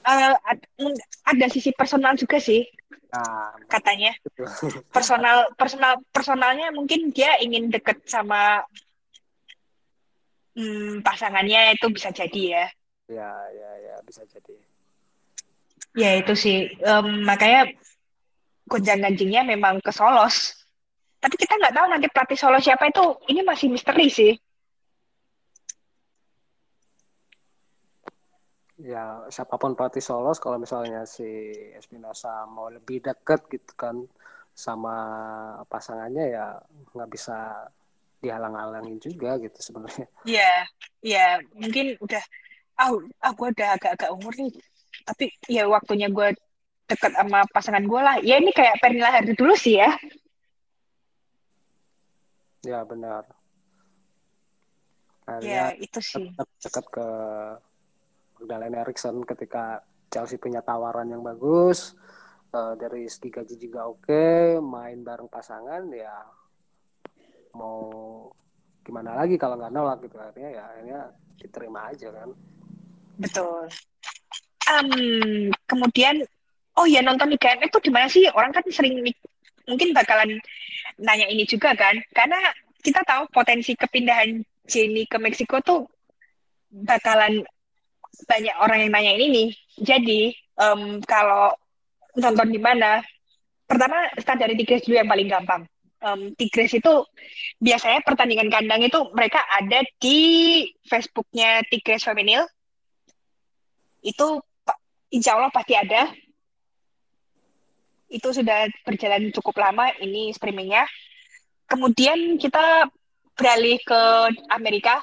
Uh, 0.00 0.32
ada 1.28 1.46
sisi 1.52 1.72
personal 1.76 2.16
juga 2.16 2.40
sih 2.40 2.64
Nah, 3.10 3.50
katanya 3.66 4.14
personal 4.94 5.50
personal 5.58 5.98
personalnya 6.14 6.70
mungkin 6.70 7.10
dia 7.10 7.38
ingin 7.42 7.66
deket 7.70 8.06
sama 8.06 8.62
hmm, 10.54 11.02
pasangannya 11.02 11.74
itu 11.74 11.86
bisa 11.90 12.14
jadi 12.14 12.42
ya. 12.46 12.66
Ya 13.10 13.30
ya 13.50 13.70
ya 13.82 13.94
bisa 14.06 14.22
jadi. 14.30 14.54
Ya 15.98 16.10
itu 16.22 16.38
sih 16.38 16.70
um, 16.86 17.26
makanya 17.26 17.74
gonjang 18.70 19.02
ganjingnya 19.02 19.42
memang 19.42 19.82
ke 19.82 19.90
Solos. 19.90 20.62
Tapi 21.18 21.34
kita 21.34 21.58
nggak 21.58 21.74
tahu 21.74 21.86
nanti 21.90 22.06
pelatih 22.06 22.38
Solos 22.38 22.62
siapa 22.62 22.86
itu. 22.86 23.04
Ini 23.26 23.42
masih 23.42 23.66
misteri 23.66 24.06
sih. 24.06 24.32
ya 28.80 29.28
siapa 29.28 29.60
pun 29.60 29.76
pelatih 29.76 30.00
Solos 30.00 30.40
kalau 30.40 30.56
misalnya 30.56 31.04
si 31.04 31.52
Espinosa 31.76 32.48
mau 32.48 32.72
lebih 32.72 33.04
deket 33.04 33.44
gitu 33.52 33.72
kan 33.76 34.08
sama 34.56 34.96
pasangannya 35.68 36.32
ya 36.32 36.46
nggak 36.96 37.10
bisa 37.12 37.68
dihalang-halangin 38.20 39.00
juga 39.00 39.40
gitu 39.40 39.56
sebenarnya. 39.60 40.08
Iya, 40.28 40.52
iya 41.00 41.26
mungkin 41.56 41.96
udah, 42.04 42.20
ah, 42.76 42.92
oh, 42.92 43.00
aku 43.24 43.48
udah 43.48 43.80
agak-agak 43.80 44.12
umur 44.12 44.36
nih, 44.36 44.52
tapi 45.08 45.32
ya 45.48 45.64
waktunya 45.64 46.12
gue 46.12 46.36
deket 46.90 47.14
sama 47.14 47.46
pasangan 47.54 47.84
gue 47.86 48.00
lah. 48.02 48.16
Ya 48.20 48.42
ini 48.42 48.50
kayak 48.50 48.82
Pernilla 48.82 49.14
Hardy 49.14 49.38
dulu 49.38 49.54
sih 49.54 49.78
ya. 49.78 49.94
Ya 52.66 52.82
benar. 52.82 53.24
Akhirnya 55.24 55.48
ya 55.48 55.64
itu 55.78 56.00
sih. 56.02 56.26
Dekat 56.36 56.84
ke 56.90 57.06
Magdalena 58.40 58.82
Eriksson 58.82 59.22
ketika 59.22 59.86
Chelsea 60.10 60.40
punya 60.40 60.58
tawaran 60.60 61.06
yang 61.06 61.22
bagus 61.22 61.94
uh, 62.54 62.74
dari 62.74 63.06
segi 63.06 63.30
gaji 63.30 63.54
juga 63.56 63.86
oke 63.86 64.08
okay, 64.08 64.58
main 64.58 65.04
bareng 65.06 65.30
pasangan 65.30 65.86
ya 65.94 66.26
mau 67.54 68.26
gimana 68.82 69.14
lagi 69.14 69.38
kalau 69.38 69.58
nggak 69.58 69.72
nolak 69.74 69.98
gitu 70.02 70.18
akhirnya 70.18 70.50
ya 70.50 70.62
akhirnya 70.66 71.00
diterima 71.38 71.80
aja 71.92 72.08
kan 72.10 72.30
betul 73.20 73.68
um, 74.66 74.90
kemudian 75.68 76.24
oh 76.80 76.86
ya 76.88 77.04
nonton 77.04 77.36
MX 77.36 77.68
itu 77.68 77.78
di 77.84 77.90
mana 77.92 78.08
sih 78.08 78.24
orang 78.32 78.50
kan 78.56 78.64
sering 78.72 79.04
mungkin 79.68 79.92
bakalan 79.92 80.40
nanya 80.96 81.28
ini 81.28 81.44
juga 81.44 81.76
kan 81.76 82.00
karena 82.16 82.40
kita 82.80 83.04
tahu 83.04 83.28
potensi 83.28 83.76
kepindahan 83.76 84.40
Jenny 84.64 85.04
ke 85.04 85.20
Meksiko 85.20 85.60
tuh 85.60 85.84
bakalan 86.72 87.44
banyak 88.24 88.56
orang 88.60 88.78
yang 88.86 88.92
nanya 88.92 89.12
ini 89.16 89.26
nih. 89.30 89.48
Jadi 89.80 90.20
um, 90.60 91.00
kalau 91.04 91.54
nonton 92.18 92.48
di 92.50 92.60
mana, 92.60 93.00
pertama 93.64 94.10
start 94.18 94.38
dari 94.42 94.54
Tigres 94.58 94.84
dulu 94.84 94.98
yang 94.98 95.10
paling 95.10 95.28
gampang. 95.30 95.62
Um, 96.00 96.32
Tigres 96.32 96.72
itu 96.72 97.04
biasanya 97.60 98.00
pertandingan 98.00 98.48
kandang 98.48 98.80
itu 98.80 98.98
mereka 99.12 99.44
ada 99.44 99.84
di 100.00 100.18
Facebooknya 100.88 101.60
Tigres 101.68 102.04
Feminil. 102.04 102.44
Itu 104.00 104.40
insya 105.12 105.36
Allah 105.36 105.52
pasti 105.52 105.76
ada. 105.76 106.08
Itu 108.10 108.34
sudah 108.34 108.66
berjalan 108.82 109.30
cukup 109.30 109.62
lama 109.62 109.88
ini 110.02 110.34
streamingnya. 110.34 110.84
Kemudian 111.70 112.36
kita 112.36 112.90
beralih 113.38 113.78
ke 113.86 114.02
Amerika 114.50 114.98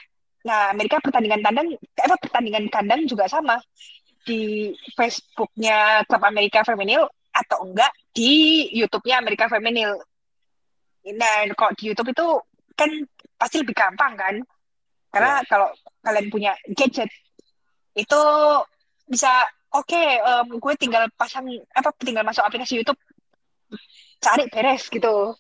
Nah, 0.48 0.72
Amerika 0.72 1.04
pertandingan 1.04 1.44
kandang, 1.44 1.76
apa 1.76 2.16
pertandingan 2.24 2.72
kandang 2.72 3.04
juga 3.04 3.28
sama 3.28 3.60
di 4.24 4.72
Facebooknya 4.96 6.08
Klub 6.08 6.24
Amerika 6.24 6.64
Feminil 6.64 7.04
atau 7.36 7.68
enggak 7.68 7.92
di 8.16 8.64
YouTube-nya 8.72 9.20
Amerika 9.20 9.52
Feminil. 9.52 10.00
Nah, 11.12 11.36
kok 11.52 11.76
di 11.76 11.92
YouTube 11.92 12.16
itu 12.16 12.28
kan 12.80 12.88
pasti 13.36 13.60
lebih 13.60 13.76
gampang 13.76 14.16
kan? 14.16 14.36
Karena 15.12 15.44
yeah. 15.44 15.48
kalau 15.52 15.68
kalian 16.00 16.28
punya 16.32 16.52
gadget 16.72 17.12
itu 17.92 18.22
bisa 19.08 19.44
oke, 19.74 19.88
okay, 19.88 20.20
um, 20.24 20.48
gue 20.56 20.74
tinggal 20.80 21.08
pasang 21.16 21.48
apa 21.76 21.90
tinggal 22.00 22.24
masuk 22.24 22.44
aplikasi 22.44 22.80
YouTube 22.80 23.00
cari 24.24 24.48
beres 24.50 24.88
gitu. 24.88 25.36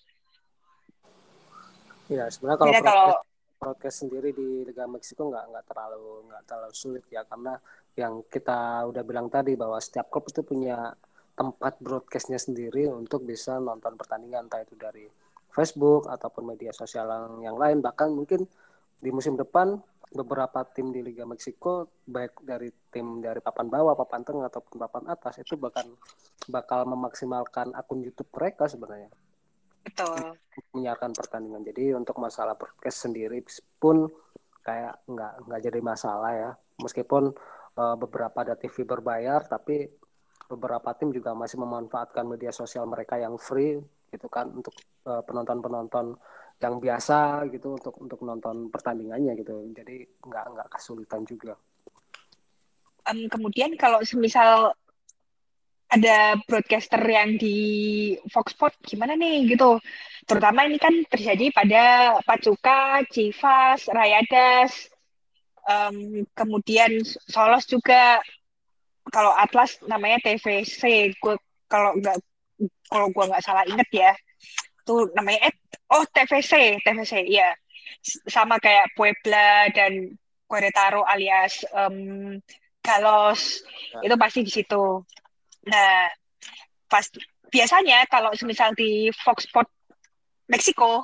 Ya, 2.07 2.31
sebenarnya 2.31 2.59
kalau, 2.59 2.71
kalau 2.83 3.11
broadcast 3.57 4.05
sendiri 4.05 4.31
di 4.31 4.63
Liga 4.63 4.85
Meksiko 4.85 5.27
nggak 5.27 5.45
nggak 5.49 5.65
terlalu 5.67 6.29
nggak 6.29 6.43
terlalu 6.45 6.73
sulit 6.77 7.03
ya 7.09 7.25
karena 7.25 7.57
yang 7.97 8.21
kita 8.29 8.85
udah 8.85 9.03
bilang 9.03 9.27
tadi 9.27 9.57
bahwa 9.57 9.81
setiap 9.81 10.13
klub 10.13 10.29
itu 10.29 10.45
punya 10.45 10.93
tempat 11.33 11.81
broadcastnya 11.81 12.37
sendiri 12.37 12.85
untuk 12.89 13.25
bisa 13.25 13.57
nonton 13.57 13.97
pertandingan 13.97 14.45
entah 14.45 14.61
itu 14.61 14.77
dari 14.77 15.09
Facebook 15.49 16.05
ataupun 16.05 16.53
media 16.53 16.69
sosial 16.69 17.09
yang 17.41 17.57
lain 17.57 17.81
bahkan 17.81 18.13
mungkin 18.13 18.45
di 19.01 19.09
musim 19.09 19.33
depan 19.33 19.81
beberapa 20.13 20.63
tim 20.71 20.95
di 20.95 21.03
Liga 21.03 21.27
Meksiko 21.27 22.03
baik 22.07 22.39
dari 22.43 22.71
tim 22.91 23.19
dari 23.19 23.43
papan 23.43 23.67
bawah, 23.67 23.93
papan 23.95 24.23
tengah 24.23 24.47
ataupun 24.47 24.75
papan 24.79 25.03
atas 25.11 25.43
itu 25.43 25.59
bahkan 25.59 25.83
bakal 26.47 26.87
memaksimalkan 26.87 27.75
akun 27.75 27.99
YouTube 27.99 28.31
mereka 28.31 28.71
sebenarnya. 28.71 29.11
Betul. 29.83 30.35
Menyiarkan 30.75 31.11
pertandingan. 31.15 31.63
Jadi 31.63 31.95
untuk 31.95 32.19
masalah 32.19 32.55
broadcast 32.55 33.07
sendiri 33.07 33.43
pun 33.79 34.07
kayak 34.63 34.99
nggak 35.07 35.33
nggak 35.47 35.61
jadi 35.63 35.79
masalah 35.83 36.31
ya. 36.35 36.51
Meskipun 36.79 37.31
uh, 37.79 37.95
beberapa 37.99 38.43
ada 38.43 38.55
TV 38.55 38.83
berbayar, 38.83 39.43
tapi 39.47 39.87
beberapa 40.47 40.95
tim 40.95 41.11
juga 41.11 41.35
masih 41.35 41.59
memanfaatkan 41.59 42.23
media 42.23 42.55
sosial 42.55 42.87
mereka 42.87 43.19
yang 43.19 43.35
free 43.35 43.79
gitu 44.07 44.31
kan 44.31 44.47
untuk 44.55 44.71
uh, 45.03 45.19
penonton-penonton 45.27 46.15
yang 46.57 46.81
biasa 46.81 47.45
gitu 47.53 47.77
untuk 47.77 47.95
untuk 48.01 48.19
nonton 48.25 48.73
pertandingannya 48.73 49.37
gitu 49.37 49.69
jadi 49.77 50.09
nggak 50.25 50.45
nggak 50.57 50.67
kesulitan 50.73 51.21
juga 51.23 51.53
um, 53.07 53.29
kemudian 53.29 53.77
kalau 53.77 54.01
semisal 54.01 54.73
ada 55.87 56.35
broadcaster 56.43 56.99
yang 57.07 57.39
di 57.39 57.55
Fox 58.27 58.51
Sport 58.51 58.75
gimana 58.83 59.15
nih 59.15 59.47
gitu. 59.55 59.79
Terutama 60.27 60.67
ini 60.67 60.75
kan 60.75 60.91
terjadi 61.07 61.47
pada 61.55 61.83
Pacuka, 62.27 63.07
Civas, 63.07 63.87
Rayadas, 63.87 64.91
um, 65.63 66.27
kemudian 66.35 66.99
Solos 67.31 67.63
juga. 67.67 68.19
Kalau 69.07 69.31
Atlas 69.31 69.79
namanya 69.87 70.19
TVC. 70.19 71.15
Gue 71.23 71.39
kalau 71.71 71.95
nggak 71.95 72.19
kalau 72.91 73.07
gue 73.07 73.23
nggak 73.23 73.43
salah 73.43 73.63
inget 73.63 73.87
ya, 73.95 74.11
tuh 74.83 75.07
namanya 75.15 75.47
eh, 75.47 75.55
oh 75.93 76.03
TVC, 76.11 76.81
TVC 76.83 77.13
ya. 77.27 77.53
Sama 78.27 78.59
kayak 78.59 78.93
Puebla 78.95 79.71
dan 79.71 80.15
Querétaro 80.47 81.03
alias 81.03 81.67
um, 81.75 82.39
Galos 82.79 83.63
ya. 83.99 84.07
itu 84.07 84.15
pasti 84.15 84.39
di 84.47 84.51
situ. 84.51 85.03
Nah, 85.67 86.07
pas 86.87 87.03
biasanya 87.51 88.07
kalau 88.07 88.31
misal 88.47 88.71
di 88.75 89.11
Fox 89.11 89.47
Meksiko, 90.47 91.03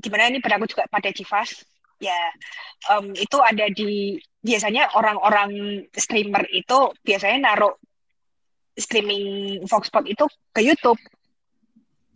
gimana 0.00 0.32
ini 0.32 0.40
berlaku 0.40 0.64
juga 0.64 0.88
pada 0.88 1.12
Chivas, 1.12 1.60
ya 2.00 2.16
um, 2.92 3.12
itu 3.12 3.36
ada 3.40 3.68
di 3.68 4.16
biasanya 4.40 4.96
orang-orang 4.96 5.84
streamer 5.92 6.44
itu 6.52 6.92
biasanya 7.04 7.52
naruh 7.52 7.76
streaming 8.76 9.60
Fox 9.68 9.88
itu 10.08 10.24
ke 10.52 10.60
YouTube. 10.64 11.00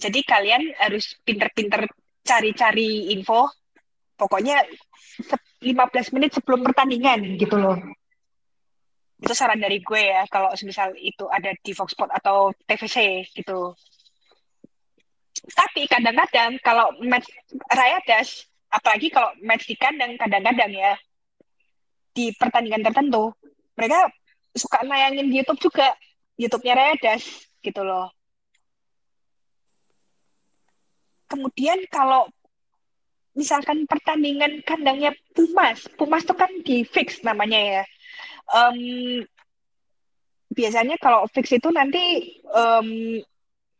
Jadi 0.00 0.24
kalian 0.24 0.72
harus 0.80 1.12
pinter-pinter 1.20 1.84
cari-cari 2.24 3.12
info. 3.12 3.52
Pokoknya 4.16 4.64
15 5.60 6.16
menit 6.16 6.32
sebelum 6.36 6.64
pertandingan 6.64 7.36
gitu 7.36 7.60
loh. 7.60 7.76
Itu 9.20 9.36
saran 9.36 9.60
dari 9.60 9.84
gue 9.84 10.00
ya 10.00 10.24
kalau 10.32 10.48
misal 10.64 10.96
itu 10.96 11.28
ada 11.28 11.52
di 11.60 11.72
Fox 11.76 11.92
Sport 11.92 12.08
atau 12.16 12.56
TVC 12.64 13.28
gitu. 13.36 13.76
Tapi 15.52 15.84
kadang-kadang 15.88 16.56
kalau 16.64 16.92
match 17.04 17.28
Rayadas 17.68 18.48
apalagi 18.72 19.12
kalau 19.12 19.32
match 19.44 19.68
di 19.68 19.76
kandang 19.76 20.16
kadang-kadang 20.16 20.72
ya 20.72 20.94
di 22.14 22.30
pertandingan 22.38 22.86
tertentu 22.86 23.34
mereka 23.74 24.06
suka 24.54 24.82
nayangin 24.86 25.26
di 25.26 25.42
YouTube 25.42 25.70
juga 25.70 25.94
YouTube-nya 26.38 26.74
Rayadas 26.78 27.22
gitu 27.64 27.82
loh 27.82 28.14
kemudian 31.30 31.78
kalau 31.88 32.26
misalkan 33.38 33.86
pertandingan 33.86 34.60
kandangnya 34.66 35.14
Pumas 35.32 35.86
Pumas 35.94 36.26
itu 36.26 36.34
kan 36.34 36.50
di 36.66 36.82
fix 36.82 37.22
namanya 37.22 37.58
ya 37.62 37.82
um, 38.50 38.78
biasanya 40.50 40.98
kalau 40.98 41.30
fix 41.30 41.54
itu 41.54 41.70
nanti 41.70 42.34
um, 42.50 43.22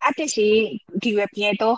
ada 0.01 0.25
sih 0.25 0.79
di 0.87 1.11
webnya 1.19 1.53
itu 1.53 1.73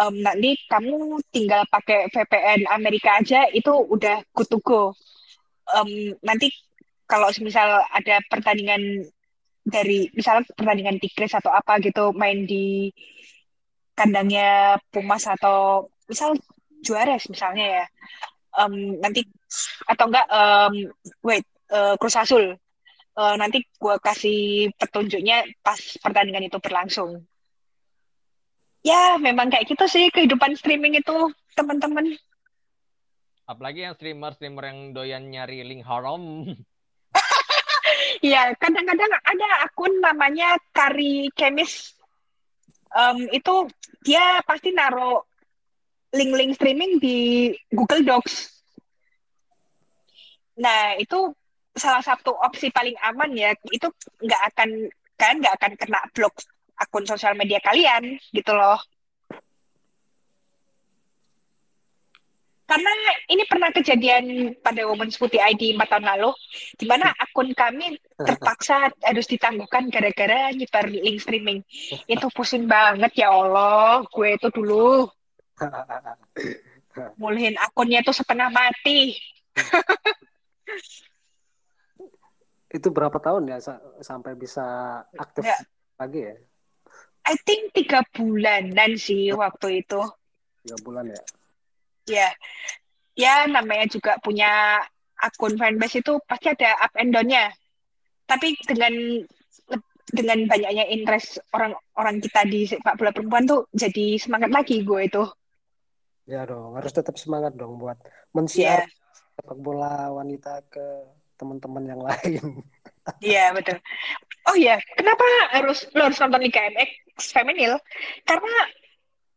um, 0.00 0.14
nanti 0.20 0.56
kamu 0.68 1.20
tinggal 1.32 1.62
pakai 1.68 2.08
VPN 2.12 2.68
Amerika 2.72 3.20
aja 3.20 3.48
itu 3.52 3.70
udah 3.70 4.22
good 4.34 4.48
to 4.48 4.58
go. 4.60 4.92
Um, 5.72 6.14
nanti 6.22 6.52
kalau 7.06 7.30
misal 7.42 7.82
ada 7.90 8.22
pertandingan 8.30 9.06
dari 9.66 10.10
misalnya 10.14 10.46
pertandingan 10.54 11.02
Tigres 11.02 11.34
atau 11.34 11.50
apa 11.50 11.82
gitu 11.82 12.14
main 12.14 12.46
di 12.46 12.90
kandangnya 13.96 14.76
Pumas 14.92 15.24
atau 15.24 15.88
misal 16.06 16.36
Juarez 16.84 17.26
misalnya 17.32 17.66
ya 17.82 17.84
um, 18.60 19.00
nanti 19.00 19.24
atau 19.88 20.04
enggak 20.06 20.26
um, 20.30 20.74
wait 21.24 21.46
uh, 21.70 21.94
Cruz 22.00 22.16
Azul. 22.16 22.56
Uh, 23.16 23.32
nanti 23.40 23.64
gue 23.64 23.96
kasih 24.04 24.68
petunjuknya 24.76 25.48
pas 25.64 25.80
pertandingan 26.04 26.52
itu 26.52 26.60
berlangsung. 26.60 27.24
Ya, 28.84 29.16
memang 29.16 29.48
kayak 29.48 29.72
gitu 29.72 29.88
sih 29.88 30.12
kehidupan 30.12 30.52
streaming 30.54 31.00
itu, 31.00 31.32
teman-teman. 31.56 32.12
Apalagi 33.48 33.88
yang 33.88 33.96
streamer-streamer 33.96 34.64
yang 34.68 34.80
doyan 34.92 35.24
nyari 35.32 35.64
link 35.64 35.82
haram. 35.88 36.22
Iya, 38.24 38.56
kadang-kadang 38.56 39.12
ada 39.12 39.48
akun 39.68 39.92
namanya 40.00 40.56
Kari 40.72 41.28
Kemis. 41.36 41.95
Um, 42.92 43.26
itu 43.34 43.54
dia 44.06 44.40
pasti 44.46 44.70
naruh 44.70 45.24
link-link 46.14 46.56
streaming 46.56 47.02
di 47.02 47.50
Google 47.72 48.06
Docs. 48.06 48.54
Nah, 50.56 50.96
itu 50.96 51.34
salah 51.76 52.00
satu 52.00 52.32
opsi 52.32 52.72
paling 52.72 52.96
aman 53.04 53.36
ya 53.36 53.52
itu 53.68 53.84
nggak 54.24 54.42
akan 54.52 54.88
kan 55.20 55.36
nggak 55.36 55.54
akan 55.60 55.72
kena 55.76 56.00
blok 56.16 56.32
akun 56.80 57.04
sosial 57.04 57.36
media 57.36 57.60
kalian 57.60 58.16
gitu 58.32 58.52
loh 58.56 58.80
karena 62.66 62.90
ini 63.30 63.46
pernah 63.46 63.70
kejadian 63.70 64.54
pada 64.58 64.82
Women's 64.90 65.14
Putih 65.14 65.38
ID 65.38 65.78
4 65.78 65.86
tahun 65.86 66.06
lalu, 66.06 66.34
di 66.74 66.84
mana 66.90 67.14
akun 67.14 67.54
kami 67.54 67.94
terpaksa 68.18 68.90
harus 69.06 69.26
ditangguhkan 69.30 69.86
gara-gara 69.86 70.50
nyebar 70.50 70.90
link 70.90 71.22
streaming. 71.22 71.62
Itu 72.10 72.26
pusing 72.34 72.66
banget 72.66 73.14
ya 73.22 73.30
Allah, 73.30 74.02
gue 74.10 74.28
itu 74.34 74.50
dulu. 74.50 75.06
Mulihin 77.22 77.54
akunnya 77.62 78.02
itu 78.02 78.10
setengah 78.10 78.50
mati. 78.50 79.14
itu 82.76 82.92
berapa 82.92 83.16
tahun 83.16 83.48
ya 83.48 83.62
sampai 84.04 84.36
bisa 84.36 84.66
aktif 85.16 85.46
ya. 85.46 85.56
lagi 85.96 86.20
ya? 86.28 86.34
I 87.26 87.34
think 87.46 87.72
tiga 87.72 88.02
bulanan 88.10 88.98
sih 88.98 89.32
waktu 89.32 89.86
itu. 89.86 90.02
Tiga 90.66 90.76
bulan 90.82 91.14
ya? 91.14 91.22
Ya, 92.06 92.30
ya 93.18 93.50
namanya 93.50 93.90
juga 93.90 94.18
punya 94.22 94.82
akun 95.18 95.56
fanbase 95.58 96.00
itu 96.04 96.20
pasti 96.28 96.52
ada 96.52 96.76
up 96.80 96.94
and 96.96 97.10
down-nya. 97.12 97.50
Tapi 98.26 98.58
dengan 98.66 98.94
dengan 100.06 100.46
banyaknya 100.46 100.86
interest 100.86 101.42
orang-orang 101.50 102.22
kita 102.22 102.40
di 102.46 102.62
sepak 102.70 102.94
bola 102.94 103.10
perempuan 103.10 103.42
tuh 103.42 103.66
jadi 103.74 104.18
semangat 104.22 104.54
lagi 104.54 104.86
gue 104.86 105.00
itu. 105.02 105.24
Ya 106.26 106.46
dong, 106.46 106.78
harus 106.78 106.94
tetap 106.94 107.18
semangat 107.18 107.54
dong 107.58 107.78
buat 107.78 107.98
men-share 108.34 108.86
yeah. 108.86 109.34
sepak 109.34 109.58
bola 109.58 110.10
wanita 110.14 110.62
ke 110.70 110.86
teman-teman 111.38 111.84
yang 111.86 112.02
lain. 112.02 112.42
Iya 113.22 113.54
betul. 113.54 113.78
Oh 114.50 114.58
iya, 114.58 114.82
kenapa 114.98 115.22
harus 115.54 115.86
lo 115.94 116.10
harus 116.10 116.18
nonton 116.18 116.42
Liga 116.42 116.58
MX 116.74 117.30
Feminil? 117.30 117.78
Karena 118.26 118.66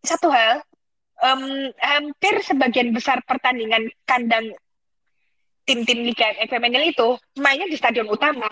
satu 0.01 0.33
hal, 0.33 0.65
um, 1.23 1.71
hampir 1.79 2.39
sebagian 2.43 2.91
besar 2.91 3.23
pertandingan 3.23 3.89
kandang 4.03 4.55
tim-tim 5.63 6.01
Liga 6.01 6.33
Feminil 6.49 6.91
itu 6.91 7.17
mainnya 7.37 7.69
di 7.69 7.77
stadion 7.77 8.09
utama. 8.09 8.49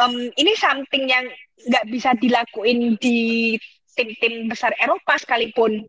Um, 0.00 0.32
ini 0.40 0.56
something 0.56 1.04
yang 1.04 1.28
nggak 1.68 1.84
bisa 1.92 2.16
dilakuin 2.16 2.96
di 2.96 3.54
tim-tim 3.92 4.48
besar 4.48 4.72
Eropa 4.80 5.20
sekalipun, 5.20 5.84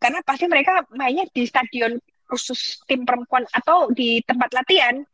karena 0.00 0.24
pasti 0.24 0.48
mereka 0.48 0.88
mainnya 0.96 1.28
di 1.28 1.44
stadion 1.44 2.00
khusus 2.26 2.80
tim 2.88 3.04
perempuan 3.04 3.44
atau 3.52 3.92
di 3.92 4.18
tempat 4.24 4.50
latihan 4.56 5.04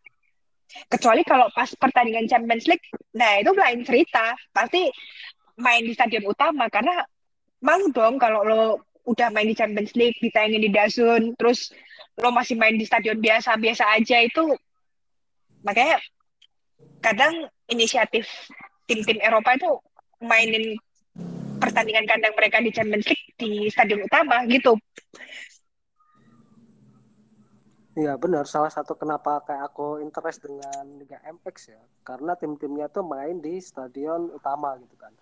Kecuali 0.89 1.23
kalau 1.25 1.49
pas 1.53 1.69
pertandingan 1.77 2.29
Champions 2.29 2.65
League, 2.65 2.85
nah 3.13 3.41
itu 3.41 3.53
lain 3.53 3.85
cerita. 3.85 4.33
Pasti 4.53 4.89
main 5.61 5.85
di 5.85 5.93
stadion 5.93 6.25
utama 6.25 6.69
karena 6.73 7.05
malu 7.61 7.93
dong 7.93 8.17
kalau 8.17 8.41
lo 8.43 8.63
udah 9.03 9.29
main 9.35 9.51
di 9.51 9.57
Champions 9.59 9.93
League, 9.99 10.19
ditayangin 10.23 10.63
di 10.63 10.71
Dazun, 10.71 11.35
terus 11.35 11.75
lo 12.21 12.29
masih 12.31 12.55
main 12.61 12.77
di 12.77 12.85
stadion 12.85 13.17
biasa-biasa 13.19 13.89
aja 13.97 14.21
itu 14.21 14.53
makanya 15.65 15.97
kadang 17.01 17.49
inisiatif 17.71 18.29
tim-tim 18.85 19.17
Eropa 19.23 19.57
itu 19.57 19.71
mainin 20.21 20.77
pertandingan 21.63 22.05
kandang 22.05 22.35
mereka 22.35 22.59
di 22.59 22.71
Champions 22.75 23.07
League 23.07 23.27
di 23.39 23.71
stadion 23.71 24.03
utama 24.03 24.43
gitu. 24.51 24.75
Iya 27.93 28.17
benar, 28.17 28.49
salah 28.49 28.73
satu 28.73 28.97
kenapa 28.97 29.45
kayak 29.45 29.69
aku 29.69 30.01
interest 30.01 30.49
dengan 30.49 30.97
Liga 30.97 31.21
MX 31.29 31.77
ya, 31.77 31.83
karena 32.01 32.33
tim-timnya 32.41 32.89
tuh 32.89 33.05
main 33.05 33.37
di 33.37 33.61
stadion 33.61 34.33
utama 34.33 34.81
gitu 34.81 34.97
kan. 34.97 35.13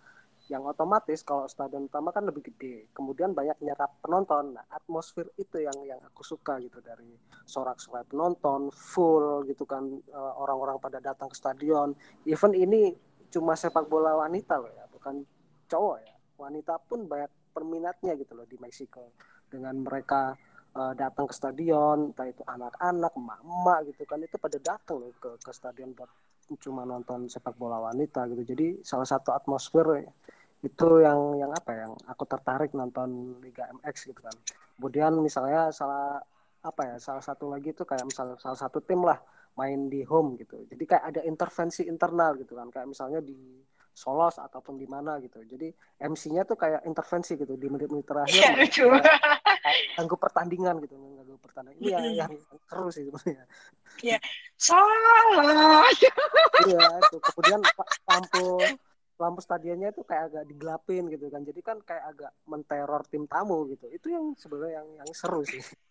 Yang 0.50 0.74
otomatis 0.74 1.22
kalau 1.22 1.46
stadion 1.46 1.86
utama 1.86 2.10
kan 2.10 2.26
lebih 2.26 2.50
gede, 2.50 2.90
kemudian 2.90 3.30
banyak 3.30 3.54
nyerap 3.62 4.02
penonton. 4.02 4.58
Nah, 4.58 4.66
atmosfer 4.66 5.30
itu 5.38 5.62
yang 5.62 5.78
yang 5.86 6.02
aku 6.02 6.26
suka 6.26 6.58
gitu 6.58 6.82
dari 6.82 7.14
sorak-sorai 7.46 8.02
penonton, 8.10 8.74
full 8.74 9.46
gitu 9.46 9.62
kan 9.62 9.86
eh, 9.94 10.32
orang-orang 10.42 10.82
pada 10.82 10.98
datang 10.98 11.30
ke 11.30 11.38
stadion. 11.38 11.94
Even 12.26 12.50
ini 12.58 12.90
cuma 13.30 13.54
sepak 13.54 13.86
bola 13.86 14.18
wanita 14.26 14.58
loh 14.58 14.74
ya 14.74 14.84
bukan 14.90 15.22
cowok 15.70 15.96
ya 16.02 16.14
wanita 16.34 16.82
pun 16.90 17.06
banyak 17.06 17.30
perminatnya 17.54 18.18
gitu 18.18 18.34
loh 18.34 18.44
di 18.44 18.58
Meksiko 18.58 19.14
dengan 19.46 19.86
mereka 19.86 20.34
uh, 20.74 20.92
datang 20.98 21.30
ke 21.30 21.34
stadion 21.34 22.10
entah 22.10 22.26
itu 22.26 22.42
anak-anak 22.42 23.14
emak-emak 23.14 23.78
gitu 23.94 24.02
kan 24.04 24.18
itu 24.18 24.36
pada 24.36 24.58
datang 24.58 24.98
loh 24.98 25.14
ke 25.14 25.30
ke 25.38 25.50
stadion 25.54 25.94
buat 25.94 26.10
cuma 26.58 26.82
nonton 26.82 27.30
sepak 27.30 27.54
bola 27.54 27.78
wanita 27.78 28.26
gitu 28.34 28.42
jadi 28.42 28.82
salah 28.82 29.06
satu 29.06 29.30
atmosfer 29.30 30.10
itu 30.60 30.88
yang 31.00 31.40
yang 31.40 31.50
apa 31.56 31.70
ya, 31.72 31.78
yang 31.88 31.94
aku 32.04 32.24
tertarik 32.28 32.70
nonton 32.76 33.40
Liga 33.40 33.64
MX 33.80 34.12
gitu 34.12 34.20
kan. 34.20 34.36
Kemudian 34.76 35.16
misalnya 35.20 35.72
salah 35.72 36.20
apa 36.60 36.82
ya 36.84 36.96
salah 37.00 37.24
satu 37.24 37.48
lagi 37.48 37.72
itu 37.72 37.88
kayak 37.88 38.04
misal 38.04 38.36
salah 38.36 38.58
satu 38.60 38.84
tim 38.84 39.00
lah 39.00 39.16
main 39.56 39.88
di 39.88 40.04
home 40.04 40.36
gitu. 40.36 40.60
Jadi 40.68 40.84
kayak 40.84 41.04
ada 41.16 41.20
intervensi 41.24 41.88
internal 41.88 42.36
gitu 42.36 42.52
kan. 42.56 42.68
Kayak 42.68 42.92
misalnya 42.92 43.20
di 43.24 43.64
Solos 43.90 44.38
ataupun 44.38 44.78
di 44.78 44.86
mana 44.86 45.18
gitu. 45.20 45.42
Jadi 45.44 45.68
MC-nya 46.00 46.46
tuh 46.46 46.56
kayak 46.56 46.86
intervensi 46.86 47.36
gitu 47.36 47.58
di 47.58 47.66
menit-menit 47.68 48.06
terakhir. 48.06 48.32
Iya, 48.32 48.50
lucu. 48.56 48.86
ganggu 49.98 50.16
pertandingan 50.16 50.76
gitu 50.84 50.94
ganggu 50.96 51.36
pertandingan. 51.42 51.80
Ini 51.80 51.90
yang, 51.92 52.04
yang 52.16 52.32
seru 52.68 52.88
sih 52.88 53.04
sebenarnya. 53.08 53.44
Iya. 54.00 54.18
Salah. 54.56 55.84
iya 56.64 56.84
itu. 57.00 57.16
Kemudian 57.20 57.60
lampu 58.08 58.46
lampu 59.20 59.44
stadionnya 59.44 59.92
itu 59.92 60.00
kayak 60.02 60.32
agak 60.32 60.44
digelapin 60.48 61.06
gitu 61.12 61.28
kan 61.28 61.44
jadi 61.44 61.60
kan 61.60 61.76
kayak 61.84 62.04
agak 62.08 62.32
menteror 62.48 63.04
tim 63.06 63.28
tamu 63.28 63.68
gitu 63.68 63.86
itu 63.92 64.08
yang 64.08 64.32
sebenarnya 64.34 64.80
yang 64.80 64.88
yang 65.04 65.10
seru 65.12 65.44
sih 65.44 65.60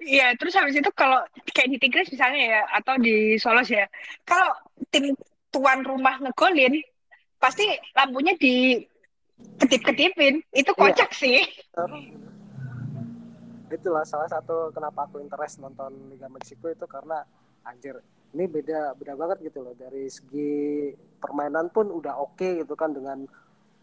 Iya, 0.00 0.32
terus 0.40 0.56
habis 0.56 0.80
itu 0.80 0.90
kalau 0.96 1.20
kayak 1.52 1.68
di 1.70 1.78
Tigres 1.78 2.08
misalnya 2.10 2.40
ya 2.40 2.62
atau 2.72 2.96
di 2.98 3.36
Solos 3.36 3.68
ya, 3.68 3.84
kalau 4.24 4.50
tim 4.88 5.12
tuan 5.52 5.84
rumah 5.84 6.16
ngegolin, 6.18 6.80
pasti 7.36 7.68
lampunya 7.92 8.34
di 8.34 8.80
kedip-kedipin. 9.60 10.40
Itu 10.50 10.72
Iya. 10.74 10.80
kocak 10.80 11.10
sih. 11.14 11.38
itulah 13.68 14.00
salah 14.00 14.24
satu 14.24 14.72
kenapa 14.72 15.04
aku 15.04 15.20
interest 15.20 15.60
nonton 15.60 15.92
Liga 16.08 16.24
Meksiko 16.32 16.72
itu 16.72 16.88
karena 16.88 17.20
anjir 17.66 17.98
ini 18.36 18.44
beda 18.44 18.92
beda 18.96 19.14
banget 19.16 19.38
gitu 19.48 19.64
loh. 19.64 19.72
Dari 19.72 20.04
segi 20.12 20.92
permainan 21.16 21.72
pun 21.72 21.88
udah 21.88 22.20
oke 22.20 22.60
gitu 22.60 22.74
kan 22.76 22.92
dengan 22.92 23.24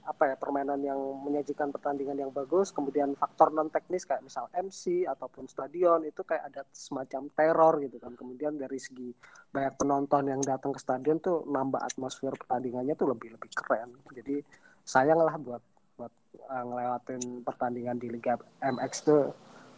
apa 0.05 0.29
ya 0.29 0.35
permainan 0.37 0.77
yang 0.85 1.01
menyajikan 1.25 1.73
pertandingan 1.73 2.13
yang 2.21 2.29
bagus. 2.29 2.69
Kemudian 2.69 3.17
faktor 3.17 3.49
non 3.49 3.73
teknis 3.73 4.05
kayak 4.05 4.21
misal 4.21 4.45
MC 4.53 5.09
ataupun 5.09 5.49
stadion 5.49 6.05
itu 6.05 6.21
kayak 6.21 6.53
ada 6.53 6.61
semacam 6.69 7.25
teror 7.33 7.73
gitu 7.81 7.97
kan. 7.97 8.13
Kemudian 8.13 8.53
dari 8.61 8.77
segi 8.77 9.09
banyak 9.49 9.73
penonton 9.81 10.29
yang 10.29 10.41
datang 10.45 10.77
ke 10.77 10.79
stadion 10.81 11.17
tuh 11.17 11.41
nambah 11.49 11.81
atmosfer 11.81 12.37
pertandingannya 12.37 12.93
tuh 12.93 13.09
lebih 13.09 13.33
lebih 13.33 13.49
keren. 13.49 13.97
Jadi 14.13 14.45
sayang 14.85 15.25
lah 15.25 15.41
buat 15.41 15.63
buat 15.97 16.13
uh, 16.53 16.63
ngelewatin 16.69 17.41
pertandingan 17.41 17.97
di 17.97 18.13
Liga 18.13 18.37
MX 18.61 18.91
tuh 19.09 19.33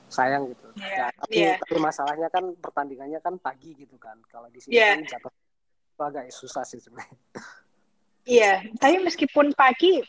sayang 0.07 0.51
gitu. 0.51 0.67
Iya, 0.79 0.87
Ya, 0.87 1.07
tapi 1.15 1.35
iya. 1.35 1.53
tapi 1.59 1.75
masalahnya 1.79 2.27
kan 2.31 2.43
pertandingannya 2.59 3.19
kan 3.19 3.35
pagi 3.39 3.75
gitu 3.75 3.95
kan. 3.99 4.15
Kalau 4.31 4.47
di 4.51 4.59
sini 4.63 4.79
Iya. 4.79 4.99
kan 4.99 5.03
jatuh 5.07 5.31
itu 5.31 6.01
agak 6.03 6.23
susah 6.31 6.63
sih 6.63 6.79
sebenarnya. 6.79 7.17
Iya, 8.27 8.59
tapi 8.75 8.99
meskipun 9.07 9.55
pagi, 9.55 10.03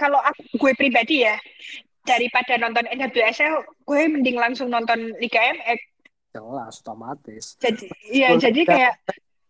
kalau 0.00 0.16
aku, 0.24 0.40
gue 0.56 0.72
pribadi 0.72 1.20
ya, 1.28 1.36
daripada 2.00 2.56
nonton 2.56 2.88
NWSL, 2.88 3.60
gue 3.84 4.00
mending 4.08 4.40
langsung 4.40 4.72
nonton 4.72 5.12
Liga 5.20 5.36
MX. 5.52 5.78
Jelas 6.32 6.80
otomatis. 6.80 7.60
Jadi, 7.60 7.92
iya, 8.08 8.32
jadi 8.40 8.64
kayak 8.64 8.94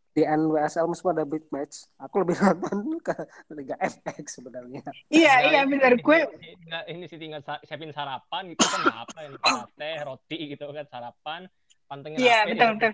Di 0.08 0.24
NWSL 0.24 0.88
meskipun 0.88 1.14
ada 1.14 1.22
big 1.22 1.46
match, 1.48 1.86
aku 1.96 2.24
lebih 2.24 2.34
nonton 2.42 2.98
ke 2.98 3.14
Liga 3.54 3.76
MX 3.78 4.26
sebenarnya. 4.40 4.82
iya, 5.08 5.34
Ya, 5.38 5.46
iya 5.46 5.60
ini- 5.62 5.70
benar 5.72 5.92
ini- 5.94 6.02
gue. 6.02 6.18
ini- 6.42 6.86
ini 6.88 7.04
sih 7.06 7.18
tinggal 7.18 7.38
siapin 7.62 7.92
sarapan 7.92 8.50
gitu 8.50 8.64
kan 8.64 8.80
apa 9.06 9.18
yang 9.22 9.34
teh 9.74 9.96
roti 10.08 10.38
gitu 10.52 10.64
kan 10.68 10.86
sarapan 10.86 11.40
pantengin 11.86 12.18
Iya, 12.18 12.38
betul, 12.44 12.66
ya. 12.66 12.74
betul. 12.74 12.92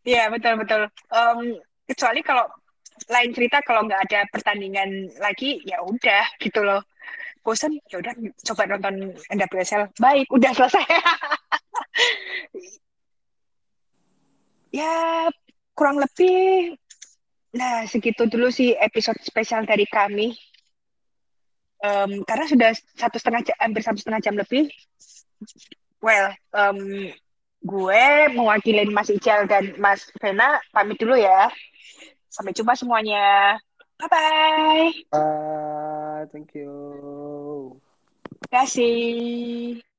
Iya, 0.00 0.22
betul, 0.28 0.54
betul. 0.56 0.82
Em, 1.10 1.38
kecuali 1.86 2.20
kalau 2.20 2.46
lain 3.08 3.30
cerita 3.32 3.58
kalau 3.64 3.84
nggak 3.84 4.02
ada 4.08 4.20
pertandingan 4.28 4.90
lagi, 5.18 5.60
ya 5.64 5.80
udah 5.80 6.24
gitu 6.38 6.60
loh. 6.60 6.84
Bosan, 7.40 7.72
ya 7.88 7.96
udah 7.96 8.12
coba 8.44 8.68
nonton 8.68 9.16
NWSL. 9.32 9.88
Baik, 9.96 10.28
udah 10.28 10.52
selesai. 10.52 10.84
ya, 14.70 15.26
kurang 15.74 15.98
lebih. 15.98 16.76
Nah, 17.56 17.82
segitu 17.90 18.30
dulu 18.30 18.52
sih 18.54 18.78
episode 18.78 19.18
spesial 19.26 19.66
dari 19.66 19.86
kami. 19.88 20.30
Em, 21.80 22.22
karena 22.28 22.44
sudah 22.46 22.70
satu 22.94 23.16
setengah 23.16 23.42
jam, 23.42 23.56
hampir 23.58 23.82
satu 23.82 23.98
setengah 23.98 24.20
jam 24.22 24.36
lebih. 24.36 24.68
Well, 26.04 26.30
em, 26.54 27.10
gue 27.64 28.04
mewakilin 28.36 28.92
Mas 28.92 29.08
Ical 29.12 29.48
dan 29.48 29.76
Mas 29.80 30.08
Vena 30.20 30.60
pamit 30.72 31.00
dulu 31.00 31.16
ya. 31.16 31.48
Sampai 32.30 32.54
jumpa 32.54 32.78
semuanya. 32.78 33.58
Bye-bye. 34.00 35.12
Bye, 35.12 36.24
thank 36.32 36.56
you. 36.56 36.72
Terima 38.40 38.64
kasih. 38.64 39.89